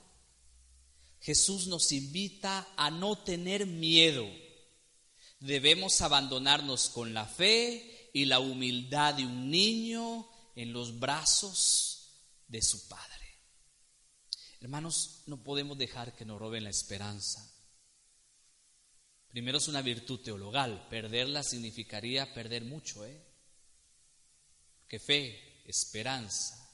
Jesús 1.19 1.67
nos 1.67 1.91
invita 1.91 2.67
a 2.77 2.91
no 2.91 3.17
tener 3.17 3.65
miedo. 3.65 4.25
Debemos 5.39 5.99
abandonarnos 6.01 6.89
con 6.89 7.13
la 7.13 7.25
fe 7.25 8.09
y 8.13 8.25
la 8.25 8.39
humildad 8.39 9.15
de 9.15 9.25
un 9.25 9.49
niño 9.49 10.29
en 10.55 10.71
los 10.71 10.97
brazos 10.99 11.95
de 12.47 12.61
su 12.61 12.87
Padre. 12.87 13.41
Hermanos, 14.61 15.23
no 15.25 15.43
podemos 15.43 15.77
dejar 15.77 16.15
que 16.15 16.25
nos 16.25 16.39
roben 16.39 16.63
la 16.63 16.69
esperanza. 16.69 17.54
Primero 19.35 19.57
es 19.57 19.67
una 19.67 19.81
virtud 19.81 20.21
teologal. 20.21 20.87
Perderla 20.89 21.43
significaría 21.43 22.33
perder 22.33 22.63
mucho, 22.63 23.05
¿eh? 23.05 23.21
que 24.87 24.97
fe, 24.97 25.61
esperanza 25.65 26.73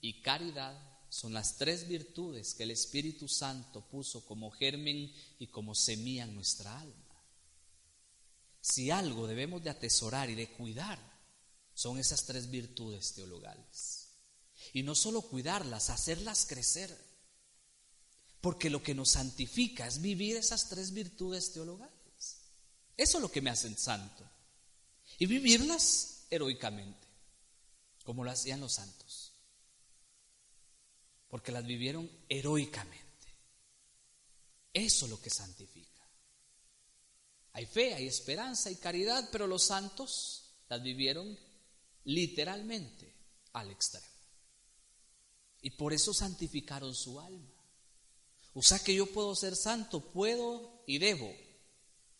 y 0.00 0.22
caridad 0.22 0.80
son 1.08 1.32
las 1.32 1.56
tres 1.56 1.88
virtudes 1.88 2.54
que 2.54 2.62
el 2.62 2.70
Espíritu 2.70 3.26
Santo 3.26 3.80
puso 3.80 4.24
como 4.24 4.52
germen 4.52 5.12
y 5.40 5.48
como 5.48 5.74
semilla 5.74 6.22
en 6.22 6.36
nuestra 6.36 6.78
alma. 6.78 7.20
Si 8.60 8.92
algo 8.92 9.26
debemos 9.26 9.64
de 9.64 9.70
atesorar 9.70 10.30
y 10.30 10.36
de 10.36 10.52
cuidar, 10.52 11.00
son 11.74 11.98
esas 11.98 12.24
tres 12.24 12.48
virtudes 12.48 13.12
teologales. 13.12 14.06
Y 14.72 14.84
no 14.84 14.94
solo 14.94 15.22
cuidarlas, 15.22 15.90
hacerlas 15.90 16.46
crecer. 16.46 16.96
Porque 18.42 18.68
lo 18.68 18.82
que 18.82 18.94
nos 18.94 19.12
santifica 19.12 19.86
es 19.86 20.02
vivir 20.02 20.36
esas 20.36 20.68
tres 20.68 20.92
virtudes 20.92 21.52
teologales. 21.52 21.92
Eso 22.94 23.16
es 23.16 23.22
lo 23.22 23.30
que 23.30 23.40
me 23.40 23.48
hacen 23.48 23.78
santo. 23.78 24.28
Y 25.18 25.24
vivirlas 25.24 26.26
heroicamente 26.28 27.02
como 28.04 28.24
lo 28.24 28.30
hacían 28.30 28.60
los 28.60 28.74
santos, 28.74 29.32
porque 31.28 31.52
las 31.52 31.64
vivieron 31.64 32.10
heroicamente. 32.28 33.02
Eso 34.72 35.06
es 35.06 35.10
lo 35.10 35.20
que 35.20 35.30
santifica. 35.30 36.02
Hay 37.52 37.66
fe, 37.66 37.94
hay 37.94 38.06
esperanza, 38.06 38.70
hay 38.70 38.76
caridad, 38.76 39.28
pero 39.30 39.46
los 39.46 39.62
santos 39.62 40.54
las 40.68 40.82
vivieron 40.82 41.38
literalmente 42.04 43.14
al 43.52 43.70
extremo. 43.70 44.06
Y 45.60 45.70
por 45.70 45.92
eso 45.92 46.12
santificaron 46.12 46.94
su 46.94 47.20
alma. 47.20 47.51
O 48.54 48.62
sea 48.62 48.78
que 48.78 48.94
yo 48.94 49.06
puedo 49.06 49.34
ser 49.34 49.56
santo, 49.56 50.00
puedo 50.00 50.82
y 50.86 50.98
debo, 50.98 51.34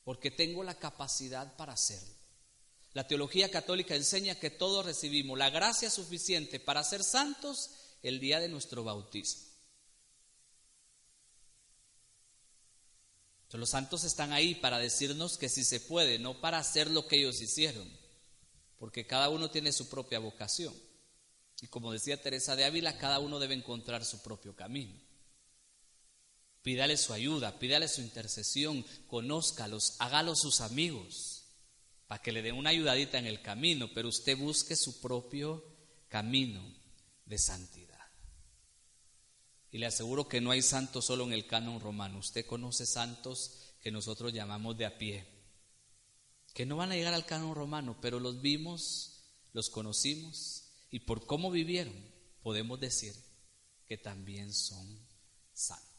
porque 0.05 0.31
tengo 0.31 0.65
la 0.65 0.79
capacidad 0.79 1.57
para 1.57 1.75
hacerlo. 1.75 2.15
La 2.95 3.07
teología 3.07 3.51
católica 3.51 3.95
enseña 3.95 4.35
que 4.35 4.51
todos 4.51 4.85
recibimos 4.85 5.39
la 5.39 5.51
gracia 5.51 5.91
suficiente 5.91 6.61
para 6.61 6.85
ser 6.85 7.03
santos 7.03 7.71
el 8.03 8.21
día 8.21 8.41
de 8.41 8.49
nuestro 8.49 8.85
bautismo. 8.85 9.53
los 13.59 13.71
santos 13.71 14.05
están 14.05 14.33
ahí 14.33 14.55
para 14.55 14.79
decirnos 14.79 15.37
que 15.37 15.49
si 15.49 15.65
se 15.65 15.81
puede, 15.81 16.19
no 16.19 16.41
para 16.41 16.59
hacer 16.59 16.91
lo 16.91 17.07
que 17.07 17.17
ellos 17.19 17.41
hicieron, 17.41 17.87
porque 18.79 19.07
cada 19.07 19.29
uno 19.29 19.51
tiene 19.51 19.73
su 19.73 19.89
propia 19.89 20.19
vocación. 20.19 20.75
Y 21.61 21.69
como 21.69 21.93
decía 21.93 22.21
Teresa 22.21 22.57
de 22.57 22.65
Ávila, 22.65 22.99
cada 22.99 23.19
uno 23.19 23.39
debe 23.39 23.55
encontrar 23.55 24.05
su 24.05 24.23
propio 24.23 24.57
camino. 24.57 24.99
Pídale 26.63 26.97
su 26.97 27.13
ayuda, 27.13 27.59
pídale 27.59 27.89
su 27.89 28.01
intercesión, 28.01 28.85
conózcalos, 29.09 29.97
hágalos 29.99 30.41
sus 30.41 30.61
amigos, 30.61 31.45
para 32.07 32.23
que 32.23 32.33
le 32.33 32.43
den 32.43 32.55
una 32.55 32.71
ayudadita 32.71 33.19
en 33.19 33.27
el 33.27 33.43
camino, 33.43 33.91
pero 33.93 34.09
usted 34.09 34.39
busque 34.39 34.77
su 34.77 35.01
propio 35.01 35.65
camino 36.09 36.63
de 37.27 37.39
santidad. 37.39 37.99
Y 39.73 39.79
le 39.79 39.87
aseguro 39.87 40.29
que 40.29 40.41
no 40.41 40.51
hay 40.51 40.63
santos 40.63 41.07
solo 41.07 41.25
en 41.25 41.33
el 41.33 41.47
canon 41.47 41.81
romano. 41.81 42.19
Usted 42.19 42.45
conoce 42.45 42.85
santos 42.85 43.75
que 43.81 43.91
nosotros 43.91 44.33
llamamos 44.33 44.77
de 44.77 44.85
a 44.85 44.99
pie, 44.99 45.27
que 46.55 46.67
no 46.67 46.77
van 46.77 46.93
a 46.93 46.95
llegar 46.95 47.15
al 47.15 47.25
canon 47.25 47.55
romano, 47.55 47.99
pero 48.01 48.21
los 48.21 48.43
vimos, 48.43 49.25
los 49.53 49.71
conocimos 49.71 50.65
y 50.91 51.01
por 51.01 51.27
cómo 51.27 51.51
vivieron 51.51 51.95
podemos 52.43 52.79
decir 52.79 53.15
que 53.87 53.97
también 53.97 54.53
son 54.53 54.99
santos. 55.53 55.92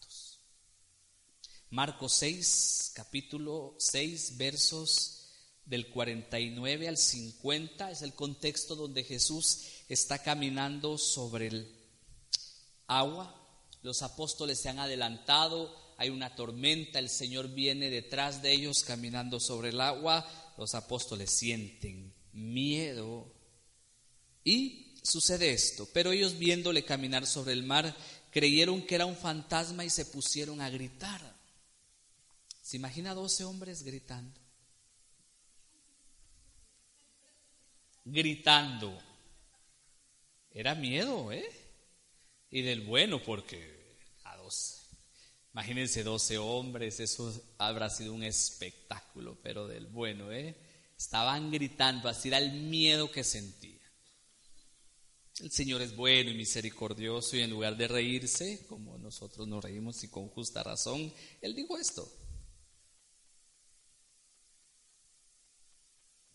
Marcos 1.73 2.13
6, 2.13 2.91
capítulo 2.93 3.73
6, 3.79 4.37
versos 4.37 5.31
del 5.65 5.89
49 5.89 6.87
al 6.87 6.97
50 6.97 7.89
es 7.89 8.03
el 8.03 8.13
contexto 8.13 8.75
donde 8.75 9.03
Jesús 9.03 9.63
está 9.89 10.19
caminando 10.19 10.99
sobre 10.99 11.47
el 11.47 11.75
agua. 12.85 13.35
Los 13.81 14.03
apóstoles 14.03 14.59
se 14.59 14.69
han 14.69 14.77
adelantado, 14.77 15.75
hay 15.97 16.11
una 16.11 16.35
tormenta, 16.35 16.99
el 16.99 17.09
Señor 17.09 17.47
viene 17.47 17.89
detrás 17.89 18.43
de 18.43 18.51
ellos 18.51 18.83
caminando 18.83 19.39
sobre 19.39 19.69
el 19.69 19.81
agua, 19.81 20.53
los 20.59 20.75
apóstoles 20.75 21.31
sienten 21.31 22.13
miedo 22.33 23.33
y 24.43 24.93
sucede 25.01 25.51
esto, 25.51 25.89
pero 25.91 26.11
ellos 26.11 26.37
viéndole 26.37 26.85
caminar 26.85 27.25
sobre 27.25 27.53
el 27.53 27.63
mar 27.63 27.97
creyeron 28.29 28.83
que 28.83 28.93
era 28.93 29.07
un 29.07 29.17
fantasma 29.17 29.83
y 29.83 29.89
se 29.89 30.05
pusieron 30.05 30.61
a 30.61 30.69
gritar. 30.69 31.32
¿Se 32.73 32.77
imagina 32.77 33.13
12 33.13 33.43
hombres 33.43 33.83
gritando? 33.83 34.41
Gritando. 38.03 38.99
Era 40.49 40.73
miedo, 40.73 41.31
¿eh? 41.31 41.47
Y 42.49 42.63
del 42.63 42.81
bueno, 42.81 43.21
porque 43.21 43.95
Imagínense 45.51 46.03
12 46.03 46.39
hombres, 46.39 46.99
eso 46.99 47.31
habrá 47.59 47.91
sido 47.91 48.11
un 48.11 48.23
espectáculo, 48.23 49.37
pero 49.43 49.67
del 49.67 49.85
bueno, 49.85 50.31
¿eh? 50.31 50.57
Estaban 50.97 51.51
gritando, 51.51 52.09
así 52.09 52.29
era 52.29 52.39
el 52.39 52.53
miedo 52.53 53.11
que 53.11 53.23
sentía. 53.23 53.87
El 55.41 55.51
Señor 55.51 55.83
es 55.83 55.95
bueno 55.95 56.31
y 56.31 56.33
misericordioso 56.33 57.37
y 57.37 57.41
en 57.41 57.51
lugar 57.51 57.77
de 57.77 57.87
reírse, 57.87 58.65
como 58.65 58.97
nosotros 58.97 59.47
nos 59.47 59.63
reímos 59.63 60.03
y 60.03 60.07
con 60.07 60.27
justa 60.29 60.63
razón, 60.63 61.13
Él 61.39 61.53
dijo 61.53 61.77
esto. 61.77 62.22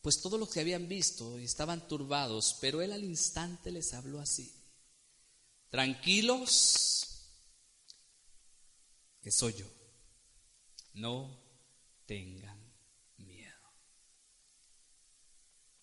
Pues 0.01 0.21
todos 0.21 0.39
los 0.39 0.49
que 0.51 0.61
habían 0.61 0.89
visto 0.89 1.39
estaban 1.39 1.87
turbados, 1.89 2.57
pero 2.61 2.81
Él 2.83 2.93
al 2.93 3.05
instante 3.05 3.71
les 3.71 3.93
habló 3.95 4.21
así. 4.21 4.53
Tranquilos, 5.71 7.09
que 9.21 9.31
soy 9.31 9.55
yo. 9.55 9.67
No 10.95 11.39
tengan 12.07 12.59
miedo. 13.19 13.73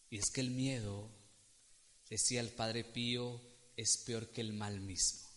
Y 0.09 0.18
es 0.18 0.32
que 0.32 0.41
el 0.41 0.51
miedo, 0.51 1.11
decía 2.09 2.41
el 2.41 2.49
Padre 2.49 2.84
Pío, 2.84 3.41
es 3.76 3.97
peor 4.05 4.32
que 4.32 4.41
el 4.41 4.53
mal 4.53 4.80
mismo. 4.80 5.30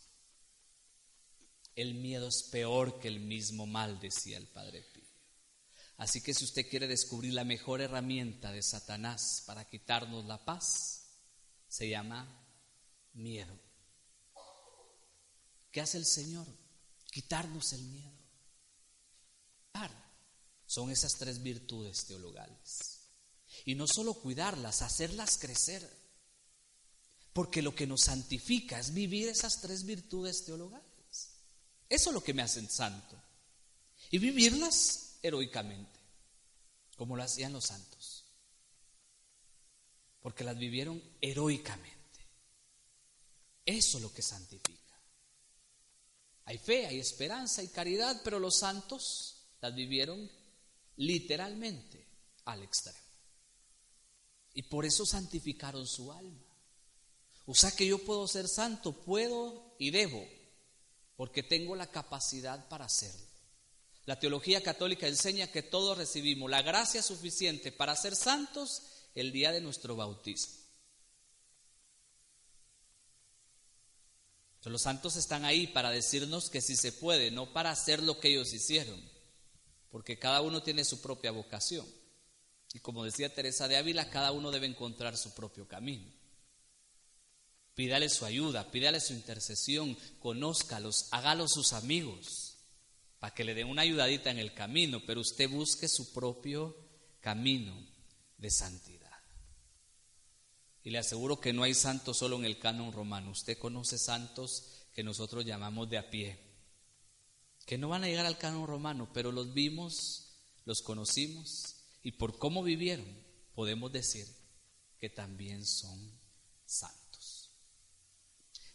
El 1.75 1.95
miedo 1.95 2.29
es 2.29 2.45
peor 2.51 2.99
que 2.99 3.09
el 3.09 3.21
mismo 3.21 3.67
mal, 3.67 4.01
decía 4.01 4.39
el 4.39 4.49
Padre 4.49 4.83
Pío. 4.83 4.98
Así 5.99 6.23
que 6.23 6.33
si 6.33 6.45
usted 6.45 6.69
quiere 6.69 6.87
descubrir 6.87 7.35
la 7.35 7.45
mejor 7.45 7.81
herramienta 7.81 8.51
de 8.51 8.63
Satanás 8.63 9.43
para 9.47 9.69
quitarnos 9.69 10.25
la 10.25 10.45
paz, 10.45 11.05
se 11.69 11.89
llama 11.89 12.27
miedo. 13.13 13.59
¿Qué 15.71 15.81
hace 15.81 15.99
el 15.99 16.07
Señor? 16.07 16.47
quitarnos 17.11 17.73
el 17.73 17.83
miedo. 17.85 18.19
Son 20.67 20.91
esas 20.91 21.17
tres 21.17 21.43
virtudes 21.43 22.05
teologales. 22.05 23.01
Y 23.65 23.75
no 23.75 23.87
solo 23.87 24.13
cuidarlas, 24.13 24.83
hacerlas 24.83 25.39
crecer. 25.39 25.89
Porque 27.33 27.63
lo 27.63 27.75
que 27.75 27.87
nos 27.87 28.03
santifica 28.03 28.79
es 28.79 28.93
vivir 28.93 29.29
esas 29.29 29.63
tres 29.63 29.85
virtudes 29.85 30.45
teologales. 30.45 30.85
Eso 31.89 32.11
es 32.11 32.15
lo 32.15 32.23
que 32.23 32.35
me 32.35 32.43
hacen 32.43 32.69
santo. 32.69 33.17
Y 34.11 34.19
vivirlas 34.19 35.08
heroicamente, 35.23 36.01
como 36.97 37.17
lo 37.17 37.23
hacían 37.23 37.53
los 37.53 37.67
santos. 37.67 38.25
Porque 40.21 40.45
las 40.45 40.59
vivieron 40.59 41.03
heroicamente. 41.21 41.99
Eso 43.65 43.99
es 43.99 44.03
lo 44.03 44.13
que 44.13 44.23
santifica. 44.23 44.79
Hay 46.47 46.59
fe, 46.59 46.87
hay 46.87 46.99
esperanza, 46.99 47.61
hay 47.61 47.69
caridad, 47.69 48.21
pero 48.25 48.39
los 48.39 48.57
santos 48.57 49.37
las 49.61 49.75
vivieron 49.75 50.31
literalmente 50.97 52.07
al 52.47 52.63
extremo. 52.63 52.99
Y 54.55 54.63
por 54.63 54.87
eso 54.87 55.05
santificaron 55.05 55.87
su 55.87 56.11
alma. 56.11 56.49
O 57.47 57.55
sea 57.55 57.71
que 57.71 57.87
yo 57.87 57.99
puedo 57.99 58.27
ser 58.27 58.49
santo, 58.49 58.93
puedo 58.93 59.75
y 59.79 59.91
debo, 59.91 60.27
porque 61.17 61.43
tengo 61.43 61.77
la 61.77 61.91
capacidad 61.91 62.69
para 62.69 62.87
hacerlo. 62.87 63.28
La 64.09 64.19
teología 64.19 64.63
católica 64.63 65.07
enseña 65.07 65.53
que 65.53 65.63
todos 65.63 65.99
recibimos 65.99 66.49
la 66.49 66.63
gracia 66.63 67.03
suficiente 67.03 67.73
para 67.73 67.95
ser 67.95 68.17
santos 68.17 68.81
el 69.15 69.33
día 69.33 69.53
de 69.53 69.61
nuestro 69.61 69.97
bautismo. 69.97 70.55
los 74.65 74.81
santos 74.81 75.17
están 75.17 75.45
ahí 75.45 75.67
para 75.67 75.91
decirnos 75.91 76.49
que 76.49 76.63
si 76.63 76.75
se 76.75 76.93
puede, 76.93 77.31
no 77.31 77.53
para 77.53 77.71
hacer 77.71 78.03
lo 78.03 78.19
que 78.19 78.29
ellos 78.29 78.55
hicieron, 78.55 78.99
porque 79.91 80.19
cada 80.19 80.41
uno 80.41 80.63
tiene 80.63 80.87
su 80.87 81.03
propia 81.03 81.31
vocación. 81.31 81.87
Y 82.73 82.79
como 82.79 83.05
decía 83.05 83.35
Teresa 83.35 83.69
de 83.69 83.77
Ávila, 83.77 84.09
cada 84.09 84.33
uno 84.33 84.51
debe 84.51 84.67
encontrar 84.67 85.19
su 85.19 85.35
propio 85.35 85.69
camino. 85.69 86.11
Pídale 87.75 88.09
su 88.09 88.25
ayuda, 88.25 88.71
pídale 88.71 89.01
su 89.01 89.13
intercesión, 89.13 89.99
conózcalos, 90.19 91.09
hágalos 91.11 91.53
sus 91.53 91.75
amigos, 91.75 92.48
para 93.19 93.35
que 93.35 93.45
le 93.45 93.55
den 93.55 93.69
una 93.69 93.83
ayudadita 93.83 94.31
en 94.31 94.39
el 94.39 94.55
camino, 94.55 95.01
pero 95.05 95.21
usted 95.21 95.49
busque 95.49 95.89
su 95.89 96.13
propio 96.13 96.77
camino 97.21 97.75
de 98.37 98.51
santidad. 98.51 98.99
Y 100.85 100.91
le 100.91 100.99
aseguro 100.99 101.41
que 101.41 101.53
no 101.53 101.65
hay 101.65 101.75
santos 101.75 102.19
solo 102.19 102.37
en 102.37 102.45
el 102.45 102.59
canon 102.59 102.93
romano. 102.93 103.31
Usted 103.31 103.59
conoce 103.59 103.99
santos 103.99 104.87
que 104.95 105.03
nosotros 105.03 105.45
llamamos 105.45 105.91
de 105.91 105.99
a 105.99 106.11
pie, 106.11 106.39
que 107.67 107.77
no 107.77 107.89
van 107.89 108.05
a 108.05 108.07
llegar 108.07 108.27
al 108.27 108.39
canon 108.39 108.67
romano, 108.67 109.11
pero 109.13 109.33
los 109.33 109.53
vimos, 109.53 110.39
los 110.65 110.81
conocimos 110.81 111.77
y 112.03 112.13
por 112.13 112.39
cómo 112.39 112.63
vivieron 112.63 113.07
podemos 113.55 113.93
decir 113.93 114.27
que 114.99 115.11
también 115.11 115.67
son 115.67 116.13
santos. 116.65 117.51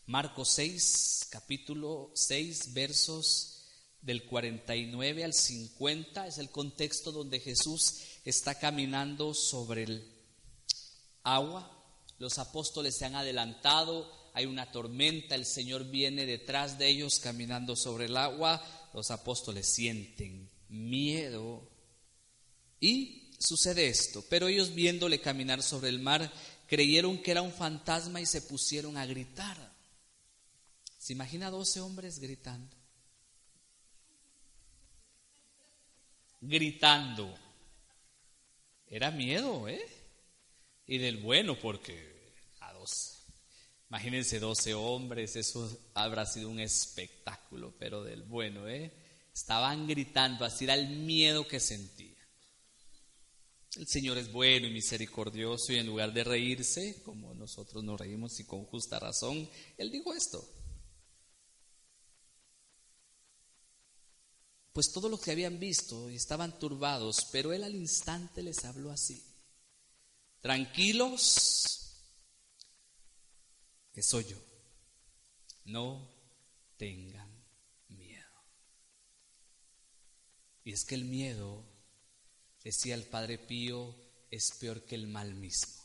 Marcos 0.05 0.49
6, 0.49 1.27
capítulo 1.31 2.11
6, 2.13 2.73
versos 2.73 3.52
del 4.03 4.25
49 4.25 5.23
al 5.23 5.33
50 5.33 6.27
es 6.27 6.37
el 6.37 6.51
contexto 6.51 7.11
donde 7.11 7.39
Jesús 7.39 8.01
está 8.23 8.59
caminando 8.59 9.33
sobre 9.33 9.83
el 9.83 10.13
agua 11.23 11.73
los 12.23 12.37
apóstoles 12.39 12.95
se 12.95 13.03
han 13.03 13.15
adelantado, 13.15 14.09
hay 14.33 14.45
una 14.45 14.71
tormenta, 14.71 15.35
el 15.35 15.45
Señor 15.45 15.89
viene 15.91 16.25
detrás 16.25 16.77
de 16.77 16.87
ellos 16.87 17.19
caminando 17.19 17.75
sobre 17.75 18.05
el 18.05 18.15
agua, 18.15 18.65
los 18.93 19.11
apóstoles 19.11 19.67
sienten 19.73 20.49
miedo 20.69 21.69
y 22.79 23.31
sucede 23.39 23.87
esto, 23.87 24.23
pero 24.29 24.47
ellos 24.47 24.73
viéndole 24.73 25.19
caminar 25.19 25.61
sobre 25.61 25.89
el 25.89 25.99
mar 25.99 26.31
creyeron 26.67 27.21
que 27.21 27.31
era 27.31 27.41
un 27.41 27.51
fantasma 27.51 28.21
y 28.21 28.25
se 28.25 28.41
pusieron 28.41 28.95
a 28.95 29.05
gritar. 29.05 29.73
¿Se 30.97 31.11
imagina 31.11 31.51
12 31.51 31.81
hombres 31.81 32.19
gritando? 32.19 32.82
Gritando. 36.47 37.33
Era 38.87 39.11
miedo, 39.11 39.67
¿eh? 39.67 39.83
Y 40.85 40.97
del 40.97 41.17
bueno, 41.17 41.57
porque 41.59 42.13
Imagínense 43.93 44.39
12 44.39 44.73
hombres, 44.73 45.35
eso 45.35 45.69
habrá 45.93 46.25
sido 46.25 46.49
un 46.49 46.59
espectáculo, 46.59 47.75
pero 47.77 48.03
del 48.03 48.23
bueno, 48.23 48.67
¿eh? 48.67 48.91
estaban 49.31 49.85
gritando, 49.85 50.45
así 50.45 50.63
era 50.63 50.73
el 50.73 50.89
miedo 50.89 51.47
que 51.47 51.59
sentía. 51.59 52.17
El 53.75 53.87
Señor 53.87 54.17
es 54.17 54.31
bueno 54.31 54.65
y 54.65 54.71
misericordioso 54.71 55.73
y 55.73 55.75
en 55.75 55.85
lugar 55.85 56.11
de 56.11 56.23
reírse, 56.23 57.03
como 57.03 57.35
nosotros 57.35 57.83
nos 57.83 57.99
reímos 57.99 58.39
y 58.39 58.45
con 58.45 58.65
justa 58.65 58.97
razón, 58.97 59.47
Él 59.77 59.91
dijo 59.91 60.11
esto. 60.15 60.43
Pues 64.73 64.91
todo 64.91 65.07
lo 65.07 65.19
que 65.19 65.31
habían 65.31 65.59
visto 65.59 66.09
estaban 66.09 66.57
turbados, 66.59 67.27
pero 67.31 67.53
Él 67.53 67.63
al 67.63 67.75
instante 67.75 68.41
les 68.41 68.65
habló 68.65 68.91
así. 68.91 69.23
Tranquilos, 70.41 72.01
que 73.93 74.03
soy 74.03 74.25
yo. 74.25 74.37
No 75.65 76.09
tengan 76.75 77.29
miedo. 77.87 78.43
Y 80.65 80.73
es 80.73 80.83
que 80.83 80.95
el 80.95 81.05
miedo 81.05 81.73
Decía 82.63 82.95
el 82.95 83.03
Padre 83.03 83.37
Pío, 83.37 83.93
es 84.31 84.51
peor 84.51 84.85
que 84.85 84.95
el 84.95 85.07
mal 85.07 85.35
mismo. 85.35 85.83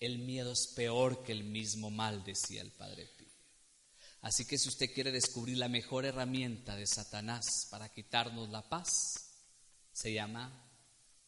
El 0.00 0.18
miedo 0.18 0.52
es 0.52 0.68
peor 0.68 1.22
que 1.22 1.32
el 1.32 1.44
mismo 1.44 1.90
mal, 1.90 2.24
decía 2.24 2.62
el 2.62 2.72
Padre 2.72 3.06
Pío. 3.06 3.15
Así 4.26 4.44
que 4.44 4.58
si 4.58 4.68
usted 4.68 4.92
quiere 4.92 5.12
descubrir 5.12 5.56
la 5.56 5.68
mejor 5.68 6.04
herramienta 6.04 6.74
de 6.74 6.84
Satanás 6.84 7.68
para 7.70 7.92
quitarnos 7.92 8.50
la 8.50 8.68
paz, 8.68 9.30
se 9.92 10.12
llama 10.12 10.68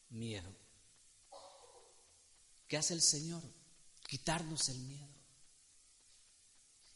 miedo. 0.09 0.53
¿Qué 2.67 2.77
hace 2.77 2.95
el 2.95 3.01
Señor? 3.01 3.43
Quitarnos 4.09 4.69
el 4.71 4.81
miedo. 4.81 5.15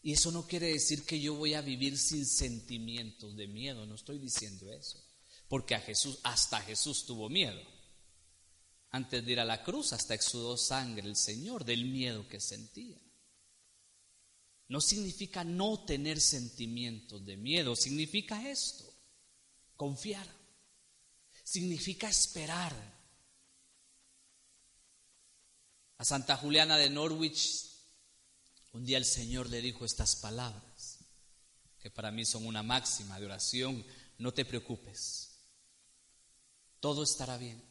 Y 0.03 0.15
eso 0.15 0.33
no 0.33 0.45
quiere 0.45 0.73
decir 0.73 1.07
que 1.07 1.21
yo 1.21 1.37
voy 1.37 1.55
a 1.55 1.61
vivir 1.61 1.97
sin 1.97 2.27
sentimientos 2.27 3.37
de 3.37 3.47
miedo, 3.47 3.87
no 3.87 3.95
estoy 3.95 4.19
diciendo 4.19 4.73
eso 4.73 4.99
porque 5.53 5.75
a 5.75 5.81
Jesús, 5.81 6.19
hasta 6.23 6.63
Jesús 6.63 7.05
tuvo 7.05 7.29
miedo. 7.29 7.61
Antes 8.89 9.23
de 9.23 9.33
ir 9.33 9.39
a 9.39 9.45
la 9.45 9.63
cruz, 9.63 9.93
hasta 9.93 10.15
exudó 10.15 10.57
sangre 10.57 11.07
el 11.07 11.15
Señor 11.15 11.67
del 11.67 11.85
miedo 11.85 12.27
que 12.27 12.41
sentía. 12.41 12.99
No 14.73 14.81
significa 14.81 15.45
no 15.45 15.85
tener 15.85 16.19
sentimientos 16.19 17.23
de 17.27 17.37
miedo, 17.37 17.77
significa 17.77 18.49
esto, 18.49 18.91
confiar, 19.77 20.27
significa 21.45 22.09
esperar. 22.09 22.75
A 25.99 26.05
Santa 26.07 26.39
Juliana 26.39 26.79
de 26.79 26.89
Norwich, 26.89 27.69
un 28.73 28.87
día 28.87 28.97
el 28.97 29.05
Señor 29.05 29.51
le 29.51 29.61
dijo 29.61 29.85
estas 29.85 30.17
palabras, 30.17 31.01
que 31.79 31.91
para 31.91 32.11
mí 32.11 32.25
son 32.25 32.47
una 32.47 32.63
máxima 32.63 33.21
de 33.21 33.27
oración, 33.27 33.85
no 34.17 34.33
te 34.33 34.47
preocupes, 34.47 35.33
todo 36.81 37.03
estará 37.03 37.37
bien. 37.37 37.63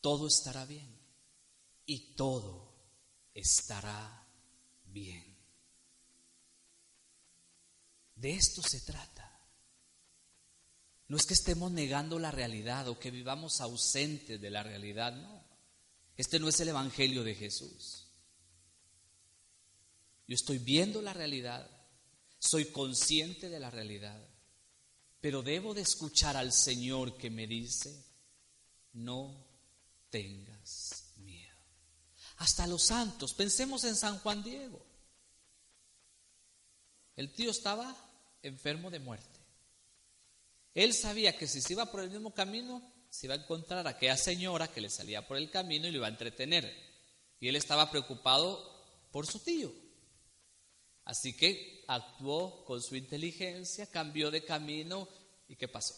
Todo 0.00 0.26
estará 0.26 0.64
bien. 0.64 0.88
Y 1.84 2.14
todo 2.14 2.72
estará 3.34 4.26
bien. 4.86 5.33
De 8.16 8.32
esto 8.32 8.62
se 8.62 8.80
trata. 8.80 9.24
No 11.08 11.16
es 11.16 11.26
que 11.26 11.34
estemos 11.34 11.70
negando 11.70 12.18
la 12.18 12.30
realidad 12.30 12.88
o 12.88 12.98
que 12.98 13.10
vivamos 13.10 13.60
ausentes 13.60 14.40
de 14.40 14.50
la 14.50 14.62
realidad, 14.62 15.12
no. 15.14 15.44
Este 16.16 16.38
no 16.38 16.48
es 16.48 16.58
el 16.60 16.68
Evangelio 16.68 17.24
de 17.24 17.34
Jesús. 17.34 18.06
Yo 20.26 20.34
estoy 20.34 20.58
viendo 20.58 21.02
la 21.02 21.12
realidad, 21.12 21.68
soy 22.38 22.66
consciente 22.66 23.50
de 23.50 23.60
la 23.60 23.70
realidad, 23.70 24.26
pero 25.20 25.42
debo 25.42 25.74
de 25.74 25.82
escuchar 25.82 26.36
al 26.36 26.52
Señor 26.52 27.18
que 27.18 27.30
me 27.30 27.46
dice, 27.46 28.04
no 28.94 29.44
tengas 30.08 31.12
miedo. 31.16 31.56
Hasta 32.38 32.66
los 32.66 32.84
santos, 32.84 33.34
pensemos 33.34 33.84
en 33.84 33.96
San 33.96 34.18
Juan 34.20 34.42
Diego. 34.42 34.84
El 37.16 37.32
tío 37.32 37.50
estaba 37.50 37.94
enfermo 38.44 38.90
de 38.90 39.00
muerte. 39.00 39.40
Él 40.74 40.92
sabía 40.92 41.36
que 41.36 41.46
si 41.46 41.60
se 41.60 41.72
iba 41.72 41.90
por 41.90 42.00
el 42.00 42.10
mismo 42.10 42.32
camino, 42.32 42.82
se 43.08 43.26
iba 43.26 43.34
a 43.34 43.38
encontrar 43.38 43.86
a 43.86 43.90
aquella 43.90 44.16
señora 44.16 44.68
que 44.68 44.80
le 44.80 44.90
salía 44.90 45.26
por 45.26 45.36
el 45.36 45.50
camino 45.50 45.86
y 45.86 45.90
lo 45.90 45.98
iba 45.98 46.06
a 46.06 46.10
entretener. 46.10 46.72
Y 47.40 47.48
él 47.48 47.56
estaba 47.56 47.90
preocupado 47.90 48.74
por 49.12 49.26
su 49.26 49.38
tío. 49.38 49.72
Así 51.04 51.36
que 51.36 51.84
actuó 51.86 52.64
con 52.64 52.82
su 52.82 52.96
inteligencia, 52.96 53.86
cambió 53.86 54.30
de 54.30 54.44
camino 54.44 55.08
y 55.48 55.56
¿qué 55.56 55.68
pasó? 55.68 55.94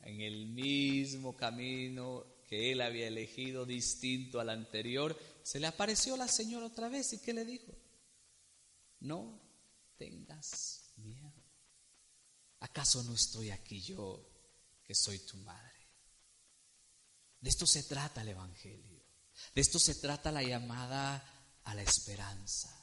En 0.00 0.20
el 0.20 0.46
mismo 0.46 1.36
camino 1.36 2.24
que 2.48 2.72
él 2.72 2.80
había 2.80 3.06
elegido, 3.06 3.64
distinto 3.64 4.40
al 4.40 4.50
anterior, 4.50 5.16
se 5.42 5.60
le 5.60 5.68
apareció 5.68 6.16
la 6.16 6.26
señora 6.26 6.66
otra 6.66 6.88
vez 6.88 7.12
y 7.12 7.18
¿qué 7.18 7.32
le 7.32 7.44
dijo? 7.44 7.72
No 8.98 9.40
tengas. 9.96 10.79
¿Acaso 12.60 13.02
no 13.04 13.14
estoy 13.14 13.50
aquí 13.50 13.80
yo 13.80 14.26
que 14.84 14.94
soy 14.94 15.18
tu 15.20 15.36
madre? 15.38 15.88
De 17.40 17.48
esto 17.48 17.66
se 17.66 17.84
trata 17.84 18.22
el 18.22 18.28
Evangelio. 18.28 19.00
De 19.54 19.60
esto 19.60 19.78
se 19.78 19.94
trata 19.94 20.30
la 20.30 20.42
llamada 20.42 21.60
a 21.64 21.74
la 21.74 21.82
esperanza 21.82 22.80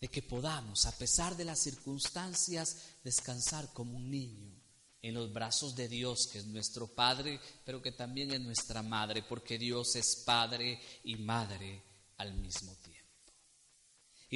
de 0.00 0.08
que 0.08 0.22
podamos, 0.22 0.86
a 0.86 0.96
pesar 0.96 1.36
de 1.36 1.44
las 1.44 1.60
circunstancias, 1.60 2.76
descansar 3.02 3.72
como 3.72 3.96
un 3.96 4.10
niño 4.10 4.52
en 5.00 5.14
los 5.14 5.32
brazos 5.32 5.74
de 5.74 5.88
Dios, 5.88 6.26
que 6.26 6.38
es 6.38 6.46
nuestro 6.46 6.88
Padre, 6.88 7.40
pero 7.64 7.80
que 7.80 7.92
también 7.92 8.32
es 8.32 8.40
nuestra 8.40 8.82
Madre, 8.82 9.22
porque 9.22 9.58
Dios 9.58 9.96
es 9.96 10.16
Padre 10.16 10.80
y 11.04 11.16
Madre 11.16 11.82
al 12.18 12.34
mismo 12.34 12.74
tiempo. 12.76 12.95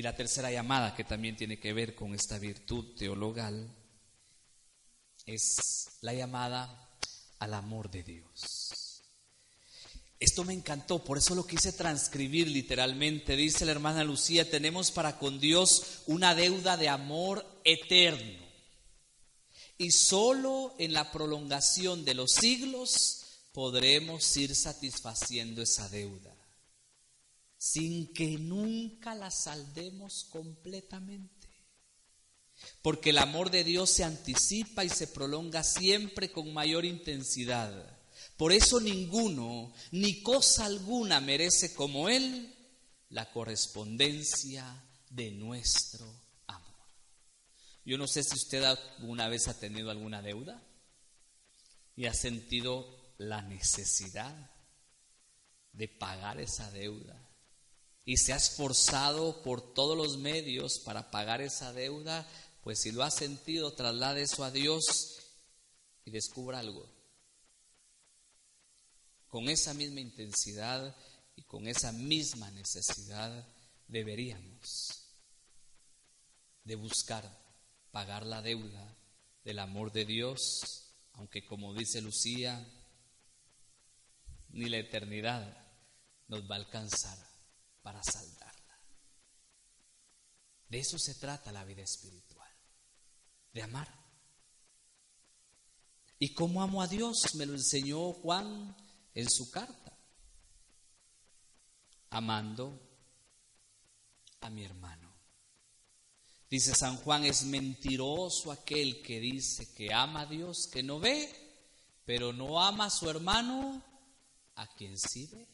Y 0.01 0.03
la 0.03 0.16
tercera 0.16 0.51
llamada, 0.51 0.94
que 0.94 1.05
también 1.05 1.36
tiene 1.36 1.61
que 1.61 1.74
ver 1.74 1.94
con 1.94 2.14
esta 2.14 2.38
virtud 2.38 2.96
teologal, 2.96 3.70
es 5.26 5.98
la 6.01 6.14
llamada 6.14 6.88
al 7.38 7.53
amor 7.53 7.90
de 7.90 8.03
Dios. 8.03 9.03
Esto 10.18 10.42
me 10.44 10.55
encantó, 10.55 11.05
por 11.05 11.18
eso 11.18 11.34
lo 11.34 11.46
quise 11.46 11.74
transcribir 11.74 12.48
literalmente. 12.48 13.36
Dice 13.36 13.66
la 13.66 13.72
hermana 13.72 14.03
Lucía, 14.03 14.51
tenemos 14.51 14.90
para 14.90 15.18
con 15.18 15.38
Dios 15.38 16.00
una 16.07 16.34
deuda 16.34 16.79
de 16.79 16.88
amor 16.88 17.45
eterno. 17.64 18.42
Y 19.76 19.91
solo 19.91 20.74
en 20.79 20.95
la 20.95 21.12
prolongación 21.12 22.07
de 22.07 22.14
los 22.14 22.30
siglos 22.30 23.42
podremos 23.53 24.34
ir 24.38 24.57
satisfaciendo 24.57 25.61
esa 25.61 25.91
deuda, 25.91 26.34
sin 27.61 28.14
que 28.14 28.38
nunca 28.38 29.14
la 29.14 29.30
saldemos 29.30 30.24
completamente. 30.30 31.49
Porque 32.80 33.11
el 33.11 33.18
amor 33.18 33.50
de 33.50 33.64
Dios 33.64 33.91
se 33.91 34.04
anticipa 34.04 34.84
y 34.84 34.88
se 34.88 35.07
prolonga 35.07 35.62
siempre 35.62 36.32
con 36.32 36.53
mayor 36.54 36.84
intensidad 36.84 38.00
por 38.41 38.53
eso 38.53 38.80
ninguno, 38.80 39.70
ni 39.91 40.22
cosa 40.22 40.64
alguna 40.64 41.20
merece 41.20 41.74
como 41.74 42.08
Él 42.08 42.54
la 43.11 43.30
correspondencia 43.30 44.82
de 45.11 45.30
nuestro 45.32 46.07
amor. 46.46 46.88
Yo 47.84 47.99
no 47.99 48.07
sé 48.07 48.22
si 48.22 48.34
usted 48.34 48.64
alguna 48.64 49.28
vez 49.28 49.49
ha 49.49 49.58
tenido 49.58 49.91
alguna 49.91 50.22
deuda 50.22 50.62
y 51.96 52.07
ha 52.07 52.14
sentido 52.14 53.14
la 53.18 53.42
necesidad 53.42 54.50
de 55.72 55.88
pagar 55.88 56.41
esa 56.41 56.70
deuda 56.70 57.29
y 58.11 58.16
se 58.16 58.32
ha 58.32 58.37
esforzado 58.37 59.41
por 59.41 59.72
todos 59.72 59.96
los 59.96 60.18
medios 60.18 60.80
para 60.80 61.12
pagar 61.12 61.41
esa 61.41 61.72
deuda, 61.72 62.28
pues 62.61 62.80
si 62.80 62.91
lo 62.91 63.04
ha 63.04 63.11
sentido, 63.12 63.72
traslade 63.72 64.22
eso 64.22 64.42
a 64.42 64.50
Dios 64.50 65.20
y 66.04 66.11
descubra 66.11 66.58
algo. 66.58 66.84
Con 69.28 69.49
esa 69.49 69.74
misma 69.74 70.00
intensidad 70.00 70.96
y 71.37 71.45
con 71.45 71.68
esa 71.68 71.92
misma 71.92 72.50
necesidad 72.50 73.46
deberíamos 73.87 74.88
de 76.64 76.74
buscar 76.74 77.30
pagar 77.92 78.26
la 78.26 78.42
deuda 78.42 78.92
del 79.45 79.61
amor 79.61 79.92
de 79.92 80.04
Dios, 80.04 80.95
aunque 81.12 81.45
como 81.45 81.74
dice 81.74 82.00
Lucía, 82.00 82.66
ni 84.49 84.68
la 84.68 84.78
eternidad 84.78 85.64
nos 86.26 86.50
va 86.50 86.57
a 86.57 86.58
alcanzar 86.58 87.29
para 87.82 88.02
saldarla. 88.02 88.78
De 90.68 90.78
eso 90.78 90.98
se 90.98 91.14
trata 91.14 91.52
la 91.52 91.64
vida 91.64 91.82
espiritual, 91.82 92.50
de 93.52 93.62
amar. 93.62 93.88
¿Y 96.18 96.34
cómo 96.34 96.62
amo 96.62 96.82
a 96.82 96.86
Dios? 96.86 97.34
Me 97.34 97.46
lo 97.46 97.54
enseñó 97.54 98.12
Juan 98.12 98.76
en 99.14 99.30
su 99.30 99.50
carta, 99.50 99.96
amando 102.11 102.78
a 104.40 104.50
mi 104.50 104.64
hermano. 104.64 105.11
Dice 106.50 106.74
San 106.74 106.96
Juan, 106.96 107.24
es 107.24 107.44
mentiroso 107.44 108.50
aquel 108.50 109.00
que 109.02 109.20
dice 109.20 109.72
que 109.72 109.94
ama 109.94 110.22
a 110.22 110.26
Dios, 110.26 110.68
que 110.70 110.82
no 110.82 110.98
ve, 110.98 111.32
pero 112.04 112.32
no 112.32 112.61
ama 112.61 112.86
a 112.86 112.90
su 112.90 113.08
hermano, 113.08 113.82
a 114.57 114.66
quien 114.74 114.98
sí 114.98 115.26
ve. 115.26 115.46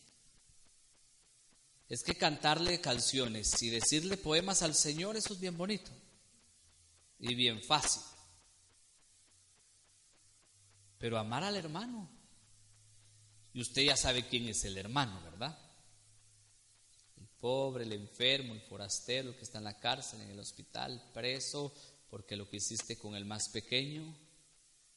Es 1.88 2.02
que 2.02 2.16
cantarle 2.16 2.80
canciones 2.80 3.62
y 3.62 3.70
decirle 3.70 4.16
poemas 4.16 4.62
al 4.62 4.74
Señor, 4.74 5.16
eso 5.16 5.34
es 5.34 5.40
bien 5.40 5.56
bonito 5.56 5.90
y 7.18 7.34
bien 7.34 7.62
fácil. 7.62 8.02
Pero 10.98 11.18
amar 11.18 11.44
al 11.44 11.56
hermano, 11.56 12.10
y 13.52 13.60
usted 13.60 13.82
ya 13.82 13.96
sabe 13.96 14.26
quién 14.26 14.48
es 14.48 14.64
el 14.64 14.76
hermano, 14.76 15.20
¿verdad? 15.22 15.56
El 17.16 17.28
pobre, 17.40 17.84
el 17.84 17.92
enfermo, 17.92 18.54
el 18.54 18.60
forastero, 18.62 19.36
que 19.36 19.44
está 19.44 19.58
en 19.58 19.64
la 19.64 19.78
cárcel, 19.78 20.22
en 20.22 20.30
el 20.30 20.40
hospital, 20.40 21.10
preso, 21.14 21.72
porque 22.10 22.36
lo 22.36 22.48
que 22.48 22.56
hiciste 22.56 22.98
con 22.98 23.14
el 23.14 23.24
más 23.24 23.48
pequeño, 23.50 24.14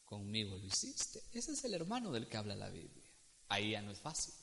conmigo 0.05 0.57
lo 0.57 0.65
hiciste. 0.65 1.21
Ese 1.33 1.51
es 1.51 1.63
el 1.63 1.73
hermano 1.73 2.11
del 2.11 2.27
que 2.27 2.37
habla 2.37 2.55
la 2.55 2.69
Biblia. 2.69 3.05
Ahí 3.47 3.71
ya 3.71 3.81
no 3.81 3.91
es 3.91 3.99
fácil. 3.99 4.33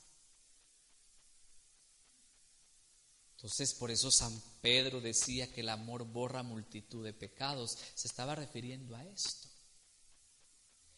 Entonces, 3.37 3.75
por 3.75 3.91
eso 3.91 4.09
San 4.09 4.33
Pedro 4.61 4.99
decía 4.99 5.53
que 5.53 5.61
el 5.61 5.69
amor 5.69 6.05
borra 6.05 6.41
multitud 6.41 7.05
de 7.05 7.13
pecados. 7.13 7.77
Se 7.93 8.07
estaba 8.07 8.33
refiriendo 8.33 8.95
a 8.95 9.05
esto. 9.05 9.47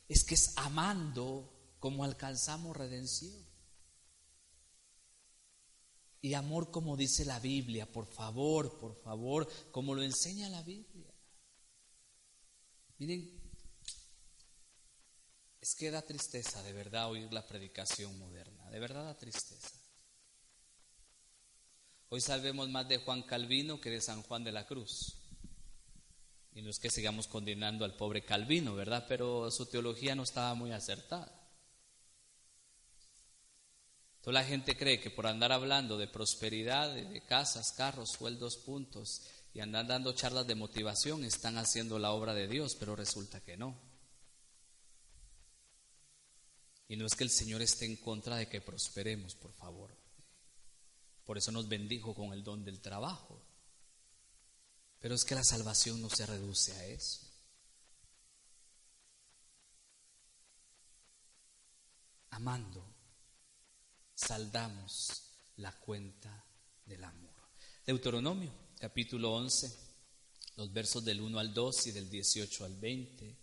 Es 0.07 0.23
que 0.23 0.35
es 0.35 0.53
amando 0.55 1.75
como 1.79 2.05
alcanzamos 2.05 2.77
redención. 2.77 3.45
Y 6.21 6.33
amor 6.33 6.71
como 6.71 6.95
dice 6.95 7.25
la 7.25 7.41
Biblia, 7.41 7.91
por 7.91 8.05
favor, 8.05 8.79
por 8.79 8.95
favor, 9.01 9.49
como 9.71 9.93
lo 9.93 10.01
enseña 10.01 10.47
la 10.47 10.63
Biblia. 10.63 11.13
Miren, 12.99 13.37
es 15.59 15.75
que 15.75 15.91
da 15.91 16.01
tristeza 16.01 16.63
de 16.63 16.71
verdad 16.71 17.09
oír 17.09 17.31
la 17.33 17.45
predicación 17.45 18.17
moderna, 18.17 18.69
de 18.69 18.79
verdad 18.79 19.03
da 19.03 19.17
tristeza. 19.17 19.78
Hoy 22.11 22.21
sabemos 22.21 22.67
más 22.69 22.89
de 22.89 22.97
Juan 22.97 23.21
Calvino 23.21 23.79
que 23.79 23.91
de 23.91 24.01
San 24.01 24.23
Juan 24.23 24.43
de 24.43 24.51
la 24.51 24.65
Cruz. 24.65 25.15
Y 26.53 26.63
no 26.63 26.71
es 26.71 26.79
que 26.79 26.89
sigamos 26.89 27.27
condenando 27.27 27.85
al 27.85 27.95
pobre 27.95 28.25
Calvino, 28.25 28.73
¿verdad? 28.73 29.05
Pero 29.07 29.51
su 29.51 29.67
teología 29.67 30.15
no 30.15 30.23
estaba 30.23 30.55
muy 30.55 30.71
acertada. 30.71 31.31
Toda 34.21 34.33
la 34.33 34.43
gente 34.43 34.75
cree 34.75 34.99
que 34.99 35.11
por 35.11 35.27
andar 35.27 35.51
hablando 35.51 35.99
de 35.99 36.07
prosperidad, 36.07 36.93
de 36.93 37.21
casas, 37.21 37.71
carros, 37.73 38.09
sueldos, 38.09 38.57
puntos, 38.57 39.21
y 39.53 39.59
andar 39.59 39.85
dando 39.85 40.13
charlas 40.13 40.47
de 40.47 40.55
motivación, 40.55 41.23
están 41.23 41.57
haciendo 41.57 41.99
la 41.99 42.11
obra 42.11 42.33
de 42.33 42.47
Dios, 42.47 42.75
pero 42.79 42.95
resulta 42.95 43.39
que 43.41 43.55
no. 43.55 43.79
Y 46.87 46.97
no 46.97 47.05
es 47.05 47.13
que 47.13 47.23
el 47.23 47.29
Señor 47.29 47.61
esté 47.61 47.85
en 47.85 47.97
contra 47.97 48.35
de 48.35 48.49
que 48.49 48.61
prosperemos, 48.61 49.35
por 49.35 49.53
favor. 49.53 49.98
Por 51.29 51.37
eso 51.37 51.51
nos 51.51 51.69
bendijo 51.69 52.15
con 52.15 52.33
el 52.33 52.43
don 52.43 52.65
del 52.65 52.81
trabajo. 52.81 53.39
Pero 54.99 55.13
es 55.13 55.23
que 55.23 55.35
la 55.35 55.43
salvación 55.43 56.01
no 56.01 56.09
se 56.09 56.25
reduce 56.25 56.73
a 56.73 56.85
eso. 56.87 57.19
Amando 62.31 62.83
saldamos 64.15 65.21
la 65.57 65.71
cuenta 65.73 66.47
del 66.87 67.03
amor. 67.03 67.35
Deuteronomio, 67.85 68.51
capítulo 68.79 69.31
11, 69.35 69.71
los 70.55 70.73
versos 70.73 71.05
del 71.05 71.21
1 71.21 71.37
al 71.37 71.53
2 71.53 71.85
y 71.85 71.91
del 71.91 72.09
18 72.09 72.65
al 72.65 72.75
20. 72.75 73.37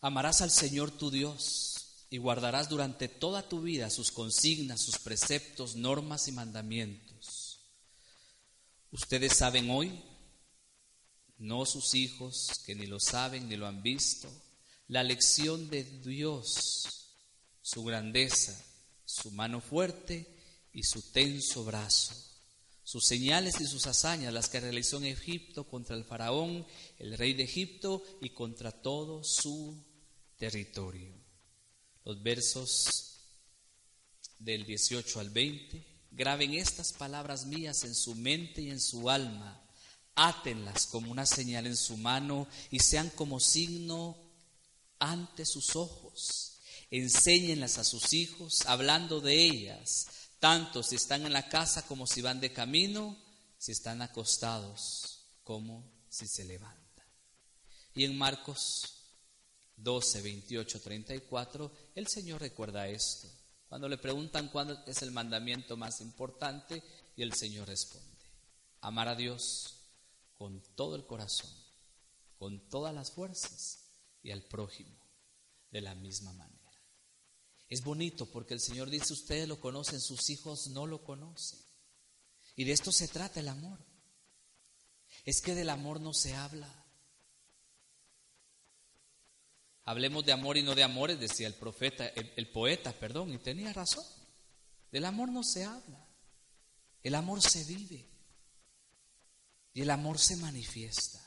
Amarás 0.00 0.40
al 0.40 0.50
Señor 0.50 0.90
tu 0.90 1.08
Dios 1.08 1.79
y 2.10 2.18
guardarás 2.18 2.68
durante 2.68 3.08
toda 3.08 3.48
tu 3.48 3.62
vida 3.62 3.88
sus 3.88 4.10
consignas, 4.10 4.82
sus 4.82 4.98
preceptos, 4.98 5.76
normas 5.76 6.28
y 6.28 6.32
mandamientos. 6.32 7.60
Ustedes 8.90 9.36
saben 9.36 9.70
hoy, 9.70 10.02
no 11.38 11.64
sus 11.64 11.94
hijos, 11.94 12.60
que 12.66 12.74
ni 12.74 12.86
lo 12.86 12.98
saben 13.00 13.48
ni 13.48 13.56
lo 13.56 13.66
han 13.66 13.82
visto, 13.82 14.28
la 14.88 15.02
lección 15.02 15.70
de 15.70 15.84
Dios, 15.84 17.14
su 17.62 17.84
grandeza 17.84 18.66
su 19.10 19.30
mano 19.32 19.60
fuerte 19.60 20.26
y 20.72 20.84
su 20.84 21.02
tenso 21.10 21.64
brazo, 21.64 22.14
sus 22.84 23.04
señales 23.04 23.60
y 23.60 23.66
sus 23.66 23.86
hazañas, 23.86 24.32
las 24.32 24.48
que 24.48 24.60
realizó 24.60 24.98
en 24.98 25.06
Egipto 25.06 25.64
contra 25.64 25.96
el 25.96 26.04
faraón, 26.04 26.64
el 26.98 27.18
rey 27.18 27.34
de 27.34 27.42
Egipto, 27.42 28.02
y 28.20 28.30
contra 28.30 28.70
todo 28.70 29.22
su 29.24 29.84
territorio. 30.36 31.19
Los 32.10 32.24
versos 32.24 33.20
del 34.40 34.66
18 34.66 35.20
al 35.20 35.30
20, 35.30 35.86
graben 36.10 36.54
estas 36.54 36.92
palabras 36.92 37.46
mías 37.46 37.84
en 37.84 37.94
su 37.94 38.16
mente 38.16 38.62
y 38.62 38.70
en 38.70 38.80
su 38.80 39.08
alma, 39.08 39.62
átenlas 40.16 40.86
como 40.86 41.12
una 41.12 41.24
señal 41.24 41.68
en 41.68 41.76
su 41.76 41.96
mano 41.96 42.48
y 42.72 42.80
sean 42.80 43.10
como 43.10 43.38
signo 43.38 44.18
ante 44.98 45.46
sus 45.46 45.76
ojos. 45.76 46.58
Enséñenlas 46.90 47.78
a 47.78 47.84
sus 47.84 48.12
hijos, 48.12 48.62
hablando 48.66 49.20
de 49.20 49.44
ellas, 49.44 50.08
tanto 50.40 50.82
si 50.82 50.96
están 50.96 51.26
en 51.26 51.32
la 51.32 51.48
casa 51.48 51.86
como 51.86 52.08
si 52.08 52.22
van 52.22 52.40
de 52.40 52.52
camino, 52.52 53.16
si 53.56 53.70
están 53.70 54.02
acostados 54.02 55.26
como 55.44 55.88
si 56.08 56.26
se 56.26 56.44
levantan. 56.44 57.06
Y 57.94 58.02
en 58.02 58.18
Marcos 58.18 58.99
12, 59.82 60.22
28, 60.22 60.80
34, 60.80 61.72
el 61.94 62.06
Señor 62.06 62.40
recuerda 62.40 62.88
esto. 62.88 63.28
Cuando 63.68 63.88
le 63.88 63.98
preguntan 63.98 64.48
cuándo 64.48 64.82
es 64.86 65.02
el 65.02 65.10
mandamiento 65.10 65.76
más 65.76 66.00
importante, 66.00 66.82
y 67.16 67.22
el 67.22 67.34
Señor 67.34 67.68
responde, 67.68 68.24
amar 68.80 69.08
a 69.08 69.14
Dios 69.14 69.76
con 70.36 70.62
todo 70.74 70.96
el 70.96 71.06
corazón, 71.06 71.50
con 72.38 72.68
todas 72.68 72.94
las 72.94 73.10
fuerzas, 73.12 73.80
y 74.22 74.30
al 74.30 74.42
prójimo 74.42 74.96
de 75.70 75.80
la 75.80 75.94
misma 75.94 76.32
manera. 76.32 76.58
Es 77.68 77.82
bonito 77.82 78.26
porque 78.26 78.54
el 78.54 78.60
Señor 78.60 78.90
dice, 78.90 79.12
ustedes 79.12 79.46
lo 79.46 79.60
conocen, 79.60 80.00
sus 80.00 80.28
hijos 80.30 80.68
no 80.68 80.86
lo 80.86 81.04
conocen. 81.04 81.60
Y 82.56 82.64
de 82.64 82.72
esto 82.72 82.90
se 82.90 83.08
trata 83.08 83.40
el 83.40 83.48
amor. 83.48 83.78
Es 85.24 85.40
que 85.40 85.54
del 85.54 85.70
amor 85.70 86.00
no 86.00 86.12
se 86.12 86.34
habla. 86.34 86.79
Hablemos 89.84 90.24
de 90.24 90.32
amor 90.32 90.56
y 90.56 90.62
no 90.62 90.74
de 90.74 90.82
amores, 90.82 91.18
decía 91.18 91.46
el 91.46 91.54
profeta, 91.54 92.06
el, 92.06 92.48
poeta, 92.50 92.92
perdón, 92.92 93.32
y 93.32 93.38
tenía 93.38 93.72
razón. 93.72 94.04
Del 94.92 95.04
amor 95.04 95.30
no 95.30 95.42
se 95.42 95.64
habla. 95.64 96.06
El 97.02 97.14
amor 97.14 97.42
se 97.42 97.64
vive. 97.64 98.06
Y 99.72 99.82
el 99.82 99.90
amor 99.90 100.18
se 100.18 100.36
manifiesta. 100.36 101.18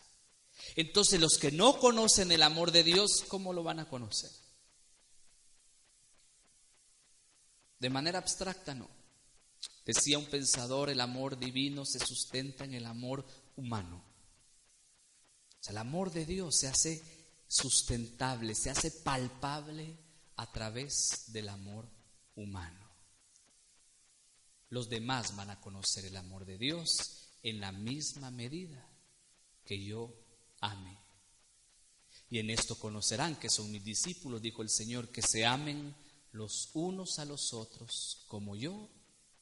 Entonces 0.76 1.20
los 1.20 1.38
que 1.38 1.52
no 1.52 1.80
conocen 1.80 2.32
el 2.32 2.44
amor 2.44 2.72
de 2.72 2.84
Dios, 2.84 3.24
¿cómo 3.28 3.54
lo 3.54 3.64
van 3.64 3.80
a 3.80 3.90
conocer? 3.90 4.32
De 7.80 7.90
manera 7.90 8.20
abstracta 8.20 8.74
no. 8.74 8.90
Decía 9.86 10.18
un 10.18 10.26
pensador, 10.26 10.90
el 10.90 11.02
amor 11.02 11.38
divino 11.38 11.86
se 11.86 12.00
sustenta 12.00 12.64
en 12.64 12.74
el 12.74 12.86
amor 12.86 13.26
humano. 13.58 14.04
O 15.60 15.64
sea, 15.64 15.72
el 15.72 15.78
amor 15.78 16.12
de 16.12 16.26
Dios 16.26 16.58
se 16.60 16.68
hace 16.68 17.04
sustentable, 17.54 18.56
se 18.56 18.72
hace 18.72 18.90
palpable 18.90 19.96
a 20.38 20.52
través 20.52 21.26
del 21.28 21.50
amor 21.50 21.88
humano. 22.36 22.90
Los 24.70 24.90
demás 24.90 25.36
van 25.36 25.52
a 25.52 25.62
conocer 25.62 26.06
el 26.06 26.18
amor 26.18 26.46
de 26.46 26.58
Dios 26.58 27.30
en 27.44 27.60
la 27.60 27.72
misma 27.72 28.32
medida 28.32 28.90
que 29.64 29.84
yo 29.84 30.12
ame. 30.62 30.98
Y 32.28 32.40
en 32.40 32.50
esto 32.50 32.80
conocerán 32.80 33.36
que 33.36 33.52
son 33.52 33.72
mis 33.72 33.84
discípulos, 33.84 34.42
dijo 34.42 34.64
el 34.64 34.70
Señor, 34.70 35.10
que 35.10 35.22
se 35.22 35.46
amen 35.46 35.96
los 36.32 36.72
unos 36.74 37.20
a 37.20 37.26
los 37.26 37.54
otros 37.54 38.26
como 38.28 38.56
yo 38.56 38.90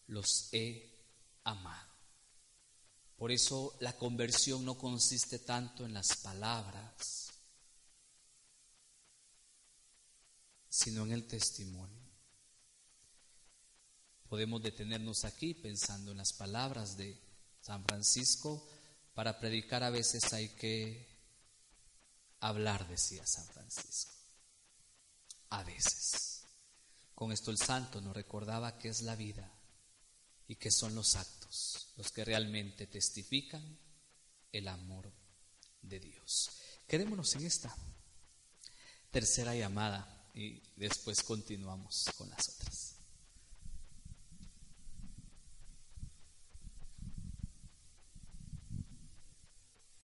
los 0.07 0.49
he 0.51 0.99
amado. 1.45 1.89
Por 3.15 3.31
eso 3.31 3.77
la 3.79 3.97
conversión 3.97 4.65
no 4.65 4.77
consiste 4.77 5.39
tanto 5.39 5.85
en 5.85 5.93
las 5.93 6.17
palabras, 6.17 7.30
sino 10.72 11.03
en 11.03 11.11
el 11.11 11.27
testimonio. 11.27 12.02
Podemos 14.30 14.64
detenernos 14.64 15.26
aquí 15.26 15.53
pensando 15.53 16.11
en 16.11 16.18
las 16.18 16.31
palabras 16.31 16.95
de 16.95 17.19
San 17.60 17.84
Francisco. 17.84 18.65
Para 19.14 19.38
predicar 19.38 19.84
a 19.84 19.89
veces 19.89 20.31
hay 20.31 20.48
que 20.56 21.06
hablar, 22.39 22.88
decía 22.88 23.27
San 23.27 23.45
Francisco. 23.48 24.14
A 25.49 25.61
veces. 25.64 26.45
Con 27.14 27.34
esto 27.34 27.52
el 27.52 27.57
santo 27.57 27.99
nos 27.99 28.15
recordaba 28.15 28.77
que 28.80 28.88
es 28.88 29.02
la 29.02 29.18
vida 29.18 29.52
y 30.48 30.56
que 30.56 30.72
son 30.72 30.95
los 30.95 31.18
actos 31.18 31.91
los 31.98 32.11
que 32.11 32.23
realmente 32.23 32.88
testifican 32.88 33.77
el 34.53 34.69
amor 34.69 35.11
de 35.81 35.99
Dios. 35.99 36.49
Quedémonos 36.88 37.35
en 37.35 37.45
esta 37.45 37.76
tercera 39.11 39.53
llamada 39.53 40.20
y 40.33 40.61
después 40.75 41.23
continuamos 41.23 42.09
con 42.17 42.29
las 42.29 42.49
otras. 42.49 43.00